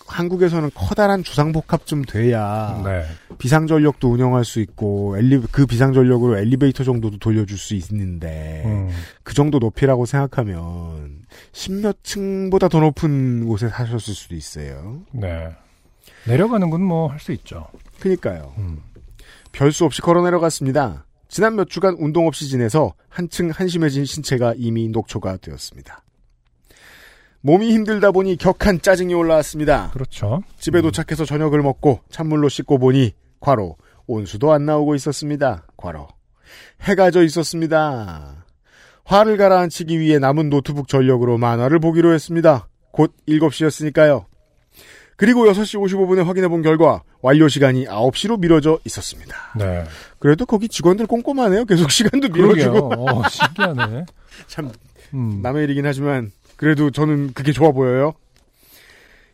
[0.07, 3.05] 한국에서는 커다란 주상복합 좀 돼야 네.
[3.39, 8.91] 비상전력도 운영할 수 있고 엘리, 그 비상전력으로 엘리베이터 정도도 돌려줄 수 있는데 음.
[9.23, 15.01] 그 정도 높이라고 생각하면 십몇 층보다 더 높은 곳에 사셨을 수도 있어요.
[15.13, 15.49] 네.
[16.27, 17.69] 내려가는 건 뭐 할 수 있죠.
[18.01, 18.53] 그니까요.
[18.59, 18.81] 음.
[19.53, 21.07] 별수 없이 걸어 내려갔습니다.
[21.29, 26.03] 지난 몇 주간 운동 없이 지내서 한층 한심해진 신체가 이미 녹초가 되었습니다.
[27.43, 29.91] 몸이 힘들다 보니 격한 짜증이 올라왔습니다.
[29.93, 30.43] 그렇죠.
[30.59, 33.77] 집에 도착해서 저녁을 먹고 찬물로 씻고 보니 과로
[34.07, 35.67] 온수도 안 나오고 있었습니다.
[35.77, 36.09] 과로
[36.83, 38.45] 해가 져 있었습니다.
[39.05, 42.69] 화를 가라앉히기 위해 남은 노트북 전력으로 만화를 보기로 했습니다.
[42.93, 44.27] 곧 7시였으니까요.
[45.17, 49.37] 그리고 6시 55분에 확인해 본 결과 완료 시간이 9시로 미뤄져 있었습니다.
[49.57, 49.85] 네.
[50.19, 51.65] 그래도 거기 직원들 꼼꼼하네요.
[51.65, 52.31] 계속 시간도.
[52.31, 52.73] 그러게요.
[52.73, 54.05] 어, 신기하네.
[54.47, 54.71] 참
[55.15, 55.41] 음.
[55.43, 56.33] 남의 일이긴 하지만
[56.63, 58.13] 그래도 저는 그게 좋아 보여요.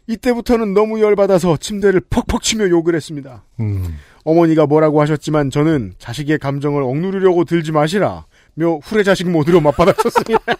[0.07, 3.45] 이때부터는 너무 열받아서 침대를 퍽퍽 치며 욕을 했습니다.
[3.61, 3.99] 음.
[4.25, 8.25] 어머니가 뭐라고 하셨지만 저는 자식의 감정을 억누르려고 들지 마시라.
[8.55, 10.39] 며 후레 자식 모드로 맞받아쳤습니다.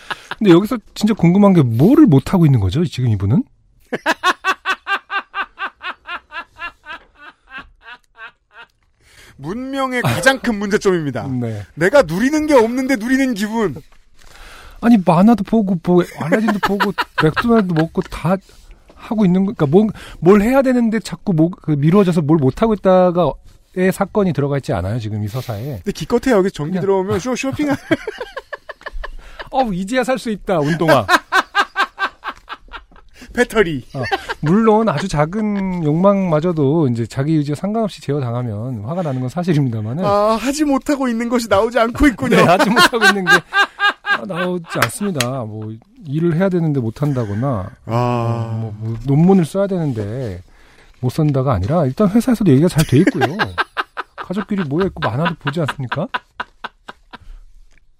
[0.38, 2.82] 근데 여기서 진짜 궁금한 게 뭐를 못 하고 있는 거죠?
[2.86, 3.44] 지금 이분은?
[9.36, 11.28] 문명의 가장 큰 문제점입니다.
[11.28, 11.66] 네.
[11.74, 13.74] 내가 누리는 게 없는데 누리는 기분.
[14.82, 18.36] 아니 만화도 보고 뭐 알라딘도 보고 맥도날드 먹고 다
[18.94, 19.52] 하고 있는 거.
[19.54, 19.88] 그러니까 뭘,
[20.20, 23.32] 뭘 해야 되는데 자꾸 뭐, 그 미뤄져서 뭘 못 하고 있다가
[23.74, 25.64] 의 사건이 들어가 있지 않아요 지금 이 서사에.
[25.76, 27.70] 근데 기껏해야 여기 전기 그냥- 들어오면 쇼, 쇼핑
[29.50, 31.06] 어 이제야 살 수 있다 운동화.
[33.32, 33.82] 배터리.
[34.40, 40.64] 물론 아주 작은 욕망마저도 이제 자기 의지와 상관없이 제어당하면 화가 나는 건 사실입니다만은 아, 하지
[40.64, 42.36] 못하고 있는 것이 나오지 않고 있군요.
[42.36, 43.40] 네, 하지 못하고 있는 게 아,
[44.26, 45.44] 나오지 않습니다.
[45.44, 45.72] 뭐
[46.06, 50.40] 일을 해야 되는데 못 한다거나 아, 뭐, 뭐 논문을 써야 되는데
[51.00, 53.24] 못 쓴다가 아니라 일단 회사에서도 얘기가 잘 돼 있고요.
[54.16, 56.06] 가족끼리 모여 있고 만화도 보지 않습니까?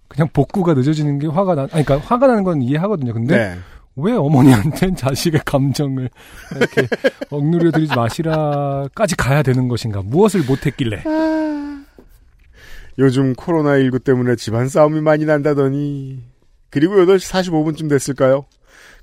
[0.09, 3.13] 그냥 복구가 늦어지는 게 화가 나, 아니, 그러니까 화가 나는 건 이해하거든요.
[3.15, 3.59] 근데 네.
[3.97, 6.09] 왜 어머니한테는 자식의 감정을
[6.55, 6.87] 이렇게
[7.31, 10.03] 억누려 드리지 마시라까지 가야 되는 것인가?
[10.03, 11.03] 무엇을 못했길래?
[12.99, 16.23] 요즘 코로나19 때문에 집안 싸움이 많이 난다더니
[16.71, 18.45] 그리고 8시 45분쯤 됐을까요?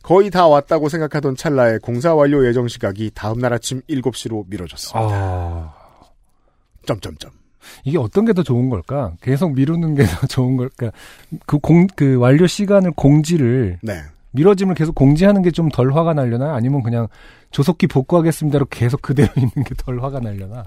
[0.02, 5.00] 거의 다 왔다고 생각하던 찰나에 공사 완료 예정 시각이 다음날 아침 7시로 미뤄졌습니다.
[5.14, 5.74] 아,
[6.86, 7.32] 점점점.
[7.84, 9.14] 이게 어떤 게 더 좋은 걸까?
[9.22, 10.92] 계속 미루는 게 더 좋은 걸까?
[11.46, 14.02] 그 공, 그 완료 시간을 공지를 네.
[14.32, 16.56] 미뤄짐을 계속 공지하는 게 좀 덜 화가 날려나?
[16.56, 17.08] 아니면 그냥
[17.52, 20.66] 조속히 복구하겠습니다로 계속 그대로 있는 게 덜 화가 날려나?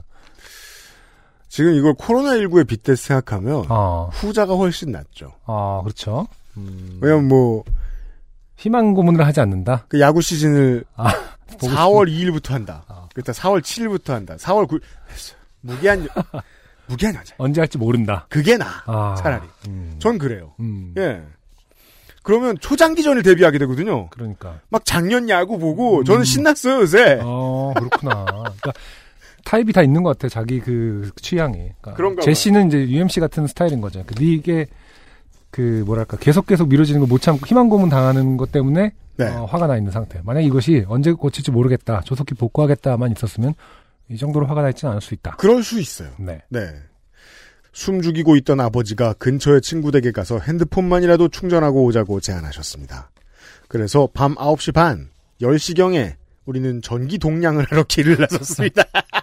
[1.52, 5.34] 지금 이걸 코로나19에 빗대 생각하면 아, 후자가 훨씬 낫죠.
[5.44, 6.26] 아, 그렇죠.
[7.02, 7.62] 왜냐면 뭐,
[8.56, 9.84] 희망 고문을 하지 않는다?
[9.88, 11.12] 그 야구 시즌을 아,
[11.60, 12.84] 보고 4월 2일부터 한다.
[12.88, 13.06] 아.
[13.14, 14.34] 그때 4월 7일부터 한다.
[14.36, 14.80] 4월 9일.
[15.60, 16.08] 무기한, 여-
[16.88, 17.34] 무기한 여자.
[17.36, 18.24] 언제 할지 모른다.
[18.30, 18.82] 그게 나.
[18.86, 19.42] 아, 차라리.
[19.68, 20.54] 음, 전 그래요.
[20.58, 21.20] 음, 예.
[22.22, 24.08] 그러면 초장기전을 대비하게 되거든요.
[24.08, 24.58] 그러니까.
[24.70, 26.24] 막 작년 야구 보고 저는 음.
[26.24, 27.20] 신났어요 요새.
[27.22, 28.24] 어, 그렇구나.
[28.24, 28.72] 그러니까
[29.44, 30.28] 타입이 다 있는 것 같아.
[30.28, 31.70] 자기 그 취향이.
[31.80, 34.02] 그러니까 제시는 이제 UMC 같은 스타일인 거죠.
[34.06, 34.66] 그 이게
[35.50, 39.26] 그 뭐랄까 계속 계속 미뤄지는 걸 못 참고 희망 고문 당하는 것 때문에 네.
[39.28, 40.20] 어, 화가 나 있는 상태.
[40.24, 42.00] 만약 이것이 언제 고칠지 모르겠다.
[42.04, 43.54] 조속히 복구하겠다만 있었으면
[44.08, 45.36] 이 정도로 화가 나 있지는 않을 수 있다.
[45.36, 46.08] 그럴 수 있어요.
[46.18, 46.40] 네.
[46.48, 46.60] 네.
[47.74, 53.10] 숨 죽이고 있던 아버지가 근처의 친구 댁에 가서 핸드폰만이라도 충전하고 오자고 제안하셨습니다.
[53.68, 55.08] 그래서 밤 9시 반,
[55.40, 56.14] 10시경에
[56.44, 58.82] 우리는 전기 동량을 하러 길을 나섰습니다.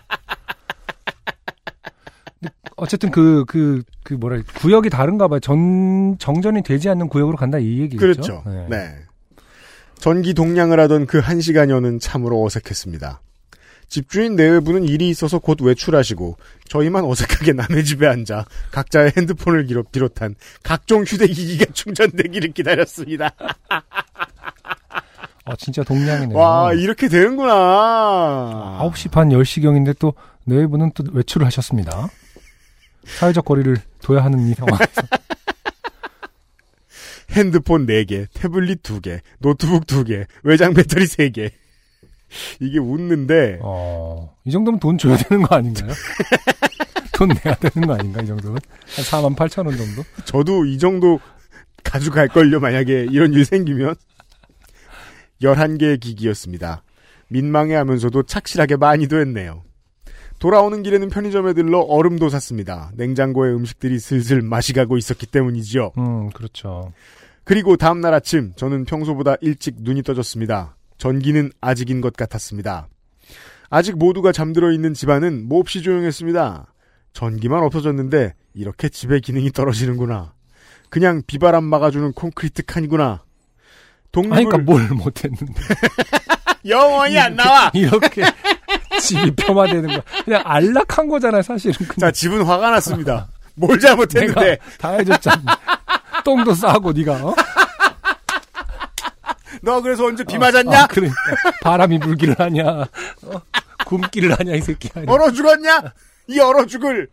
[2.78, 5.40] 어쨌든 그, 그, 그 뭐랄, 구역이 다른가 봐요.
[5.40, 8.00] 전, 정전이 되지 않는 구역으로 간다 이 얘기겠죠.
[8.00, 8.44] 그렇죠.
[8.70, 8.96] 네.
[10.00, 13.22] 전기 동량을 하던 그 한 시간여는 참으로 어색했습니다.
[13.90, 16.38] 집주인 내외부는 일이 있어서 곧 외출하시고
[16.70, 23.32] 저희만 어색하게 남의 집에 앉아 각자의 핸드폰을 비롯한 각종 휴대기기가 충전되기를 기다렸습니다.
[25.46, 26.38] 어, 진짜 동량이네요.
[26.38, 28.80] 와 이렇게 되는구나.
[28.84, 30.14] 9시 반 10시경인데 또
[30.46, 32.10] 내외부는 또 외출을 하셨습니다.
[33.06, 34.78] 사회적 거리를 둬야 하는 이 상황.
[37.32, 41.52] 핸드폰 4개, 태블릿 2개, 노트북 2개, 외장 배터리 3개.
[42.60, 45.92] 이게 웃는데 어, 이 정도면 돈 줘야 되는 거 아닌가요?
[47.14, 48.60] 돈 내야 되는 거 아닌가, 이 정도면?
[48.96, 50.04] 한 4만 8천 원 정도?
[50.26, 51.20] 저도 이 정도
[51.84, 53.96] 가져갈걸요, 만약에 이런 일 생기면.
[55.42, 56.84] 11개의 기기였습니다.
[57.30, 59.64] 민망해 하면서도 착실하게 많이도 했네요.
[60.40, 62.92] 돌아오는 길에는 편의점에 들러 얼음도 샀습니다.
[62.96, 65.92] 냉장고에 음식들이 슬슬 맛이 가고 있었기 때문이지요.
[65.98, 66.94] 음, 그렇죠.
[67.44, 70.78] 그리고 다음날 아침 저는 평소보다 일찍 눈이 떠졌습니다.
[70.98, 72.88] 전기는 아직인 것 같았습니다.
[73.70, 76.74] 아직 모두가 잠들어 있는 집안은 몹시 조용했습니다.
[77.14, 80.34] 전기만 없어졌는데 이렇게 집의 기능이 떨어지는구나.
[80.90, 83.24] 그냥 비바람 막아주는 콘크리트 칸이구나.
[84.12, 85.54] 동물 아니, 그러니까 뭘 못했는데.
[86.66, 87.72] 영원히 안 나와.
[87.74, 88.24] 이렇게
[89.02, 90.02] 집이 폄하되는 거.
[90.24, 91.74] 그냥 안락한 거잖아요, 사실은.
[91.88, 93.28] 자 그냥 집은 화가 났습니다.
[93.56, 95.38] 뭘 잘못했는데 내가 다 해줬잖아.
[96.24, 97.36] 똥도 싸고 네가 어?
[99.62, 100.84] 너 그래서 언제 비 맞았냐?
[100.84, 101.16] 아, 그러니까
[101.62, 102.64] 바람이 불기를 하냐,
[103.24, 103.42] 어?
[103.86, 105.04] 굶기를 하냐 이 새끼야.
[105.08, 105.82] 얼어 죽었냐?
[106.28, 107.10] 이 얼어 죽을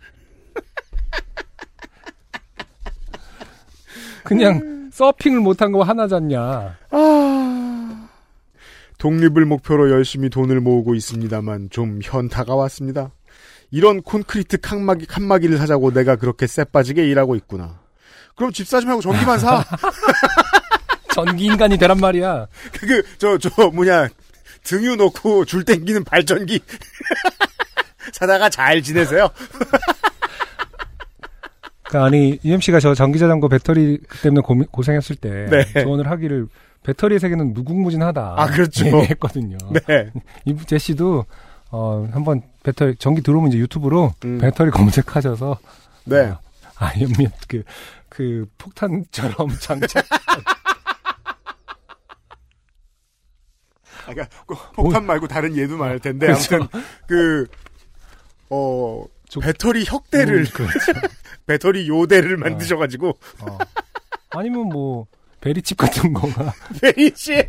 [4.23, 6.77] 그냥 서핑을 못한 거 하나 잖냐.
[8.99, 13.11] 독립을 목표로 열심히 돈을 모으고 있습니다만 좀 현타가 왔습니다.
[13.71, 17.81] 이런 콘크리트 칸막이, 칸막이를 사자고 내가 그렇게 쎄빠지게 일하고 있구나.
[18.37, 19.65] 그럼 집 사지 말고 전기만 사.
[21.13, 22.47] 전기 인간이 되란 말이야.
[22.79, 24.09] 그, 저, 저, 뭐냐,
[24.63, 26.61] 등유 놓고 줄 땡기는 발전기.
[28.13, 29.29] 사다가 잘 지내세요.
[31.85, 35.83] 그 아니 UMC가 저 전기자전거 배터리 때문에 고민, 고생했을 때 네.
[35.83, 36.47] 조언을 하기를
[36.87, 38.35] 배터리의 세계는 무궁무진하다.
[38.39, 38.87] 아, 그렇죠.
[39.03, 39.59] 얘기했거든요.
[39.87, 40.11] 네.
[40.47, 41.27] 이 제시도
[41.73, 44.39] 어 한번 배터리 전기 들어오면 이제 유튜브로 음.
[44.39, 45.59] 배터리 검색하셔서
[46.05, 46.27] 네.
[46.29, 46.39] 어,
[46.77, 47.65] 아이언맨 그,
[48.09, 50.05] 그 폭탄처럼 장착
[54.07, 56.55] 아, 그러니까 꼭 폭탄 말고 다른 예도 많을 텐데 그렇죠.
[56.57, 57.47] 아무튼 그
[58.51, 60.93] 어, 저- 배터리 혁대를 음, 그렇죠.
[61.47, 63.09] 배터리 요대를 만드셔가지고
[63.41, 63.59] 어.
[64.31, 65.07] 아니면 뭐
[65.47, 67.45] 베리칩 같은 거가 베이시은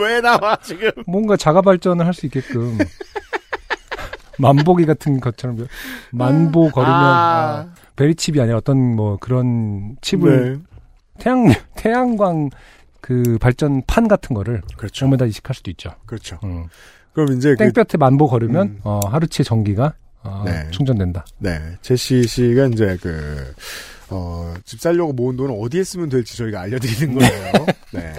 [0.00, 0.90] 왜 나와 지금?
[1.06, 2.76] 뭔가 자가 발전을 할 수 있게끔
[4.38, 5.66] 만보기 같은 것처럼
[6.12, 7.66] 만보 걸으면 아.
[7.66, 10.62] 아, 베리칩이 아니라 어떤 뭐 그런 칩을 네.
[11.18, 12.50] 태양 태양광
[13.00, 15.06] 그 발전판 같은 거를 그렇죠.
[15.06, 15.90] 몸에다 이식할 수도 있죠.
[16.06, 16.38] 그렇죠.
[16.44, 16.66] 음.
[17.12, 18.80] 그럼 이제 그, 땡볕에 만보 걸으면 음.
[18.84, 20.68] 어, 하루치의 전기가 어, 네.
[20.70, 21.24] 충전된다.
[21.38, 23.54] 네 제시 씨가 이제 그
[24.10, 27.52] 어, 집 살려고 모은 돈을 어디에 쓰면 될지 저희가 알려드리는 거예요.
[27.92, 28.14] 네.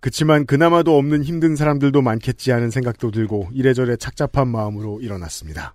[0.00, 5.74] 그치만 그나마도 없는 힘든 사람들도 많겠지 하는 생각도 들고 이래저래 착잡한 마음으로 일어났습니다.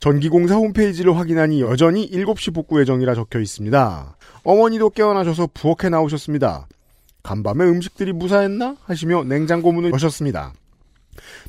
[0.00, 4.16] 전기공사 홈페이지를 확인하니 여전히 7시 복구 예정이라 적혀 있습니다.
[4.44, 6.68] 어머니도 깨어나셔서 부엌에 나오셨습니다.
[7.22, 8.76] 간밤에 음식들이 무사했나?
[8.84, 10.54] 하시며 냉장고 문을 여셨습니다.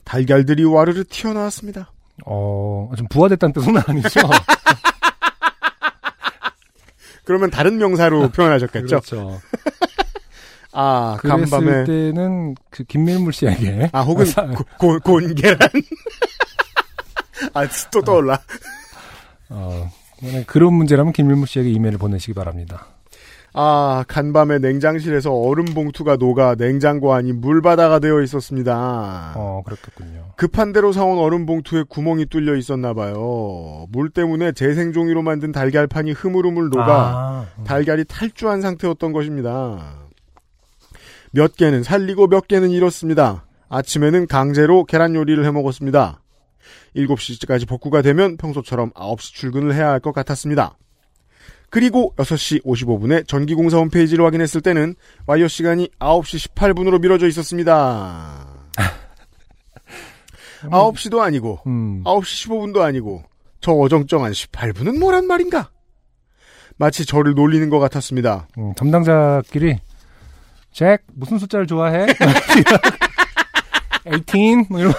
[0.03, 1.91] 달걀들이 와르르 튀어나왔습니다.
[2.25, 4.19] 어, 좀 부화됐다는 뜻은 아니죠.
[7.23, 8.87] 그러면 다른 명사로 표현하셨겠죠?
[8.87, 9.39] 그렇죠.
[10.71, 11.83] 아, 그랬을 간밤에.
[11.85, 15.57] 때는 그 김밀물 씨에게 아, 혹은 사- 고, 고, 곤계란.
[17.53, 18.39] 아, 또 떠올라.
[19.49, 19.89] 어,
[20.47, 22.85] 그런 문제라면 김밀물 씨에게 이메일을 보내시기 바랍니다.
[23.53, 29.33] 아, 간밤에 냉장실에서 얼음 봉투가 녹아 냉장고 안이 물바다가 되어 있었습니다.
[29.35, 30.33] 어, 그렇겠군요.
[30.35, 33.87] 급한 대로 사온 얼음 봉투에 구멍이 뚫려 있었나 봐요.
[33.89, 39.95] 물 때문에 재생종이로 만든 달걀판이 흐물흐물 녹아 아, 달걀이 탈주한 상태였던 것입니다.
[41.31, 43.45] 몇 개는 살리고 몇 개는 잃었습니다.
[43.67, 46.21] 아침에는 강제로 계란 요리를 해 먹었습니다.
[46.95, 50.75] 7시까지 복구가 되면 평소처럼 9시 출근을 해야 할 것 같았습니다.
[51.69, 54.95] 그리고 6시 55분에 전기공사 홈페이지를 확인했을 때는
[55.27, 58.47] 와이어 시간이 9시 18분으로 미뤄져 있었습니다.
[60.63, 63.23] 9시도 아니고 음, 9시 15분도 아니고
[63.61, 65.69] 저 어정쩡한 18분은 뭐란 말인가?
[66.77, 68.47] 마치 저를 놀리는 것 같았습니다.
[68.57, 69.79] 음, 담당자끼리
[70.71, 72.07] 잭 무슨 숫자를 좋아해?
[74.05, 74.65] 18?
[74.69, 74.93] 뭐 이런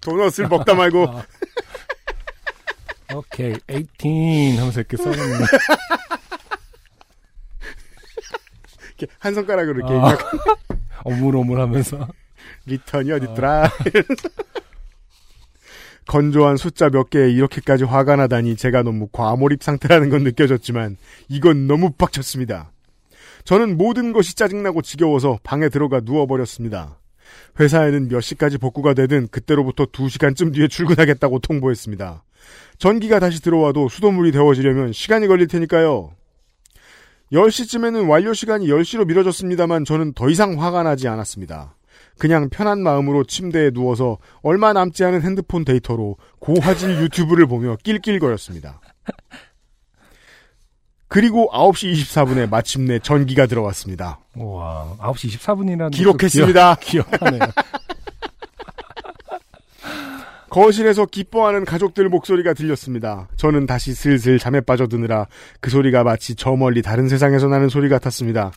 [0.00, 1.24] 도넛을 먹다 말고 아.
[3.14, 5.46] 오케이 18 하면서 이렇게 써놓는
[8.98, 10.12] 이렇게 한 손가락으로 이렇게 아.
[10.12, 10.38] 약간
[11.04, 12.08] 어물어물 하면서
[12.66, 13.70] 리턴이 어딨더라.
[16.06, 20.96] 건조한 숫자 몇 개에 이렇게까지 화가 나다니 제가 너무 과몰입 상태라는 건 느껴졌지만
[21.28, 22.72] 이건 너무 빡쳤습니다.
[23.44, 26.98] 저는 모든 것이 짜증나고 지겨워서 방에 들어가 누워버렸습니다.
[27.58, 32.24] 회사에는 몇 시까지 복구가 되든 그때로부터 2시간쯤 뒤에 출근하겠다고 통보했습니다.
[32.78, 36.12] 전기가 다시 들어와도 수돗물이 데워지려면 시간이 걸릴 테니까요.
[37.32, 41.76] 10시쯤에는 완료 시간이 10시로 미뤄졌습니다만 저는 더 이상 화가 나지 않았습니다.
[42.18, 48.80] 그냥 편한 마음으로 침대에 누워서 얼마 남지 않은 핸드폰 데이터로 고화질 유튜브를 보며 낄낄거렸습니다.
[51.08, 54.20] 그리고 9시 24분에 마침내 전기가 들어왔습니다.
[54.36, 56.76] 와, 9시 24분이라는 기록했습니다.
[56.76, 57.40] 기억, 기억하네요.
[60.52, 63.26] 거실에서 기뻐하는 가족들 목소리가 들렸습니다.
[63.36, 65.26] 저는 다시 슬슬 잠에 빠져드느라
[65.60, 68.52] 그 소리가 마치 저 멀리 다른 세상에서 나는 소리 같았습니다.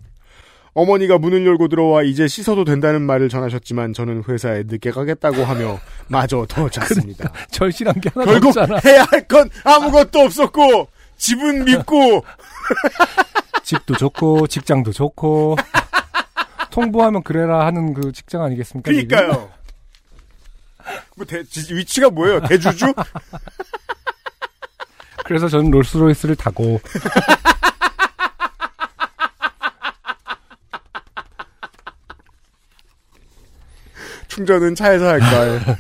[0.74, 5.80] 어머니가 문을 열고 들어와 이제 씻어도 된다는 말을 전하셨지만 저는 회사에 늦게 가겠다고 하며
[6.10, 7.32] 마저 더 잤습니다.
[7.50, 8.82] 절실한 게 하나도 결국 없잖아.
[8.84, 12.26] 해야 할 건 아무것도 없었고 집은 밉고
[13.64, 15.56] 집도 좋고 직장도 좋고
[16.72, 18.92] 통보하면 그래라 하는 그 직장 아니겠습니까?
[18.92, 19.08] 이게?
[19.08, 19.50] 그니까요.
[21.16, 22.42] 뭐 대, 지- 위치가 뭐예요?
[22.42, 22.94] 대주주?
[25.26, 26.80] 그래서 저는 롤스로이스를 타고
[34.28, 35.62] 충전은 차에서 할걸.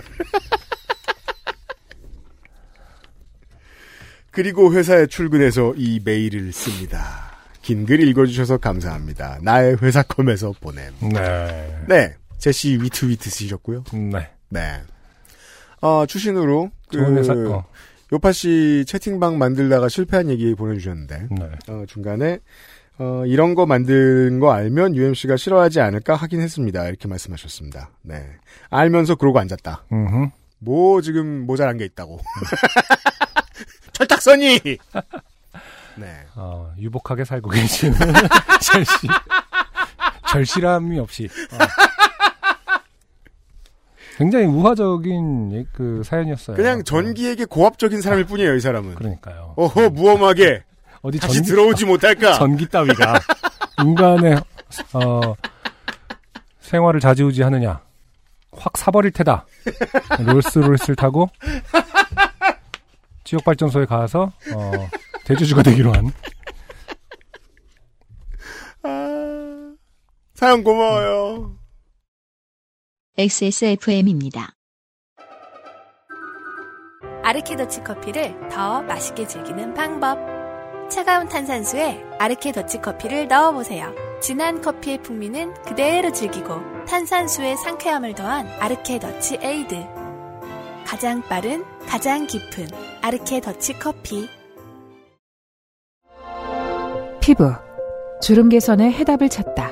[4.32, 7.24] 그리고 회사에 출근해서 이 메일을 씁니다.
[7.62, 9.39] 긴 글 읽어주셔서 감사합니다.
[9.41, 10.93] 나의 회사 컴에서 보냄.
[11.14, 11.78] 네.
[11.88, 12.14] 네.
[12.38, 13.86] 제시 위트위트 쓰셨고요.
[13.93, 14.30] 네.
[14.49, 14.82] 네.
[15.86, 17.65] 어, 추신으로, 그, 좋은 회사 거.
[18.11, 21.49] 요파 씨 채팅방 만들다가 실패한 얘기 보내주셨는데, 네.
[21.69, 22.39] 어, 중간에,
[22.97, 26.88] 어, 이런 거 만든 거 알면 UMC가 싫어하지 않을까 하긴 했습니다.
[26.88, 27.91] 이렇게 말씀하셨습니다.
[28.01, 28.25] 네.
[28.69, 29.86] 알면서 그러고 앉았다.
[29.91, 30.29] 음흠.
[30.59, 32.19] 뭐, 지금 모자란 게 있다고.
[33.93, 34.59] 철딱선이!
[35.97, 36.07] 네.
[36.36, 37.95] 어, 유복하게 살고 계시는
[38.61, 39.09] 절실
[40.29, 41.57] 절실함이 없이 어.
[44.18, 46.55] 굉장히 우화적인 예- 그 사연이었어요.
[46.55, 48.95] 그냥 전기에게 고압적인 사람일 뿐이에요, 이 사람은.
[48.95, 49.53] 그러니까요.
[49.57, 50.63] 어허, 무엄하게.
[51.01, 52.34] 어디 다시 전기, 들어오지 못할까?
[52.34, 53.20] 전기 따위가
[53.80, 54.38] 인간의
[54.93, 55.36] 어,
[56.61, 57.82] 생활을 좌지우지하느냐?
[58.57, 59.45] 확 사버릴 테다.
[60.26, 61.30] 롤스로이스를 타고
[63.26, 64.72] 지역 발전소에 가서 어,
[65.26, 66.11] 대주주가 되기로 한.
[68.84, 69.74] 아,
[70.36, 71.55] 사연 고마워요.
[73.18, 74.49] XSFM입니다.
[77.24, 80.20] 아르케더치 커피를 더 맛있게 즐기는 방법.
[80.89, 83.95] 차가운 탄산수에 아르케더치 커피를 넣어보세요.
[84.22, 89.78] 진한 커피의 풍미는 그대로 즐기고 탄산수의 상쾌함을 더한 아르케더치 에이드.
[90.86, 92.68] 가장 빠른, 가장 깊은
[93.01, 94.28] 아르케더치 커피.
[97.22, 97.53] 피부
[98.22, 99.72] 주름 개선의 해답을 찾다.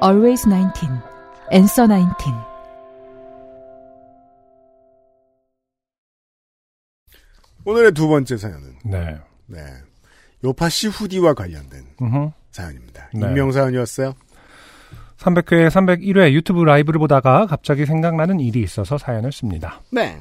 [0.00, 0.86] Always 19,
[1.52, 2.51] Answer 19.
[7.64, 9.16] 오늘의 두 번째 사연은, 네.
[9.46, 9.60] 네.
[10.44, 12.30] 요파씨 후디와 관련된 음흠.
[12.50, 13.08] 사연입니다.
[13.14, 13.20] 네.
[13.28, 14.14] 익명 사연이었어요.
[15.18, 19.80] 300회, 301회 유튜브 라이브를 보다가 갑자기 생각나는 일이 있어서 사연을 씁니다.
[19.92, 20.18] 네.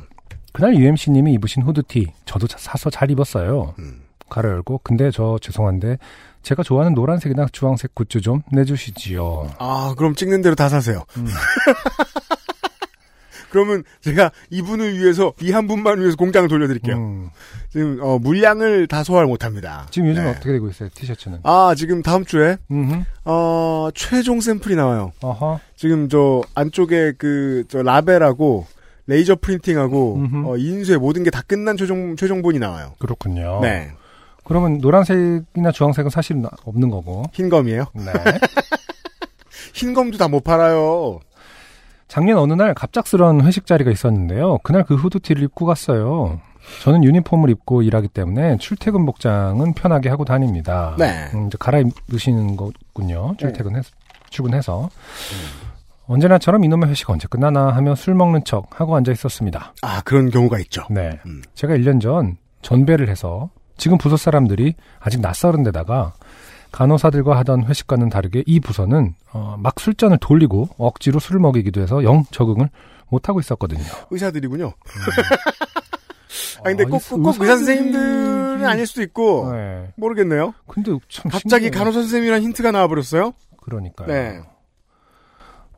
[0.53, 3.73] 그날 UMC님이 입으신 후드티 저도 자- 사서 잘 입었어요.
[3.79, 4.01] 음.
[4.29, 5.97] 가로 열고 근데 저 죄송한데
[6.43, 9.55] 제가 좋아하는 노란색이나 주황색 굿즈 좀 내주시지요.
[9.59, 11.03] 아, 그럼 찍는 대로 다 사세요.
[11.17, 11.25] 음.
[13.51, 16.95] 그러면 제가 이분을 위해서, 이 한 분만 위해서 공장을 돌려드릴게요.
[16.95, 17.29] 음.
[17.69, 19.85] 지금, 어, 물량을 다 소화를 못합니다.
[19.91, 20.29] 지금 요즘 네.
[20.31, 20.89] 어떻게 되고 있어요?
[20.95, 21.39] 티셔츠는?
[21.43, 23.03] 아, 지금 다음 주에, 음.
[23.25, 25.11] 어, 최종 샘플이 나와요.
[25.21, 25.59] 어허.
[25.75, 28.65] 지금 저 안쪽에 그, 저 라벨하고,
[29.07, 30.23] 레이저 프린팅하고.
[30.45, 32.93] 어, 인쇄 모든 게 다 끝난 최종, 최종본이 나와요.
[32.99, 33.59] 그렇군요.
[33.61, 33.91] 네.
[34.45, 37.23] 그러면 노란색이나 주황색은 사실은 없는 거고.
[37.33, 37.85] 흰 검이에요.
[37.95, 38.11] 네.
[39.73, 41.19] 흰 검도 다 못 팔아요.
[42.11, 44.57] 작년 어느 날 갑작스런 회식 자리가 있었는데요.
[44.63, 46.41] 그날 그 후드티를 입고 갔어요.
[46.83, 50.93] 저는 유니폼을 입고 일하기 때문에 출퇴근 복장은 편하게 하고 다닙니다.
[50.99, 51.29] 네.
[51.33, 53.35] 음, 이제 갈아입으시는 거군요.
[53.37, 53.91] 출퇴근해서
[54.29, 54.89] 출근해서
[56.07, 59.73] 언제나처럼 이놈의 회식 언제 끝나나 하며 술 먹는 척 하고 앉아 있었습니다.
[59.81, 60.83] 아, 그런 경우가 있죠.
[60.89, 61.17] 네.
[61.25, 61.41] 음.
[61.53, 66.11] 제가 1년 전 전배를 해서 지금 부서 사람들이 아직 낯설은 데다가
[66.71, 72.23] 간호사들과 하던 회식과는 다르게 이 부서는 어, 막 술잔을 돌리고 억지로 술을 먹이기도 해서 영
[72.31, 72.69] 적응을
[73.09, 73.83] 못하고 있었거든요.
[74.09, 74.71] 의사들이군요.
[76.59, 79.91] 아, 근데 꼭, 꼭, 꼭 의사 선생님들은 아닐 수도 있고, 네.
[79.95, 80.53] 모르겠네요.
[80.67, 81.71] 근데 참 갑자기 신기해요.
[81.71, 83.33] 간호사 선생님이란 힌트가 나와버렸어요?
[83.57, 84.07] 그러니까요.
[84.07, 84.41] 네.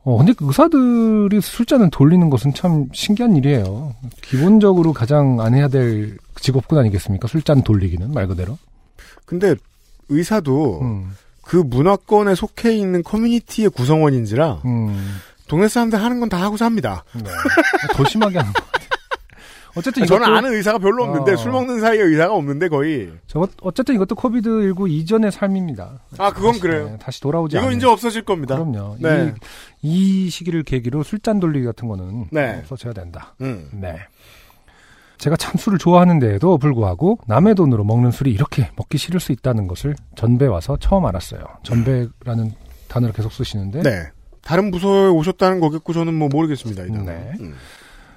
[0.04, 3.94] 어, 근데 그 의사들이 술잔을 돌리는 것은 참 신기한 일이에요.
[4.22, 7.26] 기본적으로 가장 안 해야 될 직업군 아니겠습니까?
[7.26, 8.58] 술잔 돌리기는 말 그대로.
[9.24, 9.54] 근데
[10.08, 15.16] 의사도 음, 그 문화권에 속해 있는 커뮤니티의 구성원인지라 음,
[15.48, 17.04] 동네 사람들 하는 건 다 하고 삽니다.
[17.14, 17.22] 네.
[17.94, 18.84] 더 심하게 하는 것 같아요.
[19.76, 21.36] 어쨌든 저는 아는 의사가 별로 없는데 어.
[21.36, 23.10] 술 먹는 사이에 의사가 없는데 거의.
[23.26, 25.98] 저 어쨌든 이것도 코비드 19 이전의 삶입니다.
[26.16, 26.84] 아 그건 다시, 그래요.
[26.90, 27.72] 네, 다시 돌아오지 이거.
[27.72, 28.54] 이제 없어질 겁니다.
[28.54, 28.96] 그럼요.
[29.00, 29.34] 네.
[29.82, 32.58] 이, 이 시기를 계기로 술잔 돌리기 같은 거는 네.
[32.62, 33.34] 없어져야 된다.
[33.40, 33.68] 음.
[33.72, 33.96] 네.
[35.24, 39.96] 제가 참 술을 좋아하는데도 불구하고 남의 돈으로 먹는 술이 이렇게 먹기 싫을 수 있다는 것을
[40.16, 41.40] 전배 와서 처음 알았어요.
[41.62, 42.52] 전배라는
[42.88, 44.10] 단어를 계속 쓰시는데 네.
[44.42, 46.84] 다른 부서에 오셨다는 거겠고 저는 뭐 모르겠습니다.
[46.84, 47.04] 이 단어.
[47.04, 47.32] 네.
[47.40, 47.54] 음.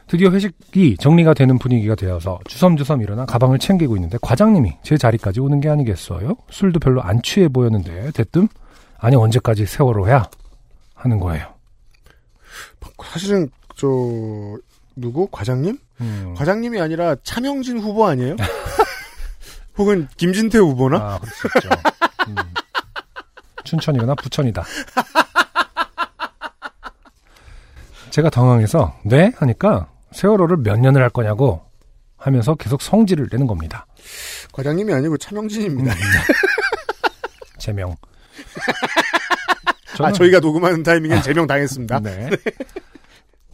[0.08, 5.62] 드디어 회식이 정리가 되는 분위기가 되어서 주섬주섬 일어나 가방을 챙기고 있는데 과장님이 제 자리까지 오는
[5.62, 6.36] 게 아니겠어요?
[6.49, 8.49] 술도 별로 안 취해 보였는데 대뜸
[8.97, 10.30] 아니 언제까지 세월호야
[10.93, 11.53] 하는 거예요.
[13.05, 13.88] 사실은 저
[14.97, 15.78] 누구 과장님?
[16.02, 16.34] 음.
[16.38, 18.36] 과장님이 아니라 차명진 후보 아니에요?
[19.78, 20.98] 혹은 김진태 후보나?
[20.98, 21.70] 아, 그럴 수 있죠.
[22.30, 22.36] 음.
[23.64, 24.64] 춘천이거나 부천이다.
[28.10, 31.62] 제가 당황해서 네 하니까 세월호를 몇 년을 할 거냐고
[32.18, 33.86] 하면서 계속 성질을 내는 겁니다.
[34.52, 35.93] 과장님이 아니고 차명진입니다.
[35.93, 35.98] 음.
[37.60, 37.95] 제명.
[40.00, 42.00] 아 저희가 녹음하는 타이밍엔 제명 당했습니다.
[42.00, 42.30] 네.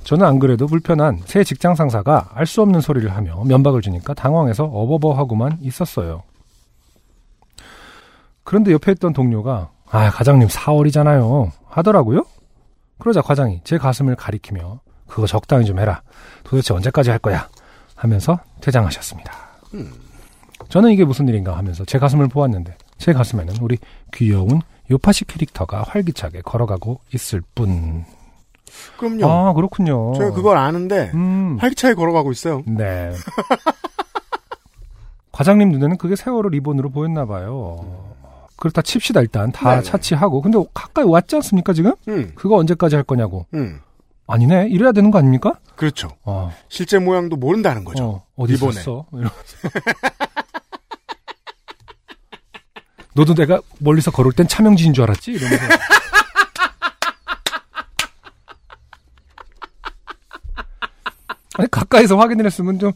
[0.04, 4.66] 저는 안 그래도 불편한 새 직장 상사가 알 수 없는 소리를 하며 면박을 주니까 당황해서
[4.66, 6.24] 어버버하고만 있었어요.
[8.44, 12.26] 그런데 옆에 있던 동료가 아 과장님 4월이잖아요 하더라고요.
[13.00, 16.02] 그러자 과장이 제 가슴을 가리키며 그거 적당히 좀 해라.
[16.44, 17.48] 도대체 언제까지 할 거야?
[17.96, 19.32] 하면서 퇴장하셨습니다.
[20.70, 23.78] 저는 이게 무슨 일인가 하면서 제 가슴을 보았는데 제 가슴에는 우리
[24.14, 28.04] 귀여운 요파시 캐릭터가 활기차게 걸어가고 있을 뿐.
[28.98, 29.26] 그럼요.
[29.32, 30.14] 아 그렇군요.
[30.16, 32.64] 제가 그걸 아는데 음, 활기차게 걸어가고 있어요.
[32.66, 33.12] 네.
[35.32, 38.14] 과장님 눈에는 그게 세월호 리본으로 보였나 봐요.
[38.58, 39.84] 그렇다 칩시다 일단 다 네네.
[39.84, 41.94] 차치하고 근데 가까이 왔지 않습니까 지금?
[42.08, 43.46] 음, 그거 언제까지 할 거냐고.
[43.56, 43.80] 음,
[44.28, 45.56] 아니네 이래야 되는 거 아닙니까?
[45.76, 46.10] 그렇죠.
[46.24, 48.22] 어, 실제 모양도 모른다는 거죠.
[48.36, 48.72] 어, 리본에.
[48.72, 49.06] 있었어?
[49.12, 49.36] 이러면서.
[53.16, 55.32] 너도 내가 멀리서 걸을 땐 차명진인 줄 알았지?
[55.32, 55.66] 이러면서.
[61.56, 62.92] 아니 가까이서 확인을 했으면 좀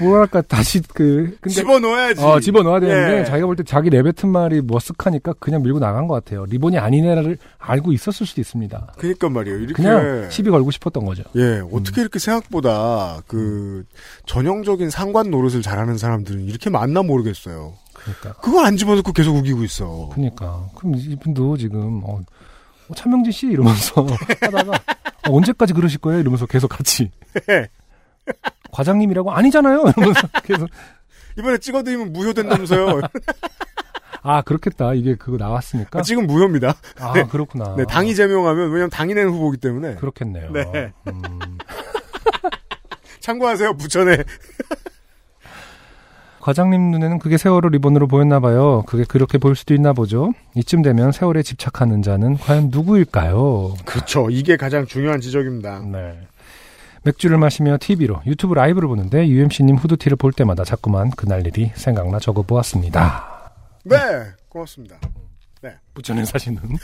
[0.00, 2.22] 뭐랄까 다시 그 근데 집어넣어야지.
[2.22, 3.24] 어, 집어넣어야 되는데 예.
[3.24, 6.44] 자기가 볼 때 자기 내뱉은 말이 머쓱하니까 그냥 밀고 나간 것 같아요.
[6.44, 8.92] 리본이 아니네를 알고 있었을 수도 있습니다.
[8.96, 9.58] 그러니까 말이에요.
[9.58, 11.24] 이렇게 그냥 시비 걸고 싶었던 거죠.
[11.34, 13.84] 예, 어떻게 이렇게 생각보다 그
[14.26, 17.72] 전형적인 상관 노릇을 잘하는 사람들은 이렇게 많나 모르겠어요.
[17.94, 18.34] 그러니까.
[18.40, 20.10] 그걸 안 집어넣고 계속 우기고 있어.
[20.12, 20.64] 그러니까.
[20.76, 22.20] 그럼 이분도 지금 어,
[22.88, 24.06] 어, 차명진 씨 이러면서
[24.42, 24.70] 하다가
[25.26, 26.20] 어, 언제까지 그러실 거예요?
[26.20, 27.10] 이러면서 계속 같이
[28.72, 29.84] 과장님이라고 아니잖아요.
[29.96, 30.68] 이러면서 계속
[31.38, 33.00] 이번에 찍어드리면 무효된다면서요.
[34.22, 34.94] 아 그렇겠다.
[34.94, 36.02] 이게 그거 나왔으니까.
[36.02, 36.74] 지금 무효입니다.
[37.00, 37.24] 아 네.
[37.24, 37.74] 그렇구나.
[37.76, 40.50] 네, 당이 제명하면 왜냐면 당이 내는 후보기 때문에 그렇겠네요.
[40.52, 40.92] 네.
[41.06, 41.22] 음,
[43.20, 43.74] 참고하세요.
[43.76, 44.24] 부천에
[46.40, 48.82] 과장님 눈에는 그게 세월호 리본으로 보였나 봐요.
[48.86, 50.32] 그게 그렇게 보일 수도 있나 보죠.
[50.54, 53.74] 이쯤 되면 세월에 집착하는 자는 과연 누구일까요?
[53.84, 54.30] 그렇죠.
[54.30, 55.80] 이게 가장 중요한 지적입니다.
[55.80, 56.18] 네.
[57.04, 63.52] 맥주를 마시며 TV로 유튜브 라이브를 보는데 UMC님 후드티를 볼 때마다 자꾸만 그날 일이 생각나 적어보았습니다.
[63.84, 63.96] 네,
[64.48, 64.98] 고맙습니다.
[65.94, 66.60] 부천에 사시는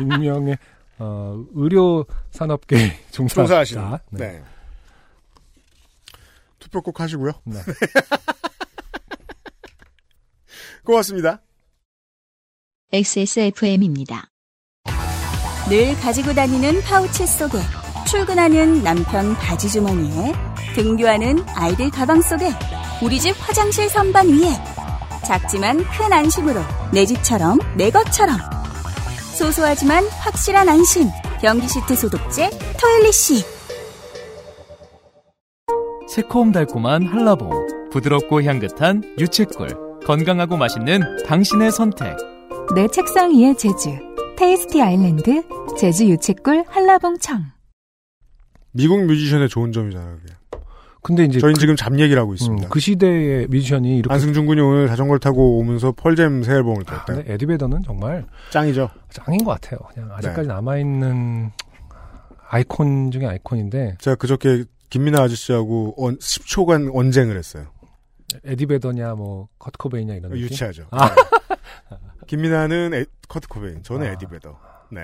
[0.00, 0.58] 익명의
[0.98, 3.42] 어, 의료 산업계 종사자.
[3.42, 3.98] 종사하시는.
[4.10, 4.42] 네.
[6.58, 7.32] 투표 꼭 하시고요.
[7.44, 7.58] 네.
[10.84, 11.40] 고맙습니다.
[12.92, 14.28] XSFM입니다.
[15.68, 17.58] 늘 가지고 다니는 파우치 속에
[18.10, 20.32] 출근하는 남편 바지 주머니에
[20.74, 22.50] 등교하는 아이들 가방 속에
[23.02, 24.54] 우리 집 화장실 선반 위에
[25.26, 26.58] 작지만 큰 안심으로
[26.90, 28.38] 내 집처럼 내 것처럼.
[29.34, 31.08] 소소하지만 확실한 안심.
[31.42, 32.50] 변기 시트 소독제
[32.80, 33.44] 토일리시
[36.08, 42.16] 새콤달콤한 한라봉, 부드럽고 향긋한 유채꿀, 건강하고 맛있는 당신의 선택.
[42.74, 43.90] 내 책상 위의 제주.
[44.36, 45.42] 테이스티 아일랜드
[45.78, 47.57] 제주 유채꿀 한라봉청
[48.72, 50.16] 미국 뮤지션의 좋은 점이잖아요.
[50.16, 50.34] 그게.
[51.02, 52.68] 근데 이제 저희는 그, 지금 잡 얘기를 하고 음, 있습니다.
[52.68, 57.16] 그 시대의 뮤지션이 이렇게 안승준 군이 오늘 자전거를 타고 오면서 펄잼 새 앨범을 아, 냈대요.
[57.16, 58.90] 근데 에디 베더는 정말 짱이죠.
[59.10, 59.78] 짱인 것 같아요.
[59.94, 60.54] 그냥 아직까지 네.
[60.54, 61.50] 남아 있는
[62.48, 67.66] 아이콘 중에 아이콘인데 제가 그저께 김민아 아저씨하고 언, 10초간 언쟁을 했어요.
[68.44, 70.36] 에디 베더냐 뭐 커트 코베인이냐 이런.
[70.36, 70.88] 유치하죠.
[70.90, 71.08] 아.
[71.08, 71.14] 네.
[72.26, 74.10] 김민아는 에, 커트 코베인, 저는 아.
[74.12, 74.58] 에디 베더.
[74.90, 75.00] 네.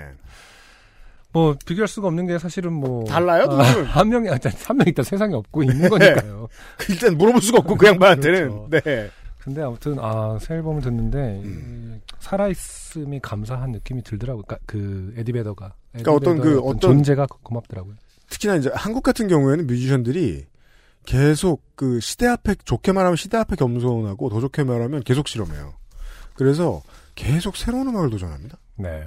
[1.34, 3.64] 뭐 비교할 수가 없는 게 사실은 뭐 달라요, 두 아?
[3.64, 6.48] 한 명이 한명 있다 세상에 없고 있는 거니까요.
[6.88, 8.68] 일단 물어볼 수가 없고 그 양반한테는.
[8.68, 8.68] 그렇죠.
[8.70, 9.10] 네.
[9.40, 12.00] 근데 아무튼 아 새 앨범을 듣는데 음.
[12.00, 14.44] 이 살아있음이 감사한 느낌이 들더라고요.
[14.46, 17.94] 그러니까 그 에디 베더가 에디 그러니까 어떤 그 어떤- 존재가 고맙더라고요.
[18.30, 20.46] 특히나 이제 한국 같은 경우에는 뮤지션들이
[21.04, 25.74] 계속 그 시대 앞에 좋게 말하면 시대 앞에 겸손하고 더 좋게 말하면 계속 실험해요.
[26.34, 26.80] 그래서
[27.16, 28.56] 계속 새로운 음악을 도전합니다.
[28.76, 29.04] 네.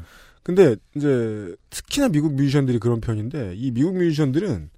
[0.47, 4.69] 근데 이제 특히나 미국 뮤지션들이 그런 편인데 이 미국 뮤지션들은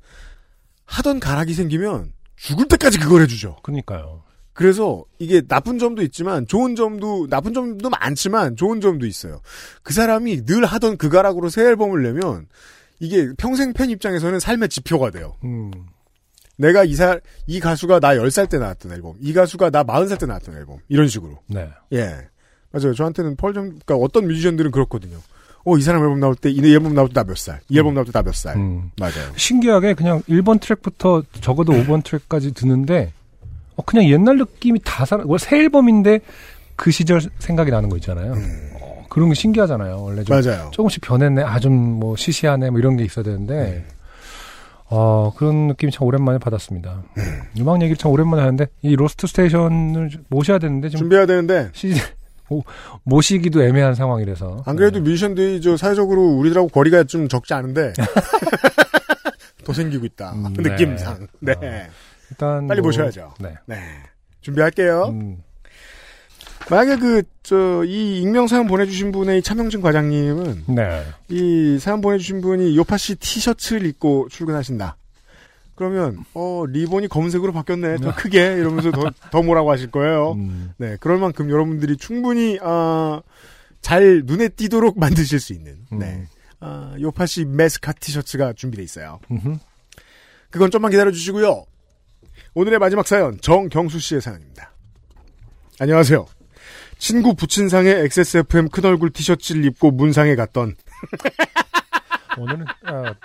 [0.85, 3.57] 하던 가락이 생기면 죽을 때까지 그걸 해주죠.
[3.61, 4.23] 그니까요.
[4.53, 9.41] 그래서 이게 나쁜 점도 있지만 좋은 점도 나쁜 점도 많지만 좋은 점도 있어요.
[9.83, 12.47] 그 사람이 늘 하던 그 가락으로 새 앨범을 내면
[12.99, 15.35] 이게 평생 팬 입장에서는 삶의 지표가 돼요.
[15.43, 15.69] 음.
[16.57, 20.25] 내가 이 사, 이 가수가 나 10살 때 나왔던 앨범, 이 가수가 나 40살 때
[20.25, 21.37] 나왔던 앨범, 이런 식으로.
[21.45, 21.69] 네.
[21.93, 22.27] 예.
[22.71, 22.95] 맞아요.
[22.95, 25.19] 저한테는 펄 좀, 그니까 어떤 뮤지션들은 그렇거든요.
[25.65, 27.93] 어, 이 사람 앨범 나올 때, 이 앨범 나올 때 나 몇 살, 이 앨범
[27.93, 28.55] 나올 때 나 몇 살.
[28.55, 28.91] 음.
[28.99, 29.31] 맞아요.
[29.35, 33.11] 신기하게 그냥 1번 트랙부터 적어도 5번 트랙까지 듣는데
[33.75, 35.23] 어, 그냥 옛날 느낌이 다 살아.
[35.25, 36.19] 원래 새 앨범인데
[36.75, 38.33] 그 시절 생각이 나는 거 있잖아요.
[38.81, 40.01] 어, 그런 게 신기하잖아요.
[40.01, 40.41] 원래 좀 음.
[40.43, 40.71] 맞아요.
[40.71, 41.43] 조금씩 변했네.
[41.43, 42.69] 아 좀 뭐 시시하네.
[42.69, 43.85] 뭐 이런 게 있어야 되는데
[44.91, 47.03] 어, 그런 느낌이 참 오랜만에 받았습니다.
[47.59, 51.95] 음악 얘기를 참 오랜만에 하는데 이 로스트 스테이션을 모셔야 되는데 지금 준비해야 되는데, 시 모,
[53.03, 55.03] 모시기도 애매한 상황이라서 안 그래도 네.
[55.03, 57.93] 뮤지션들이 저 사회적으로 우리들하고 거리가 좀 적지 않은데,
[59.63, 60.31] 더 생기고 있다.
[60.33, 60.69] 음, 네.
[60.69, 61.27] 느낌상.
[61.39, 61.53] 네.
[62.31, 63.33] 일단 빨리 뭐- 모셔야죠.
[63.39, 63.53] 네.
[63.65, 63.75] 네.
[64.41, 65.05] 준비할게요.
[65.09, 65.37] 음,
[66.69, 71.03] 만약에 그, 저, 이 익명 사연 보내주신 분의 이 차명진 과장님은, 네.
[71.29, 74.95] 이 사연 보내주신 분이 요파 씨 티셔츠를 입고 출근하신다.
[75.79, 77.99] 그러면, 어, 리본이 검은색으로 바뀌었네.
[77.99, 78.37] 더 크게.
[78.57, 80.33] 이러면서 더, 더 뭐라고 하실 거예요.
[80.33, 80.97] 음, 네.
[80.99, 83.21] 그럴 만큼 여러분들이 충분히, 아,
[83.79, 86.27] 잘 눈에 띄도록 만드실 수 있는, 네.
[86.59, 89.21] 아, 요파씨 메스카 티셔츠가 준비되어 있어요.
[89.31, 89.55] 음흠.
[90.49, 91.63] 그건 좀만 기다려 주시고요.
[92.55, 94.73] 오늘의 마지막 사연, 정경수 씨의 사연입니다.
[95.79, 96.25] 안녕하세요.
[96.97, 100.75] 친구 부친상에 XSFM 큰 얼굴 티셔츠를 입고 문상에 갔던
[102.37, 103.15] 오늘은 아,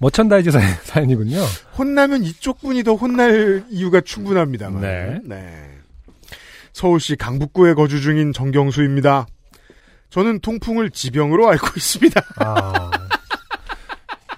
[0.00, 1.42] merchandise 사연, 사연 이군요.
[1.78, 5.20] 혼나면 이쪽 분이 더 혼날 이유가 충분합니다만.
[5.24, 5.70] 네.
[6.72, 9.26] 서울시 강북구에 거주 중인 정경수입니다.
[10.08, 12.20] 저는 통풍을 지병으로 앓고 있습니다.
[12.38, 12.90] 아,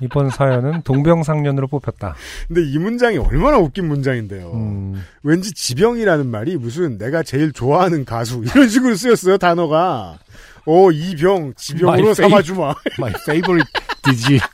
[0.00, 2.16] 이번 사연은 동병상련으로 뽑혔다.
[2.48, 4.50] 근데 이 문장이 얼마나 웃긴 문장인데요.
[4.52, 10.18] 음, 왠지 지병이라는 말이 무슨 내가 제일 좋아하는 가수 이런 식으로 쓰였어요 단어가.
[10.66, 12.74] 어이병 지병으로 삼아주마.
[12.98, 13.68] my favorite
[14.02, 14.46] disease,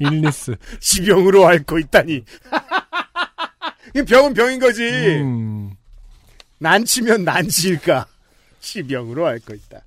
[0.00, 0.54] illness.
[0.80, 2.24] 지병으로 앓고 있다니.
[3.94, 4.82] 이 병은 병인 거지.
[4.82, 5.72] 음,
[6.58, 8.06] 난치면 난치일까?
[8.60, 9.80] 지병으로 앓고 있다.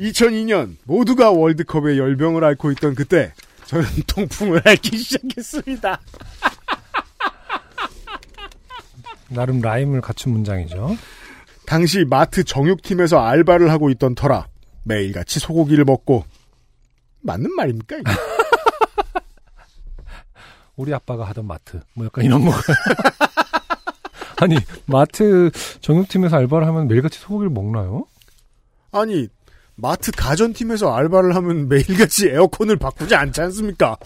[0.00, 3.32] 2002년 모두가 월드컵에 열병을 앓고 있던 그때
[3.66, 6.00] 저는 통풍을 앓기 시작했습니다.
[9.28, 10.96] 나름 라임을 갖춘 문장이죠.
[11.66, 14.48] 당시 마트 정육팀에서 알바를 하고 있던 터라
[14.82, 16.24] 매일같이 소고기를 먹고
[17.22, 17.96] 맞는 말입니까?
[17.96, 18.10] 이게?
[20.76, 22.52] 우리 아빠가 하던 마트, 뭐 약간 이런 거.
[24.42, 24.56] 아니
[24.86, 25.50] 마트
[25.82, 28.06] 정육팀에서 알바를 하면 매일같이 소고기를 먹나요?
[28.90, 29.28] 아니
[29.74, 33.96] 마트 가전팀에서 알바를 하면 매일같이 에어컨을 바꾸지 않지 않습니까?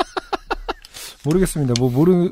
[1.24, 1.74] 모르겠습니다.
[1.78, 2.30] 뭐 모르,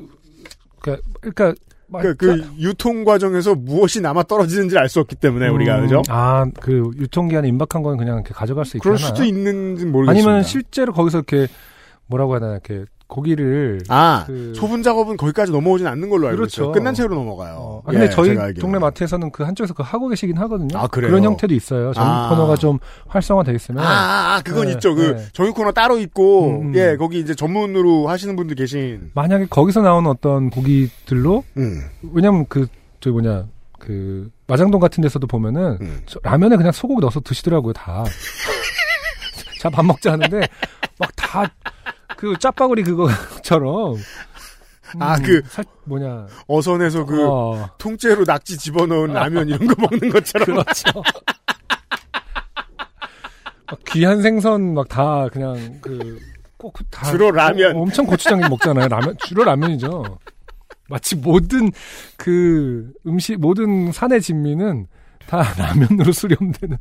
[0.80, 1.54] 그러니까, 그러니까 막-
[1.92, 6.02] 그, 그 유통 과정에서 무엇이 남아 떨어지는지 알 수 없기 때문에 우리가 음, 그죠?
[6.08, 8.82] 아, 그 유통 기한에 임박한 건 그냥 이렇게 가져갈 수 있나?
[8.82, 10.10] 그럴 수도 있는지 모르겠습니다.
[10.30, 11.46] 아니면 실제로 거기서 이렇게
[12.06, 16.62] 뭐라고 해야 되나 이렇게 고기를 아 그- 소분 작업은 거기까지 넘어오진 않는 걸로 알고 그렇죠.
[16.64, 16.72] 있어요.
[16.72, 17.54] 끝난 채로 넘어가요.
[17.58, 18.34] 어, 아, 근데 예, 저희.
[18.54, 20.78] 동네 마트에서는 그 한쪽에서 그 하고 계시긴 하거든요.
[20.78, 21.10] 아, 그래요?
[21.12, 21.92] 런 형태도 있어요.
[21.94, 22.28] 정육 아.
[22.28, 22.78] 코너가 좀
[23.08, 24.94] 활성화돼 있으면 아, 아, 아, 그건 네, 있죠.
[24.94, 25.26] 그 네.
[25.32, 26.74] 정육 코너 따로 있고 음, 음.
[26.76, 29.10] 예 거기 이제 전문으로 하시는 분들 계신.
[29.14, 31.80] 만약에 거기서 나오는 어떤 고기들로 음,
[32.12, 32.66] 왜냐면 그
[33.00, 33.46] 저기 뭐냐
[33.78, 36.00] 그 마장동 같은 데서도 보면은 음.
[36.04, 38.04] 저 라면에 그냥 소고기 넣어서 드시더라고요 다.
[39.60, 40.46] 자 밥 먹자 하는데
[40.98, 41.50] 막 다
[42.18, 43.94] 그 짜파구리 그거처럼.
[44.98, 50.46] 아, 그- 살, 뭐냐 어선에서 그 어, 통째로 낙지 집어넣은 라면 이런 거 먹는 것처럼.
[50.64, 51.02] 그렇죠.
[53.66, 56.18] 막 귀한 생선 막 다 그냥 그
[56.58, 57.76] 꼭 다 주로 라면.
[57.76, 58.88] 어, 엄청 고추장 먹잖아요.
[58.88, 60.18] 라면 주로 라면이죠.
[60.88, 61.70] 마치 모든
[62.16, 64.88] 그 음식 모든 산의 진미는
[65.28, 66.76] 다 라면으로 수렴되는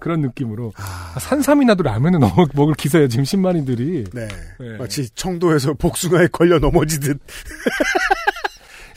[0.00, 1.14] 그런 느낌으로 아.
[1.20, 4.04] 산삼이나도 라면을 넣어 먹을 기세예요 지금 신만이들이.
[4.12, 4.28] 네.
[4.58, 4.76] 네.
[4.78, 7.20] 마치 청도에서 복숭아에 걸려 넘어지듯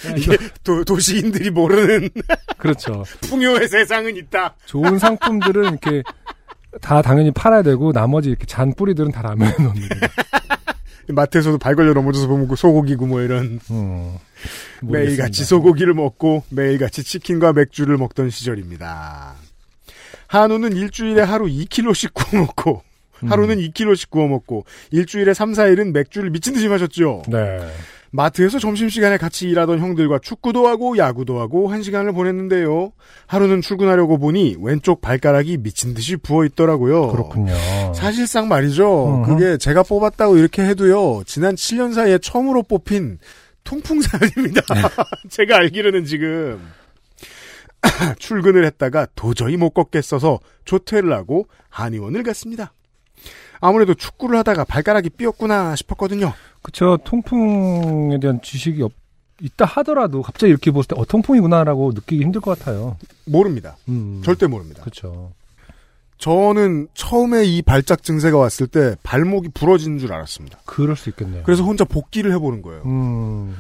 [0.08, 2.10] 야, 이거- 도, 도시인들이 모르는
[2.58, 3.04] 그렇죠.
[3.22, 4.56] 풍요의 세상은 있다.
[4.66, 6.04] 좋은 상품들은 이렇게
[6.82, 9.89] 다 당연히 팔아야 되고 나머지 이렇게 잔 뿌리들은 다 라면에 넣는.
[11.10, 14.16] 마트에서도 발 걸려 넘어져서 보면 그 소고기고 뭐 이런 음,
[14.82, 15.43] 매일같이.
[15.43, 19.36] 소고기를 먹고 매일같이 치킨과 맥주를 먹던 시절입니다.
[20.40, 22.82] 한우는 일주일에 하루 2kg씩 구워 먹고
[23.22, 23.32] 음.
[23.32, 27.24] 하루는 2kg씩 구워 먹고 일주일에 3, 4일은 맥주를 미친 듯이 마셨죠.
[27.28, 27.60] 네.
[28.10, 32.92] 마트에서 점심시간에 같이 일하던 형들과 축구도 하고 야구도 하고 한 시간을 보냈는데요.
[33.28, 37.08] 하루는 출근하려고 보니 왼쪽 발가락이 미친 듯이 부어 있더라고요.
[37.08, 37.54] 그렇군요.
[37.96, 39.18] 사실상 말이죠.
[39.18, 39.24] 음.
[39.24, 41.24] 그게 제가 뽑았다고 이렇게 해도요.
[41.26, 43.18] 지난 7년 사이에 처음으로 뽑힌
[43.64, 44.62] 통풍 사연입니다.
[45.30, 46.60] 제가 알기로는 지금
[48.20, 52.74] 출근을 했다가 도저히 못 걷겠어서 조퇴를 하고 한의원을 갔습니다.
[53.60, 56.34] 아무래도 축구를 하다가 발가락이 삐었구나 싶었거든요.
[56.62, 56.98] 그쵸.
[57.06, 58.92] 통풍에 대한 지식이 없,
[59.42, 62.98] 있다 하더라도 갑자기 이렇게 봤을 때, 어, 통풍이구나라고 느끼기 힘들 것 같아요.
[63.26, 63.78] 모릅니다.
[63.88, 64.22] 음.
[64.24, 64.84] 절대 모릅니다.
[64.84, 65.32] 그쵸.
[66.18, 70.60] 저는 처음에 이 발작 증세가 왔을 때 발목이 부러진 줄 알았습니다.
[70.66, 71.44] 그럴 수 있겠네요.
[71.44, 72.84] 그래서 혼자 복귀를 해보는 거예요.
[72.86, 73.58] 음,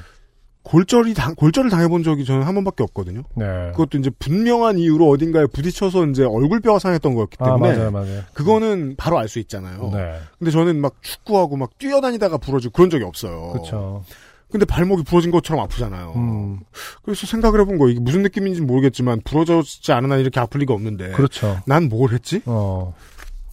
[0.63, 3.23] 골절이 당, 골절을 당해본 적이 저는 한 번밖에 없거든요.
[3.35, 3.45] 네.
[3.71, 8.21] 그것도 이제 분명한 이유로 어딘가에 부딪혀서 이제 얼굴뼈가 상했던 거였기 아, 때문에 맞아요, 맞아요.
[8.33, 9.89] 그거는 바로 알 수 있잖아요.
[9.93, 10.19] 네.
[10.39, 13.51] 근데 저는 막 축구하고 막 뛰어다니다가 부러지고 그런 적이 없어요.
[13.53, 14.03] 그쵸.
[14.51, 16.13] 근데 발목이 부러진 것처럼 아프잖아요.
[16.15, 16.59] 음,
[17.01, 17.89] 그래서 생각을 해본 거예요.
[17.91, 21.09] 이게 무슨 느낌인지 는 모르겠지만 부러졌지 않은 한 이렇게 아플 리가 없는데.
[21.11, 21.59] 그렇죠.
[21.65, 22.41] 난 뭘 했지?
[22.45, 22.93] 어,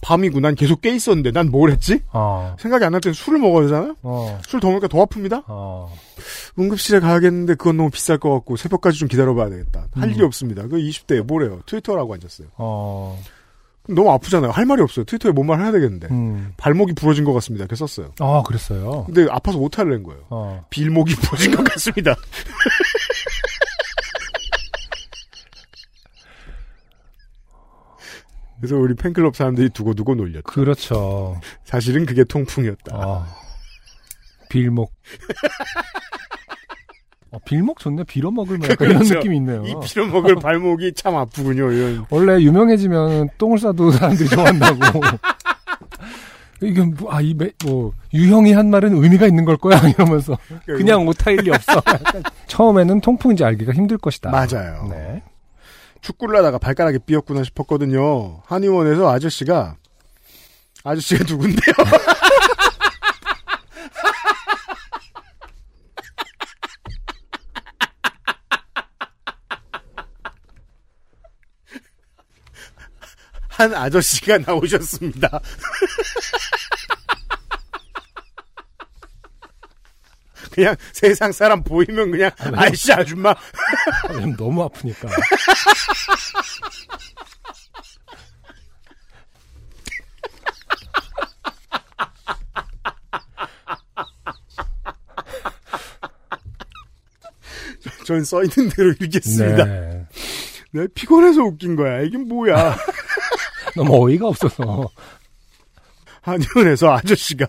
[0.01, 2.01] 밤이고 난 계속 깨 있었는데 난 뭘 했지?
[2.11, 3.95] 어, 생각이 안 날 때는 술을 먹어야 되잖아요?
[4.01, 5.43] 어, 술더 먹으니까 더 아픕니다?
[5.47, 5.93] 어.
[6.59, 9.87] 응급실에 가야겠는데 그건 너무 비쌀 것 같고 새벽까지 좀 기다려봐야 되겠다.
[9.93, 10.13] 할 음.
[10.13, 10.63] 일이 없습니다.
[10.67, 11.61] 그 20대에 뭐래요?
[11.65, 12.47] 트위터라고 앉았어요.
[12.57, 13.17] 어,
[13.87, 14.51] 너무 아프잖아요.
[14.51, 15.05] 할 말이 없어요.
[15.05, 16.07] 트위터에 뭔 말 해야 되겠는데.
[16.11, 16.53] 음.
[16.57, 17.63] 발목이 부러진 것 같습니다.
[17.63, 18.11] 이렇게 썼어요.
[18.19, 19.03] 아, 그랬어요.
[19.05, 20.21] 근데 아파서 못할래는 거예요.
[20.29, 22.15] 어, 빌목이 부러진 것 같습니다.
[28.61, 30.43] 그래서 우리 팬클럽 사람들이 두고두고 놀렸죠.
[30.43, 31.41] 그렇죠.
[31.63, 32.95] 사실은 그게 통풍이었다.
[32.95, 33.25] 아,
[34.49, 34.93] 빌목.
[37.31, 38.03] 어, 빌목 좋네.
[38.03, 39.15] 빌어먹을 뭐 약간 이런 그렇죠.
[39.15, 39.63] 느낌이 있네요.
[39.65, 41.71] 이 빌어먹을 발목이 참 아프군요.
[41.71, 42.05] 이런.
[42.11, 44.79] 원래 유명해지면 똥을 싸도 사람들이 좋아한다고.
[46.61, 49.79] 이게 뭐, 아, 이, 매, 뭐, 유형이 한 말은 의미가 있는 걸 거야?
[49.89, 50.37] 이러면서.
[50.65, 51.81] 그냥 오타일 리 없어.
[52.45, 54.29] 처음에는 통풍인지 알기가 힘들 것이다.
[54.29, 54.87] 맞아요.
[54.87, 55.23] 네.
[56.01, 58.41] 축구를 하다가 발가락이 삐었구나 싶었거든요.
[58.45, 59.77] 한의원에서 아저씨가
[60.83, 61.73] 아저씨가 누군데요?
[73.49, 75.39] 한 아저씨가 나오셨습니다.
[80.51, 83.35] 그냥 세상 사람 보이면 그냥 아이씨 아줌마 아,
[84.09, 85.09] 왜냐면 너무 아프니까.
[98.05, 99.63] 전 써있는 대로 읽겠습니다.
[99.65, 100.05] 네.
[100.71, 102.01] 내가 피곤해서 웃긴 거야.
[102.01, 102.75] 이게 뭐야.
[103.75, 104.89] 너무 어이가 없어서.
[106.21, 107.47] 한의원에서 아저씨가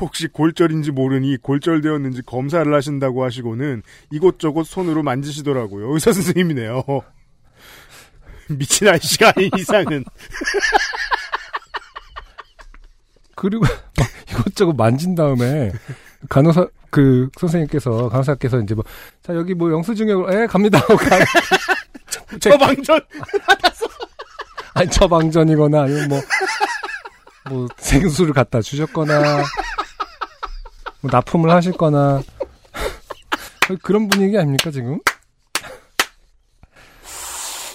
[0.00, 5.92] 혹시 골절인지 모르니 골절되었는지 검사를 하신다고 하시고는 이곳저곳 손으로 만지시더라고요.
[5.94, 6.82] 의사 선생님이네요.
[8.48, 10.04] 미친 아저씨가 아닌 이상은.
[13.36, 13.64] 그리고
[13.96, 15.72] 막 이것저것 만진 다음에
[16.28, 18.84] 간호사 그 선생님께서 간호사께서 이제 뭐
[19.22, 21.18] 자 여기 뭐 영수증에 에 갑니다 하고 가
[22.40, 23.00] 처방전.
[24.74, 26.08] 아니 처방전이거나 아니면
[27.44, 29.42] 뭐뭐 생수를 갖다 주셨거나
[31.00, 32.22] 뭐 납품을 하실 거나
[33.82, 35.00] 그런 분위기 아닙니까 지금?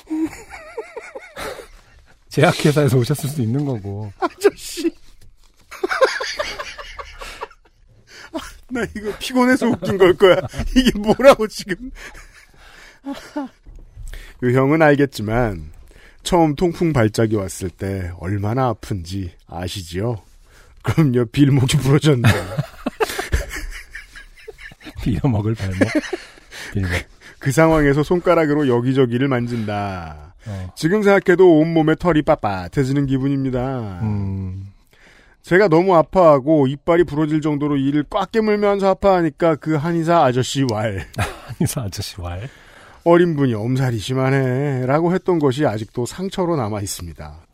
[2.30, 4.92] 제약회사에서 오셨을 수도 있는 거고 아저씨.
[8.70, 10.38] 나 이거 피곤해서 웃긴 걸 거야.
[10.76, 11.92] 이게 뭐라고 지금.
[14.40, 15.72] 그 형은 알겠지만
[16.24, 20.18] 처음 통풍 발작이 왔을 때 얼마나 아픈지 아시지요?
[20.82, 22.28] 그럼요 빌목이 부러졌네.
[25.12, 25.80] 빌어먹을 발목
[26.74, 26.92] 빌목
[27.40, 30.34] 그 상황에서 손가락으로 여기저기를 만진다.
[30.48, 30.74] 어.
[30.76, 34.00] 지금 생각해도 온몸에 털이 빳빳해지는 기분입니다.
[34.02, 34.72] 음
[35.44, 41.82] 제가 너무 아파하고 이빨이 부러질 정도로 이를 꽉 깨물면서 아파하니까 그 한의사 아저씨 왈 한의사
[41.82, 42.50] 아저씨 왈
[43.04, 47.46] 어린 분이 엄살이 심하네 라고 했던 것이 아직도 상처로 남아 있습니다.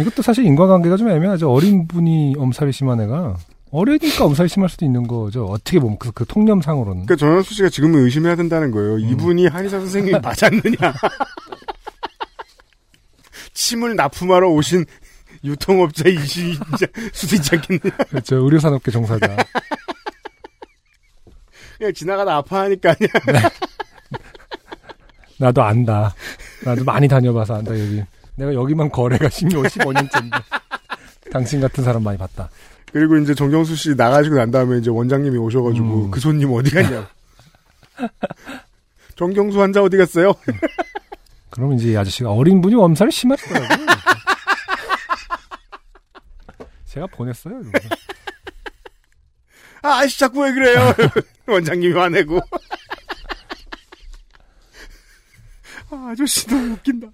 [0.00, 1.50] 이것도 사실 인과관계가 좀 애매하죠.
[1.52, 3.36] 어린 분이 엄살이 심한 애가
[3.74, 5.46] 어리니까 엄살이 심할 수도 있는 거죠.
[5.46, 7.06] 어떻게 보면 그, 그 통념상으로는.
[7.06, 8.94] 그러니까 전현수 씨가 지금은 의심해야 된다는 거예요.
[8.94, 9.00] 음.
[9.00, 10.76] 이분이 한의사 선생님이 맞았느냐.
[13.52, 14.84] 침을 납품하러 오신
[15.42, 16.56] 유통업자 이시
[17.12, 17.96] 수도 있지 않겠느냐.
[18.08, 18.36] 그렇죠.
[18.36, 19.36] 의료산업계 종사자.
[21.76, 23.10] 그냥 지나가다 아파하니까 아니야.
[25.38, 26.14] 나도 안다.
[26.64, 28.04] 나도 많이 다녀봐서 안다, 여기.
[28.36, 30.42] 내가 여기만 거래가 15, 15년째인데.
[31.32, 32.48] 당신 같은 사람 많이 봤다.
[32.94, 36.10] 그리고 이제 정경수 씨 나가시고 난 다음에 이제 원장님이 오셔가지고 음.
[36.12, 37.10] 그 손님 어디 갔냐.
[39.16, 40.32] 정경수 환자 어디 갔어요?
[41.50, 43.68] 그러면 이제 이 아저씨가 어린 분이 엄살이 심하시더라고요.
[46.86, 47.62] 제가 보냈어요.
[49.82, 50.94] 아, 아저씨 자꾸 왜 그래요?
[51.48, 52.40] 원장님이 화내고.
[55.90, 57.08] 아, 아저씨 너무 웃긴다.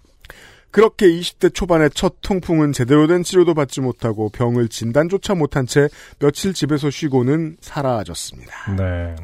[0.70, 6.54] 그렇게 20대 초반의 첫 통풍은 제대로 된 치료도 받지 못하고 병을 진단조차 못한 채 며칠
[6.54, 8.76] 집에서 쉬고는 사라졌습니다.
[8.76, 9.16] 네.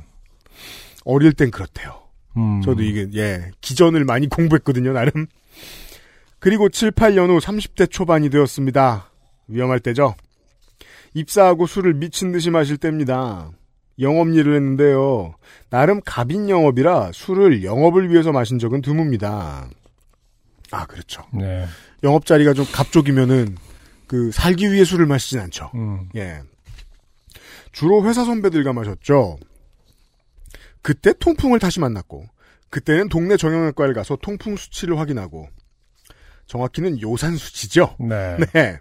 [1.05, 2.03] 어릴 땐 그렇대요.
[2.36, 2.61] 음.
[2.62, 5.26] 저도 이게, 예, 기전을 많이 공부했거든요, 나름.
[6.38, 9.11] 그리고 7, 8년 후 30대 초반이 되었습니다.
[9.49, 10.14] 위험할 때죠.
[11.14, 13.51] 입사하고 술을 미친 듯이 마실 때입니다.
[14.01, 15.34] 영업 일을 했는데요.
[15.70, 19.68] 나름 갑인 영업이라 술을 영업을 위해서 마신 적은 드뭅니다.
[20.70, 21.24] 아, 그렇죠.
[21.32, 21.66] 네.
[22.02, 23.56] 영업 자리가 좀 갑쪽이면은
[24.06, 25.70] 그 살기 위해 술을 마시진 않죠.
[25.74, 26.08] 음.
[26.16, 26.40] 예.
[27.72, 29.38] 주로 회사 선배들과 마셨죠.
[30.82, 32.26] 그때 통풍을 다시 만났고,
[32.70, 35.48] 그때는 동네 정형외과를 가서 통풍 수치를 확인하고,
[36.46, 37.96] 정확히는 요산 수치죠.
[37.98, 38.36] 네.
[38.54, 38.78] 네.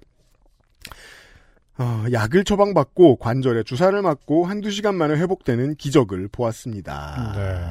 [1.78, 7.34] 어, 약을 처방받고 관절에 주사를 맞고 한두 시간 만에 회복되는 기적을 보았습니다.
[7.36, 7.70] 네.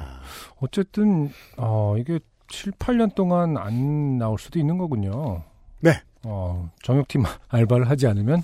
[0.61, 2.19] 어쨌든 어 이게
[2.55, 5.43] 7, 8년 동안 안 나올 수도 있는 거군요.
[5.81, 6.01] 네.
[6.23, 8.43] 어, 정육팀 알바를 하지 않으면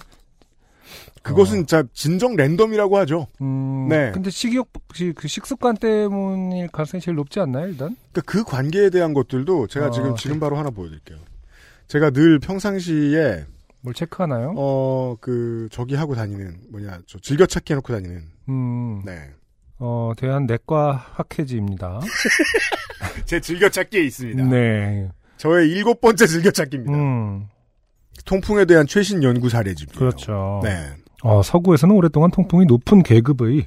[1.23, 3.27] 그것은 자 진정 랜덤이라고 하죠.
[3.41, 4.11] 음, 네.
[4.13, 7.97] 근데 식욕 시- 그 식습관 때문일 가능성이 제일 높지 않나요, 일단?
[8.13, 11.19] 그러니까 그 관계에 대한 것들도 제가 어, 지금 지금 바로 하나 보여드릴게요.
[11.89, 13.45] 제가 늘 평상시에
[13.83, 14.55] 뭘 체크하나요?
[14.57, 19.03] 어 그 저기 하고 다니는 뭐냐 저 즐겨찾기 해놓고 다니는 음.
[19.05, 19.31] 네.
[19.79, 22.01] 어, 대한 내과 학회지입니다.
[23.27, 24.45] 제 즐겨찾기에 있습니다.
[24.45, 25.09] 네.
[25.37, 26.93] 저의 일곱 번째 즐겨찾기입니다.
[26.93, 27.47] 음.
[28.25, 29.99] 통풍에 대한 최신 연구 사례집이에요.
[29.99, 30.61] 그렇죠.
[30.63, 30.77] 네.
[31.23, 33.67] 어, 서구에서는 오랫동안 통풍이 높은 계급의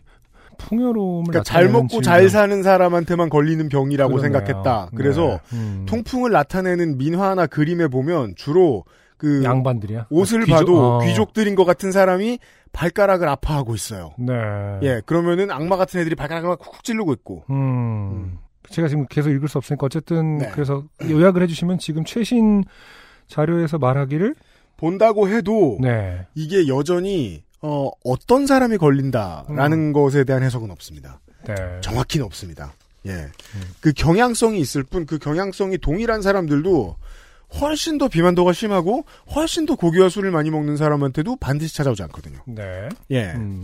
[0.57, 2.01] 풍요로움을 그러니까 잘 먹고 질병.
[2.03, 4.39] 잘 사는 사람한테만 걸리는 병이라고 그러네요.
[4.39, 4.89] 생각했다.
[4.95, 5.57] 그래서 네.
[5.57, 5.85] 음.
[5.89, 8.85] 통풍을 나타내는 민화나 그림에 보면 주로
[9.17, 10.07] 그 양반들이야.
[10.09, 10.99] 옷을 귀족- 봐도 어.
[11.05, 12.39] 귀족들인 것 같은 사람이
[12.71, 14.11] 발가락을 아파하고 있어요.
[14.19, 14.33] 네.
[14.83, 17.43] 예, 그러면은 악마 같은 애들이 발가락을 막 쿡쿡 찌르고 있고.
[17.49, 18.37] 음.
[18.69, 20.49] 제가 지금 계속 읽을 수 없으니까 어쨌든 네.
[20.53, 22.63] 그래서 요약을 해주시면 지금 최신
[23.27, 24.35] 자료에서 말하기를
[24.77, 26.25] 본다고 해도 네.
[26.35, 31.19] 이게 여전히 어, 어떤 사람이 걸린다라는 것에 대한 해석은 없습니다.
[31.47, 31.55] 네.
[31.81, 32.73] 정확히는 없습니다.
[33.05, 33.27] 예.
[33.81, 36.95] 그 경향성이 있을 뿐 그 경향성이 동일한 사람들도
[37.59, 39.05] 훨씬 더 비만도가 심하고
[39.35, 42.39] 훨씬 더 고기와 술을 많이 먹는 사람한테도 반드시 찾아오지 않거든요.
[42.45, 42.89] 네.
[43.11, 43.31] 예.
[43.33, 43.63] 음.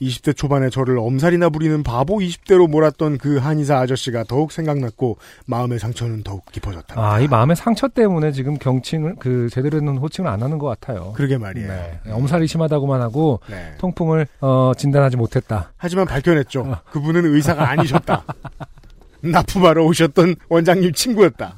[0.00, 6.22] 20대 초반에 저를 엄살이나 부리는 바보 20대로 몰았던 그 한의사 아저씨가 더욱 생각났고 마음의 상처는
[6.22, 6.94] 더욱 깊어졌다.
[6.96, 11.12] 아, 이 마음의 상처 때문에 지금 경칭을 그 제대로 된 호칭을 안 하는 것 같아요.
[11.14, 11.68] 그러게 말이에요.
[11.68, 12.00] 네.
[12.10, 13.74] 엄살이 심하다고만 하고 네.
[13.78, 15.72] 통풍을 어, 진단하지 못했다.
[15.76, 16.60] 하지만 밝혀냈죠.
[16.62, 16.80] 어.
[16.90, 18.24] 그분은 의사가 아니셨다.
[19.22, 21.56] 납품하러 오셨던 원장님 친구였다.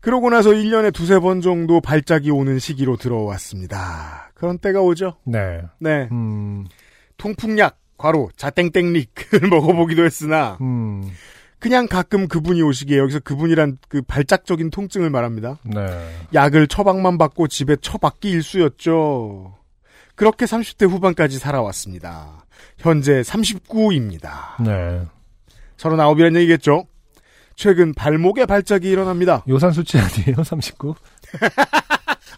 [0.00, 4.29] 그러고 나서 1년에 두세 번 정도 발작이 오는 시기로 들어왔습니다.
[4.40, 5.16] 그런 때가 오죠.
[5.24, 5.60] 네.
[5.78, 6.08] 네.
[6.10, 6.64] 음.
[7.18, 11.02] 통풍약, 과로, 자땡땡릭을 먹어보기도 했으나, 음.
[11.58, 15.58] 그냥 가끔 그분이 오시기에 여기서 그분이란 그 발작적인 통증을 말합니다.
[15.62, 15.82] 네.
[16.32, 19.58] 약을 처방만 받고 집에 처박기 일수였죠.
[20.14, 22.46] 그렇게 30대 후반까지 살아왔습니다.
[22.78, 24.62] 현재 39입니다.
[24.64, 25.02] 네.
[25.76, 26.86] 39이란 얘기겠죠?
[27.56, 29.44] 최근 발목에 발작이 일어납니다.
[29.46, 30.42] 요산 수치 아니에요?
[30.42, 30.94] 39?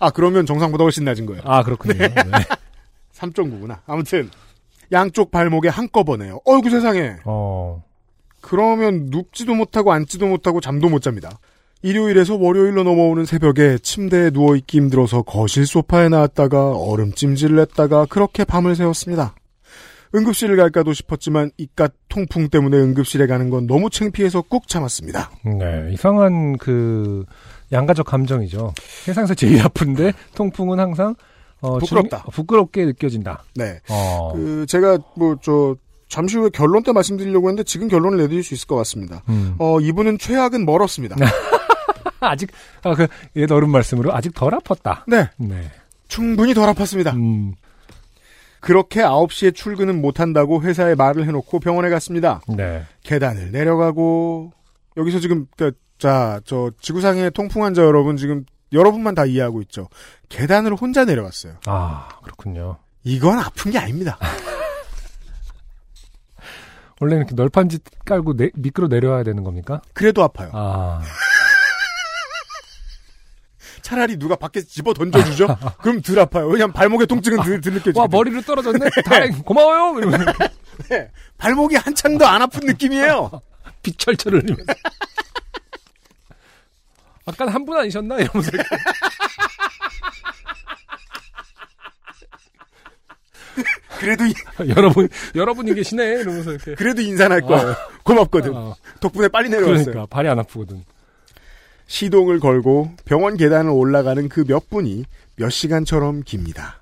[0.02, 1.42] 아, 그러면 정상보다 훨씬 낮은 거예요.
[1.44, 1.94] 아, 그렇군요.
[1.94, 2.08] 네.
[3.14, 3.78] 3.9구나.
[3.86, 4.28] 아무튼,
[4.90, 6.40] 양쪽 발목에 한꺼번에요.
[6.44, 7.16] 어이구 세상에.
[7.24, 7.84] 어.
[8.40, 11.38] 그러면 눕지도 못하고 앉지도 못하고 잠도 못 잡니다.
[11.82, 18.74] 일요일에서 월요일로 넘어오는 새벽에 침대에 누워있기 힘들어서 거실 소파에 나왔다가 얼음 찜질을 했다가 그렇게 밤을
[18.74, 19.36] 새웠습니다.
[20.14, 25.30] 응급실을 갈까도 싶었지만 이깟 통풍 때문에 응급실에 가는 건 너무 창피해서 꾹 참았습니다.
[25.58, 25.90] 네.
[25.92, 27.24] 이상한 그
[27.72, 28.74] 양가적 감정이죠.
[29.04, 31.14] 세상에서 제일 아픈데 통풍은 항상
[31.60, 32.22] 어, 부끄럽다.
[32.22, 33.44] 중- 부끄럽게 느껴진다.
[33.54, 33.80] 네.
[33.88, 34.32] 어.
[34.34, 35.74] 그 제가 뭐 저
[36.08, 39.22] 잠시 후에 결론 때 말씀드리려고 했는데 지금 결론을 내드릴 수 있을 것 같습니다.
[39.30, 39.54] 음.
[39.58, 41.16] 어 이분은 최악은 멀었습니다.
[42.20, 42.50] 아직
[42.82, 45.04] 아, 그 옛 어른 말씀으로 아직 덜 아팠다.
[45.08, 45.28] 네.
[45.38, 45.70] 네.
[46.08, 47.14] 충분히 덜 아팠습니다.
[47.14, 47.54] 음.
[48.60, 52.40] 그렇게 9시에 출근은 못한다고 회사에 말을 해놓고 병원에 갔습니다.
[52.56, 52.82] 네.
[53.02, 54.52] 계단을 내려가고
[54.96, 59.88] 여기서 지금 그, 자, 저 지구상의 통풍 환자 여러분 지금 여러분만 다 이해하고 있죠.
[60.28, 61.54] 계단을 혼자 내려왔어요.
[61.66, 62.78] 아, 그렇군요.
[63.04, 64.18] 이건 아픈 게 아닙니다.
[67.00, 69.82] 원래는 이렇게 널판지 깔고 내, 미끄러 내려와야 되는 겁니까?
[69.92, 70.50] 그래도 아파요.
[70.54, 71.02] 아.
[73.82, 75.58] 차라리 누가 밖에서 집어 던져주죠?
[75.82, 76.46] 그럼 덜 아파요.
[76.46, 78.00] 왜냐면 발목의 통증은 덜, 덜 느껴지고.
[78.00, 78.88] 와 머리로 떨어졌네.
[79.04, 79.98] 다행 고마워요.
[79.98, 80.24] 이러면
[80.88, 83.30] 네, 발목이 한창 더안 아픈 느낌이에요.
[83.82, 84.72] 빛철철 흘리면서.
[87.26, 88.50] 아까 한 분 아니셨나 이러면서.
[93.98, 94.34] 그래도 이-
[94.76, 96.74] 여러분 여러분이 계시네 이러면서 이렇게.
[96.74, 97.74] 그래도 인사할 거예요.
[98.02, 98.54] 고맙거든.
[98.54, 99.84] 어, 덕분에 빨리 내려왔어요.
[99.84, 100.84] 그러니까 발이 안 아프거든.
[101.86, 105.04] 시동을 걸고 병원 계단을 올라가는 그 몇 분이
[105.36, 106.81] 몇 시간처럼 깁니다.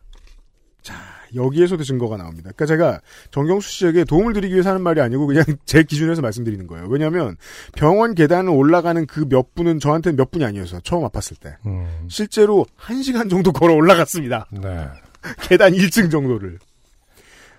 [1.34, 2.50] 자, 여기에서도 증거가 나옵니다.
[2.54, 3.00] 그러니까 제가
[3.30, 6.86] 정경수 씨에게 도움을 드리기 위해서 하는 말이 아니고 그냥 제 기준에서 말씀드리는 거예요.
[6.88, 7.36] 왜냐하면
[7.74, 12.66] 병원 계단을 올라가는 그 몇 분은 저한테는 몇 분이 아니어서 처음 아팠을 때 음, 실제로
[12.76, 14.46] 한 시간 정도 걸어 올라갔습니다.
[14.50, 14.88] 네.
[15.48, 16.58] 계단 1층 정도를.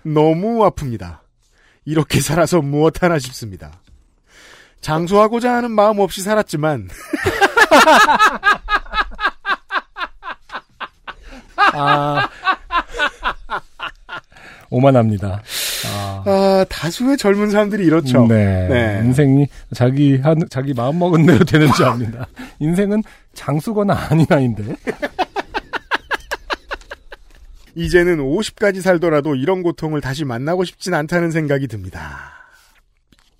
[0.02, 1.18] 너무 아픕니다.
[1.84, 3.72] 이렇게 살아서 무엇 하나 싶습니다.
[4.80, 6.88] 장수하고자 하는 마음 없이 살았지만
[11.74, 12.28] 아
[14.72, 15.42] 오만합니다.
[15.86, 16.22] 아.
[16.26, 18.26] 아, 다수의 젊은 사람들이 이렇죠.
[18.26, 18.68] 네.
[18.68, 19.00] 네.
[19.04, 22.26] 인생이 자기 한 자기 마음 먹은 대로 되는 줄 압니다.
[22.58, 23.02] 인생은
[23.34, 24.76] 장수거나 아닌 아인데.
[27.74, 32.32] 이제는 50까지 살더라도 이런 고통을 다시 만나고 싶진 않다는 생각이 듭니다.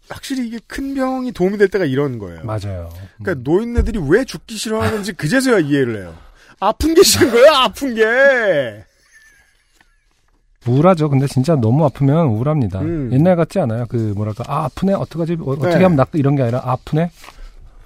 [0.09, 2.43] 확실히 이게 큰 병이 도움이 될 때가 이런 거예요.
[2.45, 2.91] 맞아요.
[3.23, 6.15] 그러니까 노인네들이 왜 죽기 싫어하는지 그제서야 이해를 해요.
[6.61, 8.85] 아픈 게 싫은 거야, 아픈 게.
[10.67, 11.09] 우울하죠.
[11.11, 12.81] 근데 진짜 너무 아프면 우울합니다.
[12.81, 13.11] 음.
[13.13, 13.85] 옛날 같지 않아요.
[13.89, 15.83] 그 뭐랄까 아 아프네 어떡하지 어, 떻게 네.
[15.83, 17.11] 하면 낫 이런 게 아니라 아, 아프네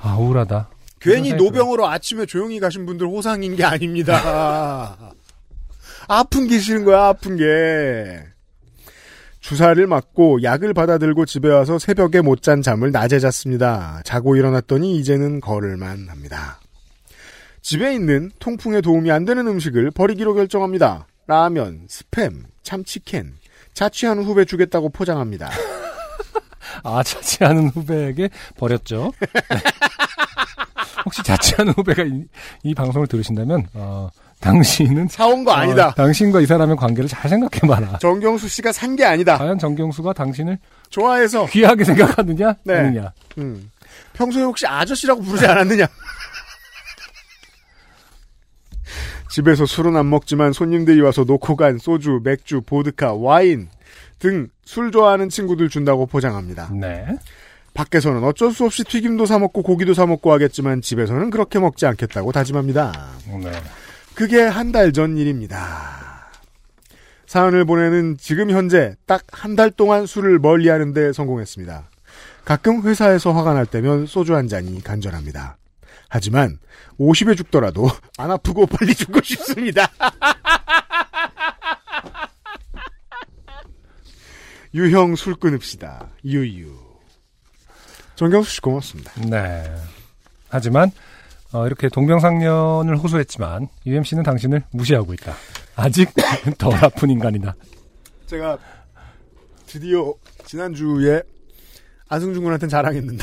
[0.00, 0.68] 아 우울하다.
[1.00, 4.96] 괜히 노병으로 아침에 조용히 가신 분들 호상인 게 아닙니다.
[6.08, 7.44] 아픈 게 싫은 거야, 아픈 게.
[9.40, 14.00] 주사를 맞고 약을 받아들고 집에 와서 새벽에 못 잔 잠을 낮에 잤습니다.
[14.04, 16.60] 자고 일어났더니 이제는 걸을만 합니다.
[17.62, 21.06] 집에 있는 통풍에 도움이 안 되는 음식을 버리기로 결정합니다.
[21.28, 23.32] 라면, 스팸, 참치캔,
[23.74, 25.48] 자취하는 후배 주겠다고 포장합니다.
[26.82, 28.28] 아 자취하는 후배에게
[28.58, 29.12] 버렸죠.
[29.20, 29.26] 네.
[31.06, 32.24] 혹시 자취하는 후배가 이,
[32.64, 34.10] 이 방송을 들으신다면 어,
[34.40, 35.88] 당신은 사온 거 아니다.
[35.88, 37.98] 어, 당신과 이 사람의 관계를 잘 생각해봐라.
[37.98, 39.38] 정경수 씨가 산 게 아니다.
[39.38, 40.58] 과연 정경수가 당신을
[40.90, 41.46] 좋아해서.
[41.46, 42.74] 귀하게 생각하느냐 네.
[42.74, 43.12] 아니냐.
[43.38, 43.70] 음.
[44.14, 45.86] 평소에 혹시 아저씨라고 부르지 않았느냐?
[49.28, 53.68] 집에서 술은 안 먹지만 손님들이 와서 놓고 간 소주, 맥주, 보드카, 와인
[54.18, 56.70] 등 술 좋아하는 친구들 준다고 포장합니다.
[56.72, 57.06] 네.
[57.74, 62.32] 밖에서는 어쩔 수 없이 튀김도 사 먹고 고기도 사 먹고 하겠지만 집에서는 그렇게 먹지 않겠다고
[62.32, 63.10] 다짐합니다.
[63.42, 63.52] 네.
[64.14, 66.30] 그게 한 달 전 일입니다.
[67.26, 71.90] 사연을 보내는 지금 현재 딱 한 달 동안 술을 멀리 하는데 성공했습니다.
[72.44, 75.56] 가끔 회사에서 화가 날 때면 소주 한 잔이 간절합니다.
[76.16, 76.58] 하지만
[76.98, 79.86] 50에 죽더라도 안 아프고 빨리 죽고 싶습니다.
[84.72, 86.08] 유형 술 끊읍시다.
[86.24, 86.74] 유유.
[88.14, 89.12] 정경수 씨 고맙습니다.
[89.28, 89.70] 네.
[90.48, 90.90] 하지만
[91.52, 95.34] 어, 이렇게 동병상련을 호소했지만 UMC는 당신을 무시하고 있다.
[95.74, 96.08] 아직
[96.56, 97.54] 덜 아픈 인간이다.
[98.24, 98.56] 제가
[99.66, 100.14] 드디어
[100.46, 101.20] 지난주에
[102.08, 103.22] 안승준 군한테는 자랑했는데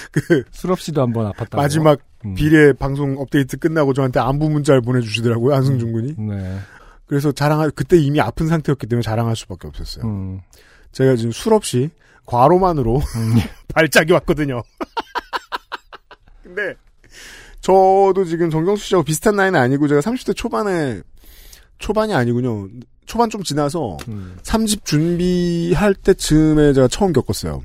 [0.12, 1.56] 그술 없이도 한번 아팠다고.
[1.56, 2.34] 마지막 음.
[2.34, 6.58] 비례 방송 업데이트 끝나고 저한테 안부 문자를 보내주시더라고요 안승준 군이 네.
[7.06, 10.40] 그래서 자랑할 그때 이미 아픈 상태였기 때문에 자랑할 수밖에 없었어요 음.
[10.92, 11.90] 제가 지금 술 없이
[12.26, 13.34] 과로만으로 음.
[13.72, 14.62] 발작이 왔거든요
[16.42, 16.74] 근데
[17.60, 21.02] 저도 지금 정경수 씨하고 비슷한 나이는 아니고 제가 30대 초반에
[21.78, 22.68] 초반이 아니군요
[23.08, 24.36] 초반 좀 지나서 음.
[24.42, 27.64] 3집 준비할 때쯤에 제가 처음 겪었어요.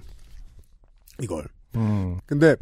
[1.21, 1.45] 이걸.
[1.75, 2.17] 음.
[2.25, 2.55] 근데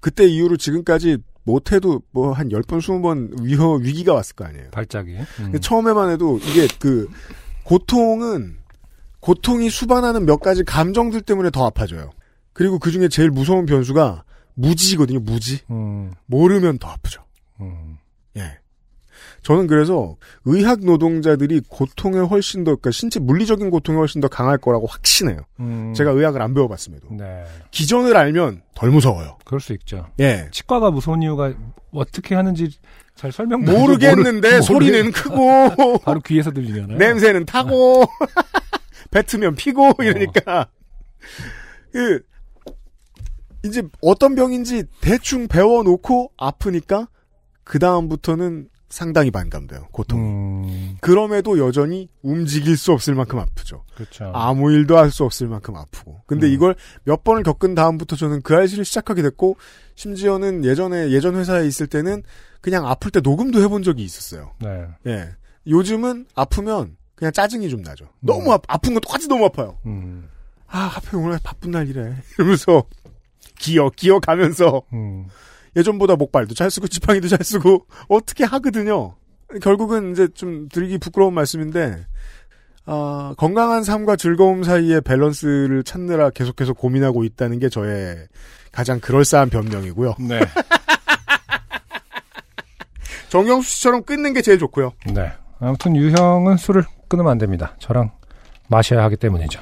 [0.00, 4.70] 그때 이후로 지금까지 못해도 뭐 한 10번, 20번 위허, 위기가 왔을 거 아니에요.
[4.70, 5.12] 발작이.
[5.40, 5.60] 음.
[5.60, 7.08] 처음에만 해도 이게 그
[7.64, 8.56] 고통은
[9.20, 12.10] 고통이 수반하는 몇 가지 감정들 때문에 더 아파져요.
[12.52, 15.60] 그리고 그 중에 제일 무서운 변수가 무지거든요, 무지.
[15.70, 16.12] 음.
[16.26, 17.24] 모르면 더 아프죠.
[17.60, 17.98] 음.
[18.36, 18.58] 예.
[19.42, 24.86] 저는 그래서 의학 노동자들이 고통에 훨씬 더, 그러니까 신체 물리적인 고통에 훨씬 더 강할 거라고
[24.86, 25.40] 확신해요.
[25.60, 25.92] 음.
[25.94, 27.08] 제가 의학을 안 배워봤음에도.
[27.10, 27.44] 네.
[27.72, 29.38] 기전을 알면 덜 무서워요.
[29.44, 30.06] 그럴 수 있죠.
[30.20, 30.48] 예.
[30.52, 31.52] 치과가 무서운 이유가
[31.92, 32.70] 어떻게 하는지
[33.16, 36.96] 잘 설명 모르겠는데 소리는 크고 바로 귀에서 들리잖아요.
[36.96, 38.04] 냄새는 타고
[39.10, 40.68] 뱉으면 피고 이러니까
[41.92, 42.22] 그
[43.64, 47.08] 이제 어떤 병인지 대충 배워놓고 아프니까
[47.64, 49.88] 그 다음부터는 상당히 반감돼요.
[49.90, 50.20] 고통.
[50.20, 53.84] 음, 그럼에도 여전히 움직일 수 없을 만큼 아프죠.
[53.94, 54.30] 그렇죠.
[54.34, 56.20] 아무 일도 할 수 없을 만큼 아프고.
[56.26, 56.52] 근데 음.
[56.52, 56.74] 이걸
[57.04, 59.56] 몇 번을 겪은 다음부터 저는 그 알씨를 시작하게 됐고,
[59.94, 62.22] 심지어는 예전에, 예전 회사에 있을 때는
[62.60, 64.52] 그냥 아플 때 녹음도 해본 적이 있었어요.
[64.60, 64.86] 네.
[65.06, 65.30] 예.
[65.66, 68.04] 요즘은 아프면 그냥 짜증이 좀 나죠.
[68.20, 69.78] 너무 아, 아픈 건 똑같이 너무 아파요.
[69.86, 70.28] 음,
[70.66, 72.14] 아, 하필 오늘 바쁜 날이래.
[72.36, 72.84] 이러면서
[73.58, 75.26] 기어, 기어 가면서 음,
[75.76, 79.14] 예전보다 목발도 잘 쓰고 지팡이도 잘 쓰고 어떻게 하거든요.
[79.60, 82.06] 결국은 이제 좀 드리기 부끄러운 말씀인데
[82.84, 88.26] 아, 건강한 삶과 즐거움 사이의 밸런스를 찾느라 계속해서 고민하고 있다는 게 저의
[88.72, 90.14] 가장 그럴싸한 변명이고요.
[90.20, 90.40] 네.
[93.28, 94.92] 정경수 씨처럼 끊는 게 제일 좋고요.
[95.14, 95.32] 네.
[95.60, 97.76] 아무튼 유형은 술을 끊으면 안 됩니다.
[97.78, 98.10] 저랑
[98.68, 99.60] 마셔야 하기 때문이죠.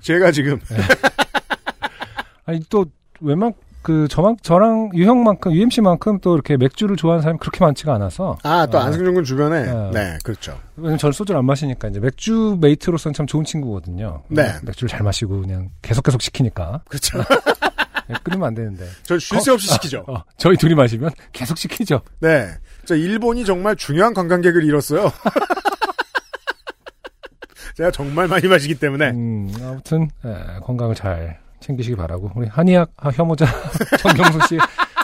[0.00, 0.58] 제가 지금
[2.44, 2.86] 아니 또
[3.20, 3.52] 웬만
[3.88, 8.84] 그 저만 저랑 유형만큼 UMC만큼 또 이렇게 맥주를 좋아하는 사람이 그렇게 많지가 않아서 아또 아.
[8.84, 9.90] 안승준 군 주변에 아.
[9.94, 10.58] 네 그렇죠.
[10.76, 14.24] 왜냐면 저는 소주를 안 마시니까 이제 맥주 mate로서는 참 좋은 친구거든요.
[14.28, 14.52] 네.
[14.62, 17.16] 맥주를 잘 마시고 그냥 계속 계속 시키니까 그렇죠.
[18.08, 18.84] 네, 끊으면 안 되는데.
[19.04, 20.04] 저 쉴 새 없이 시키죠.
[20.06, 22.02] 어, 저희 둘이 마시면 계속 시키죠.
[22.20, 22.50] 네.
[22.84, 25.10] 저 일본이 정말 중요한 관광객을 잃었어요.
[27.76, 33.10] 제가 정말 많이 마시기 때문에 음, 아무튼 예, 건강을 잘 챙기시기 바라고 우리 한의학 아,
[33.10, 33.46] 혐오자
[33.98, 34.58] 정경수 씨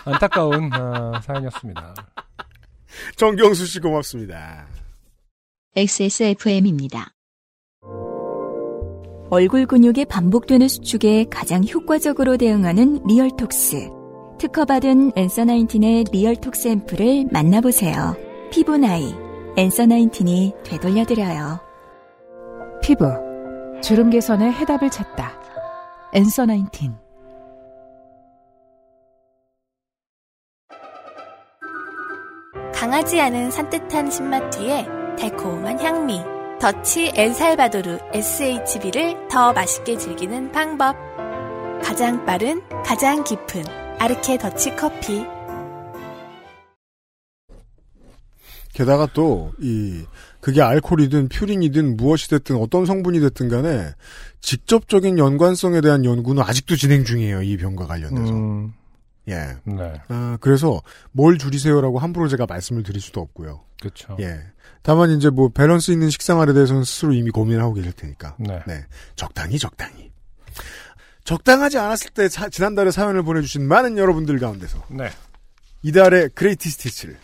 [0.04, 1.94] 안타까운 아, 사연이었습니다.
[3.16, 4.66] 정경수 씨 고맙습니다.
[5.76, 7.14] XSFM입니다.
[9.30, 13.90] 얼굴 근육이 반복되는 수축에 가장 효과적으로 대응하는 Realtox.
[14.38, 18.16] 특허받은 Answer Nineteen의 Realtox 앰플을 만나보세요.
[18.52, 19.12] 피부 나이,
[19.56, 21.58] Answer Nineteen이 되돌려드려요.
[22.82, 23.06] 피부,
[23.82, 25.43] 주름 개선의 해답을 찾다.
[26.16, 26.94] Answer Nineteen.
[32.72, 34.86] 강하지 않은 산뜻한 신맛 뒤에
[35.18, 36.20] 달콤한 향미.
[36.60, 40.94] 더치 엘살바도르 SHB를 더 맛있게 즐기는 방법.
[41.82, 43.64] 가장 빠른, 가장 깊은
[43.98, 45.26] 아르케 더치 커피.
[48.74, 50.04] 게다가 또, 이,
[50.40, 53.92] 그게 알코올이든 퓨린이든 무엇이 됐든 어떤 성분이 됐든 간에
[54.40, 57.42] 직접적인 연관성에 대한 연구는 아직도 진행 중이에요.
[57.42, 58.32] 이 병과 관련해서.
[58.34, 58.74] 음,
[59.28, 59.56] 예.
[59.64, 60.82] 네, 아, 그래서
[61.12, 63.62] 뭘 줄이세요라고 함부로 제가 말씀을 드릴 수도 없고요.
[63.80, 64.16] 그렇죠.
[64.20, 64.40] 예.
[64.82, 68.36] 다만 이제 뭐 밸런스 있는 식생활에 대해서는 스스로 이미 고민하고 계실 테니까.
[68.38, 68.60] 네.
[68.66, 68.84] 네.
[69.16, 70.10] 적당히 적당히.
[71.24, 75.10] 적당하지 않았을 때 사- 지난달에 사연을 보내주신 많은 여러분들 가운데서 네.
[75.82, 77.16] 이달의 greatest hits를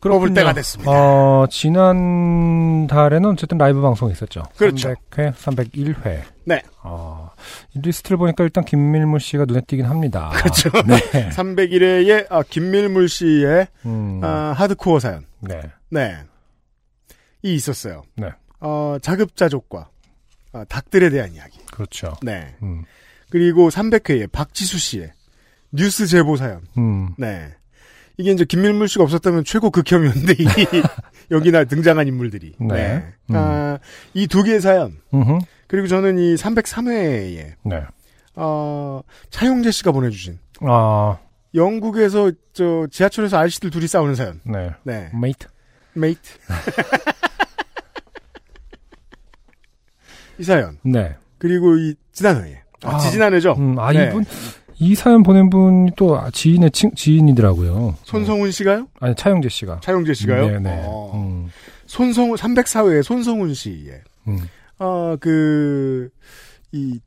[0.00, 0.90] 뽑을 때가 됐습니다.
[0.90, 4.42] 어, 지난 달에는 어쨌든 라이브 방송이 있었죠.
[4.56, 4.94] 그렇죠.
[5.10, 6.22] 300회, 301회.
[6.44, 6.62] 네.
[6.82, 7.30] 어,
[7.74, 10.30] 이 리스트를 보니까 일단 김밀물 씨가 눈에 띄긴 합니다.
[10.36, 10.70] 그렇죠.
[10.86, 11.28] 네.
[11.30, 15.26] 301회의 아, 김밀물 씨의 음, 아, 하드코어 사연.
[15.40, 15.60] 네.
[15.90, 16.16] 네.
[17.42, 18.02] 이 있었어요.
[18.16, 18.30] 네.
[18.60, 19.88] 어, 자급자족과
[20.52, 21.58] 아, 닭들에 대한 이야기.
[21.70, 22.14] 그렇죠.
[22.22, 22.54] 네.
[22.62, 22.84] 음,
[23.30, 25.12] 그리고 300회의 박지수 씨의
[25.72, 26.62] 뉴스 제보 사연.
[26.78, 27.54] 음, 네.
[28.20, 30.44] 이게 이제 김밀물 씨가 없었다면 최고 극혐이었는데 이
[31.32, 32.54] 여기나 등장한 인물들이.
[32.60, 33.02] 네.
[33.30, 33.34] 음.
[33.34, 33.78] 아,
[34.14, 34.98] 이 두 개의 사연.
[35.14, 35.38] 음흠.
[35.66, 37.82] 그리고 저는 이 303회에 네.
[38.36, 41.16] 어, 차용재 씨가 보내주신 아,
[41.54, 44.40] 영국에서 저 지하철에서 아저씨들 둘이 싸우는 사연.
[44.44, 44.70] 네.
[44.84, 45.08] 네.
[45.18, 45.46] Mate.
[45.94, 46.20] Mate.
[50.38, 50.78] 이 사연.
[50.82, 51.16] 네.
[51.38, 52.60] 그리고 이 지난해에.
[52.82, 53.52] 아, 아, 지지난해죠.
[53.58, 54.08] 음, 아, 네.
[54.08, 54.24] 이분,
[54.80, 57.96] 이 사연 보낸 분이 또 지인의 친, 지인이더라고요.
[58.04, 58.88] 손성훈 씨가요?
[58.98, 59.80] 아니, 차영재 씨가.
[59.82, 60.46] 차용재 씨가요?
[60.48, 60.82] 네, 네.
[60.86, 61.12] 어.
[61.14, 61.50] 음,
[61.86, 64.38] 손성훈 304회의 손성훈 씨의 음.
[64.78, 66.08] 어, 그,
[66.72, 66.98] 이,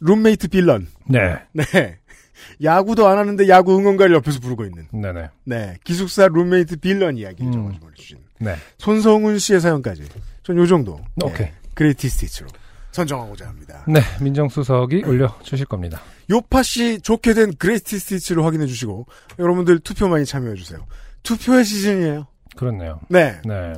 [0.00, 0.88] 룸메이트 빌런.
[1.08, 1.38] 네.
[1.52, 1.64] 네.
[2.62, 4.86] 야구도 안 하는데 야구 응원가를 옆에서 부르고 있는.
[4.92, 5.28] 네네.
[5.44, 5.76] 네.
[5.84, 7.52] 기숙사 룸메이트 빌런 이야기를 음.
[7.52, 8.18] 적어서 보내주신.
[8.40, 8.56] 네.
[8.78, 10.04] 손성훈 씨의 사연까지.
[10.42, 11.00] 전 요 정도.
[11.22, 11.46] 오케이.
[11.46, 12.48] 네, greatest hits로
[12.92, 13.84] 선정하고자 합니다.
[13.88, 14.00] 네.
[14.20, 16.00] 민정수석이 올려주실 겁니다.
[16.30, 19.06] 요팟시 좋게 된 greatest hits를 확인해 주시고,
[19.38, 20.86] 여러분들 투표 많이 참여해 주세요.
[21.22, 22.26] 투표의 시즌이에요.
[22.56, 23.00] 그렇네요.
[23.08, 23.40] 네.
[23.44, 23.72] 네.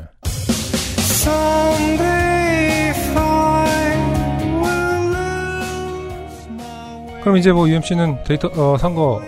[7.22, 9.22] 그럼 이제 뭐 UMC는 데이터 어, 선거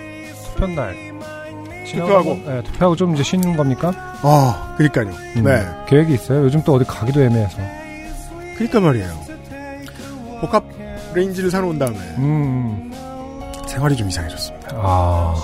[0.54, 0.94] 투표 날
[1.86, 2.34] 투표하고.
[2.44, 3.92] 네, 투표하고 좀 이제 쉬는 겁니까?
[4.22, 5.08] 아, 그니까요.
[5.36, 5.64] 음, 네.
[5.88, 6.44] 계획이 있어요.
[6.44, 7.56] 요즘 또 어디 가기도 애매해서.
[8.58, 9.25] 그니까 말이에요.
[10.40, 10.64] 복합
[11.14, 12.92] 레인지를 사놓은 다음에 음,
[13.66, 14.68] 생활이 좀 이상해졌습니다.
[14.74, 15.34] 아,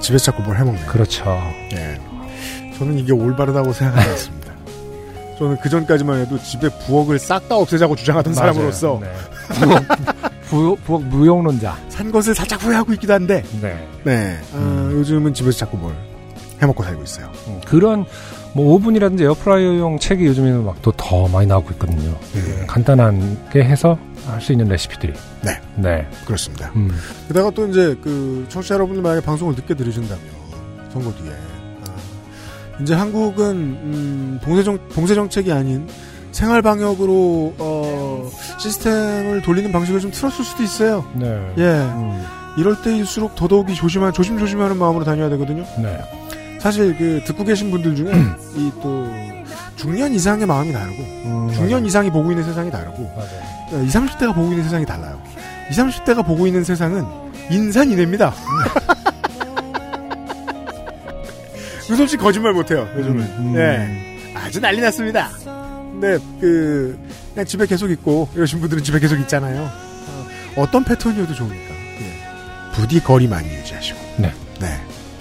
[0.00, 0.86] 집에서 자꾸 뭘 해먹네요.
[0.86, 1.24] 그렇죠.
[1.72, 1.98] 예.
[2.78, 4.50] 저는 이게 올바르다고 생각하지 않습니다.
[5.38, 8.52] 저는 그 전까지만 해도 집에 부엌을 싹 다 없애자고 주장하던 맞아요.
[8.52, 9.12] 사람으로서 네.
[9.54, 9.84] 부엌,
[10.48, 11.76] 부엌, 부엌 무용론자.
[11.88, 13.88] 산 것을 살짝 후회하고 있기도 한데, 네.
[14.04, 14.38] 네.
[14.52, 14.90] 아, 음.
[14.92, 15.94] 요즘은 집에서 자꾸 뭘
[16.60, 17.30] 해먹고 살고 있어요.
[17.48, 18.04] 음, 그런
[18.52, 22.16] 뭐 오븐이라든지 에어프라이어용 책이 요즘에는 막 또 더 많이 나오고 있거든요.
[22.34, 22.64] 음.
[22.66, 23.96] 간단하게 해서
[24.26, 25.12] 할 수 있는 레시피들이.
[25.42, 25.60] 네.
[25.76, 26.06] 네.
[26.26, 26.70] 그렇습니다.
[26.76, 26.90] 음.
[27.28, 30.20] 게다가 또 이제 그 청취자 여러분들 만약에 방송을 늦게 들으신다면
[30.92, 35.86] 선거 뒤에 아, 이제 한국은 음, 봉쇄정 봉쇄 정책이 아닌
[36.32, 41.04] 생활 방역으로 어, 시스템을 돌리는 방식을 좀 틀었을 수도 있어요.
[41.14, 41.26] 네.
[41.58, 41.62] 예.
[41.64, 42.24] 음.
[42.58, 45.64] 이럴 때일수록 더더욱이 조심한 조심조심하는 마음으로 다녀야 되거든요.
[45.82, 45.98] 네.
[46.60, 48.12] 사실 그 듣고 계신 분들 중에
[48.56, 49.08] 이 또
[49.76, 53.82] 중년 이상의 마음이 다르고 음, 중년 이상이 보고 있는 세상이 다르고 맞아요.
[53.84, 55.18] 20, 30대가 보고 있는 세상이 달라요.
[55.70, 57.06] 20, 30대가 보고 있는 세상은
[57.50, 58.34] 인산이네입니다.
[61.90, 63.20] 요섭씨 거짓말 못해요, 요즘은.
[63.22, 63.56] 음, 음.
[63.56, 64.34] 예.
[64.36, 65.30] 아주 난리 났습니다.
[65.44, 66.98] 근데, 그,
[67.32, 69.68] 그냥 집에 계속 있고, 이러신 분들은 집에 계속 있잖아요.
[70.56, 71.74] 어, 떤 패턴이어도 좋으니까.
[71.74, 72.72] 예.
[72.74, 73.98] 부디 거리 많이 유지하시고.
[74.18, 74.32] 네.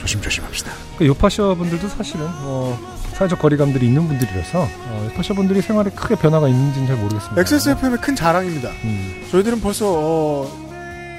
[0.09, 0.21] 네.
[0.21, 0.71] 조심조심합시다.
[0.97, 2.77] 그 요파셔 분들도 사실은 어,
[3.13, 7.39] 사회적 거리감들이 있는 분들이라서 어, 요파셔 분들이 생활에 크게 변화가 있는지는 잘 모르겠습니다.
[7.41, 8.69] XSFM의 큰 자랑입니다.
[8.83, 10.69] 음, 저희들은 벌써, 어,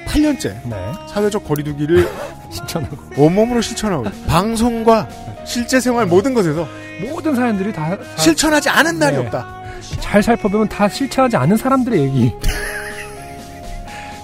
[0.07, 0.91] 8년째 네.
[1.07, 2.09] 사회적 거리두기를
[2.51, 4.05] 실천하고 온몸으로 실천하고.
[4.27, 5.07] 방송과
[5.45, 6.67] 실제 생활 모든 것에서
[7.01, 9.23] 모든 사연들이 다, 다 실천하지 않은 날이 네.
[9.23, 9.61] 없다.
[9.99, 12.33] 잘 살펴보면 다 실천하지 않은 사람들의 얘기.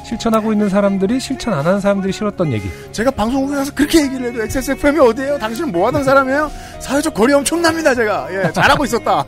[0.08, 2.70] 실천하고 있는 사람들이 실천 안 하는 사람들이 싫었던 얘기.
[2.94, 5.38] 제가 방송국에 가서 그렇게 얘기를 해도 XSFM이 어디예요?
[5.38, 6.50] 당신은 뭐 하던 사람이에요?
[6.80, 8.28] 사회적 거리 엄청납니다, 제가.
[8.32, 9.26] 예, 잘하고 있었다.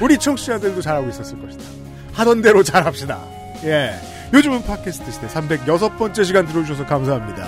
[0.00, 1.64] 우리 청취자들도 잘하고 있었을 것이다.
[2.12, 3.18] 하던 대로 잘합시다.
[3.64, 3.94] 예.
[4.32, 7.44] 요즘은 팟캐스트 시대 306번째 시간 들어주셔서 감사합니다.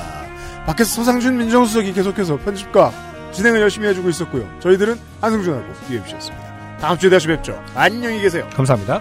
[0.66, 2.92] 밖에서 서상준 민정수석이 계속해서 편집과
[3.30, 4.48] 진행을 열심히 해주고 있었고요.
[4.60, 6.46] 저희들은 안승준하고 UMC였습니다.
[6.80, 7.62] 다음 주에 다시 뵙죠.
[7.74, 8.48] 안녕히 계세요.
[8.54, 9.00] 감사합니다.